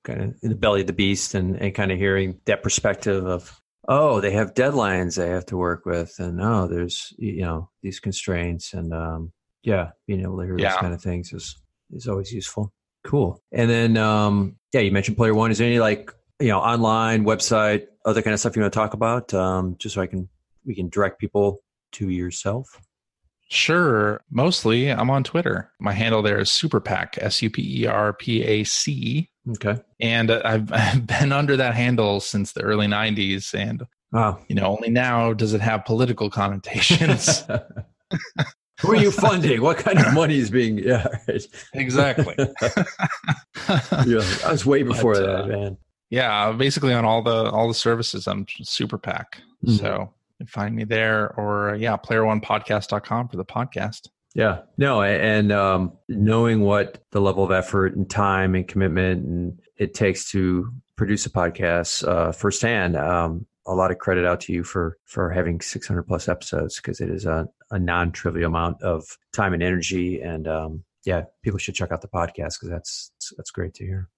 Kind 0.05 0.21
of 0.21 0.35
in 0.43 0.51
the 0.51 0.55
belly 0.55 0.83
of 0.83 0.87
the 0.87 0.93
beast 0.93 1.35
and, 1.35 1.57
and 1.57 1.75
kind 1.75 1.91
of 1.91 1.99
hearing 1.99 2.41
that 2.45 2.63
perspective 2.63 3.27
of, 3.27 3.59
oh, 3.89 4.21
they 4.21 4.33
have 4.33 4.55
deadlines 4.55 5.17
they 5.17 5.31
have 5.31 5.47
to 5.47 5.57
work 5.57 5.87
with. 5.87 6.15
And 6.19 6.41
oh, 6.41 6.69
there's, 6.69 7.15
you 7.17 7.41
know, 7.41 7.71
these 7.83 7.99
constraints. 7.99 8.75
And 8.75 8.93
um, 8.93 9.33
yeah, 9.63 9.91
being 10.07 10.21
able 10.21 10.39
to 10.39 10.45
hear 10.45 10.59
yeah. 10.59 10.73
those 10.73 10.79
kind 10.81 10.95
of 10.95 11.03
things 11.03 11.33
is, 11.33 11.57
is 11.93 12.07
always 12.07 12.31
useful. 12.31 12.73
Cool. 13.03 13.43
And 13.51 13.71
then, 13.71 13.97
um, 13.97 14.57
yeah, 14.73 14.81
you 14.81 14.93
mentioned 14.93 15.17
player 15.17 15.35
one. 15.35 15.51
Is 15.51 15.59
there 15.59 15.67
any 15.67 15.81
like, 15.81 16.13
you 16.39 16.49
know, 16.49 16.59
online 16.59 17.25
website, 17.25 17.87
other 18.05 18.21
kind 18.21 18.35
of 18.35 18.41
stuff 18.41 18.55
you 18.55 18.63
want 18.63 18.73
to 18.73 18.79
talk 18.79 18.93
about? 18.93 19.33
Um, 19.33 19.77
just 19.79 19.95
so 19.95 20.03
I 20.03 20.07
can, 20.07 20.29
we 20.67 20.75
can 20.75 20.91
direct 20.91 21.19
people 21.19 21.63
to 21.93 22.11
yourself? 22.11 22.79
Sure. 23.49 24.21
Mostly 24.31 24.91
I'm 24.93 25.09
on 25.09 25.25
Twitter. 25.25 25.73
My 25.81 25.93
handle 25.93 26.21
there 26.21 26.39
is 26.39 26.51
Superpac, 26.51 27.17
S 27.17 27.41
U 27.41 27.49
P 27.49 27.83
E 27.83 27.87
R 27.87 28.13
P 28.13 28.43
A 28.43 28.65
C. 28.65 29.31
Okay. 29.51 29.81
And 30.01 30.31
I've, 30.31 30.73
I've 30.73 31.07
been 31.07 31.33
under 31.33 31.57
that 31.57 31.75
handle 31.75 32.21
since 32.21 32.53
the 32.53 32.63
early 32.63 32.87
90s. 32.87 33.55
And, 33.55 33.87
wow. 34.13 34.39
you 34.49 34.55
know, 34.55 34.67
only 34.67 34.91
now 34.91 35.33
does 35.33 35.55
it 35.55 35.61
have 35.61 35.85
political 35.85 36.31
connotations. 36.31 37.45
Who 38.81 38.93
are 38.93 38.97
you 38.97 39.11
funding? 39.11 39.61
What 39.61 39.79
kind 39.79 39.99
of 39.99 40.15
money 40.15 40.39
is 40.39 40.51
being? 40.51 40.79
Yeah, 40.79 41.07
right. 41.27 41.47
exactly. 41.75 42.35
yeah, 42.39 44.23
I 44.47 44.53
was 44.53 44.65
way 44.65 44.85
before 44.85 45.15
but, 45.15 45.27
that, 45.27 45.45
uh, 45.45 45.47
man. 45.47 45.77
Yeah, 46.11 46.53
basically 46.53 46.95
on 46.95 47.05
all 47.05 47.23
the 47.23 47.51
all 47.51 47.67
the 47.67 47.75
services, 47.75 48.29
I'm 48.29 48.47
Superpac. 48.47 49.25
Mm-hmm. 49.65 49.77
So 49.77 50.15
find 50.47 50.77
me 50.77 50.85
there 50.85 51.35
or 51.37 51.71
uh, 51.71 51.75
yeah, 51.75 51.97
player1podcast.com 51.97 53.29
for 53.29 53.37
the 53.37 53.45
podcast. 53.45 54.09
Yeah, 54.39 54.61
no, 54.77 55.03
and 55.03 55.51
um, 55.51 55.99
knowing 56.09 56.61
what 56.61 57.03
the 57.11 57.21
level 57.21 57.43
of 57.43 57.51
effort 57.51 57.97
and 57.97 58.09
time 58.09 58.55
and 58.55 58.69
commitment 58.69 59.27
and 59.27 59.59
it 59.77 59.95
takes 59.95 60.31
to 60.31 60.73
produce 60.95 61.27
a 61.27 61.31
podcast 61.31 62.07
uh, 62.07 62.31
firsthand, 62.31 62.97
um, 62.97 63.47
a 63.67 63.75
lot 63.75 63.91
of 63.91 63.99
credit 63.99 64.25
out 64.25 64.41
to 64.43 64.53
you 64.53 64.63
for 64.63 64.97
for 65.07 65.31
having 65.31 65.61
600 65.61 66.05
plus 66.05 66.29
episodes 66.29 66.77
because 66.77 67.01
it 67.01 67.11
is 67.11 67.27
a, 67.27 67.49
a 67.73 67.81
non 67.81 68.13
trivial 68.13 68.47
amount 68.47 68.81
of 68.81 69.05
time 69.33 69.55
and 69.55 69.63
energy. 69.63 70.21
And 70.21 70.47
um, 70.47 70.85
yeah, 71.05 71.25
people 71.43 71.59
should 71.59 71.75
check 71.75 71.91
out 71.91 72.01
the 72.01 72.07
podcast 72.07 72.61
because 72.61 72.69
that's 72.71 73.11
that's 73.37 73.51
great 73.51 73.75
to 73.75 73.85
hear. 73.85 74.09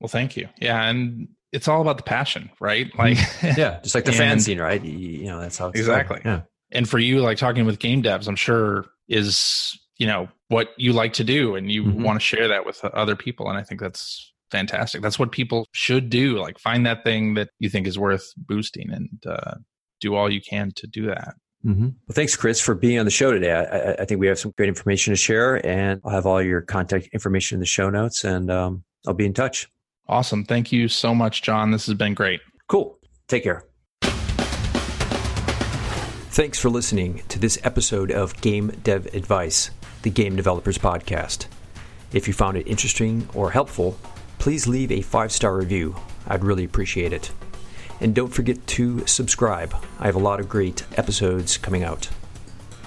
Well, 0.00 0.08
thank 0.08 0.38
you. 0.38 0.48
Yeah, 0.58 0.88
and 0.88 1.28
it's 1.52 1.68
all 1.68 1.82
about 1.82 1.98
the 1.98 2.02
passion, 2.02 2.50
right? 2.60 2.90
Mm-hmm. 2.94 2.98
Like, 2.98 3.18
yeah, 3.58 3.80
just 3.82 3.94
like 3.94 4.06
the 4.06 4.12
and, 4.12 4.18
fan 4.18 4.40
scene, 4.40 4.58
right? 4.58 4.82
You, 4.82 4.96
you 4.96 5.26
know, 5.26 5.38
that's 5.38 5.58
how 5.58 5.68
exactly. 5.68 6.22
Yeah. 6.24 6.40
And 6.72 6.88
for 6.88 6.98
you, 6.98 7.20
like 7.20 7.36
talking 7.36 7.66
with 7.66 7.78
game 7.78 8.02
devs, 8.02 8.26
I'm 8.26 8.36
sure 8.36 8.86
is 9.08 9.78
you 9.98 10.06
know 10.06 10.28
what 10.48 10.70
you 10.76 10.92
like 10.92 11.12
to 11.14 11.24
do, 11.24 11.54
and 11.54 11.70
you 11.70 11.84
mm-hmm. 11.84 12.02
want 12.02 12.20
to 12.20 12.24
share 12.24 12.48
that 12.48 12.66
with 12.66 12.84
other 12.84 13.16
people. 13.16 13.48
And 13.48 13.58
I 13.58 13.62
think 13.62 13.80
that's 13.80 14.32
fantastic. 14.50 15.02
That's 15.02 15.18
what 15.18 15.32
people 15.32 15.66
should 15.72 16.10
do. 16.10 16.38
Like, 16.38 16.58
find 16.58 16.86
that 16.86 17.04
thing 17.04 17.34
that 17.34 17.50
you 17.58 17.68
think 17.68 17.86
is 17.86 17.98
worth 17.98 18.32
boosting, 18.36 18.90
and 18.90 19.08
uh, 19.26 19.54
do 20.00 20.14
all 20.14 20.30
you 20.30 20.40
can 20.40 20.72
to 20.76 20.86
do 20.86 21.06
that. 21.06 21.34
Mm-hmm. 21.64 21.84
Well, 21.84 22.12
thanks, 22.12 22.36
Chris, 22.36 22.60
for 22.60 22.74
being 22.74 22.98
on 22.98 23.06
the 23.06 23.10
show 23.10 23.32
today. 23.32 23.52
I, 23.52 24.02
I, 24.02 24.04
think 24.04 24.20
we 24.20 24.26
have 24.26 24.38
some 24.38 24.52
great 24.58 24.68
information 24.68 25.12
to 25.12 25.16
share, 25.16 25.64
and 25.66 26.00
I'll 26.04 26.12
have 26.12 26.26
all 26.26 26.42
your 26.42 26.60
contact 26.60 27.08
information 27.14 27.56
in 27.56 27.60
the 27.60 27.66
show 27.66 27.88
notes, 27.88 28.22
and 28.22 28.50
um, 28.50 28.84
I'll 29.06 29.14
be 29.14 29.24
in 29.24 29.32
touch. 29.32 29.66
Awesome. 30.06 30.44
Thank 30.44 30.72
you 30.72 30.88
so 30.88 31.14
much, 31.14 31.42
John. 31.42 31.70
This 31.70 31.86
has 31.86 31.94
been 31.94 32.12
great. 32.12 32.40
Cool. 32.68 32.98
Take 33.28 33.44
care. 33.44 33.64
Thanks 36.34 36.58
for 36.58 36.68
listening 36.68 37.22
to 37.28 37.38
this 37.38 37.60
episode 37.62 38.10
of 38.10 38.40
Game 38.40 38.72
Dev 38.82 39.06
Advice, 39.14 39.70
the 40.02 40.10
Game 40.10 40.34
Developers 40.34 40.78
Podcast. 40.78 41.46
If 42.12 42.26
you 42.26 42.34
found 42.34 42.56
it 42.56 42.66
interesting 42.66 43.28
or 43.34 43.52
helpful, 43.52 43.96
please 44.40 44.66
leave 44.66 44.90
a 44.90 45.00
five 45.00 45.30
star 45.30 45.56
review. 45.56 45.94
I'd 46.26 46.42
really 46.42 46.64
appreciate 46.64 47.12
it. 47.12 47.30
And 48.00 48.16
don't 48.16 48.34
forget 48.34 48.66
to 48.66 49.06
subscribe. 49.06 49.76
I 50.00 50.06
have 50.06 50.16
a 50.16 50.18
lot 50.18 50.40
of 50.40 50.48
great 50.48 50.84
episodes 50.98 51.56
coming 51.56 51.84
out. 51.84 52.08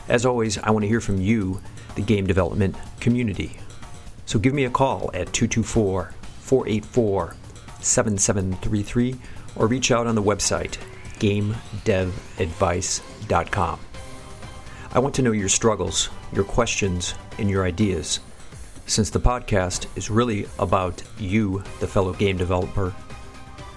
As 0.09 0.25
always, 0.25 0.57
I 0.57 0.71
want 0.71 0.83
to 0.83 0.89
hear 0.89 0.99
from 0.99 1.21
you, 1.21 1.61
the 1.95 2.01
game 2.01 2.27
development 2.27 2.75
community. 2.99 3.61
So 4.25 4.39
give 4.39 4.53
me 4.53 4.65
a 4.65 4.69
call 4.69 5.09
at 5.13 5.31
224 5.31 6.13
484 6.41 7.35
7733 7.79 9.15
or 9.55 9.67
reach 9.67 9.89
out 9.89 10.05
on 10.05 10.15
the 10.15 10.21
website 10.21 10.77
gamedevadvice.com. 11.19 13.16
I 14.91 14.99
want 14.99 15.15
to 15.15 15.21
know 15.21 15.31
your 15.31 15.49
struggles, 15.49 16.09
your 16.33 16.43
questions, 16.43 17.13
and 17.37 17.49
your 17.49 17.65
ideas, 17.65 18.19
since 18.85 19.09
the 19.09 19.19
podcast 19.19 19.85
is 19.97 20.09
really 20.09 20.47
about 20.59 21.03
you, 21.19 21.61
the 21.79 21.87
fellow 21.87 22.13
game 22.13 22.37
developer, 22.37 22.93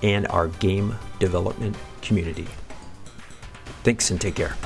and 0.03 0.27
our 0.29 0.49
game 0.49 0.97
development 1.19 1.77
community. 2.01 2.47
Thanks 3.83 4.11
and 4.11 4.21
take 4.21 4.37
care. 4.37 4.57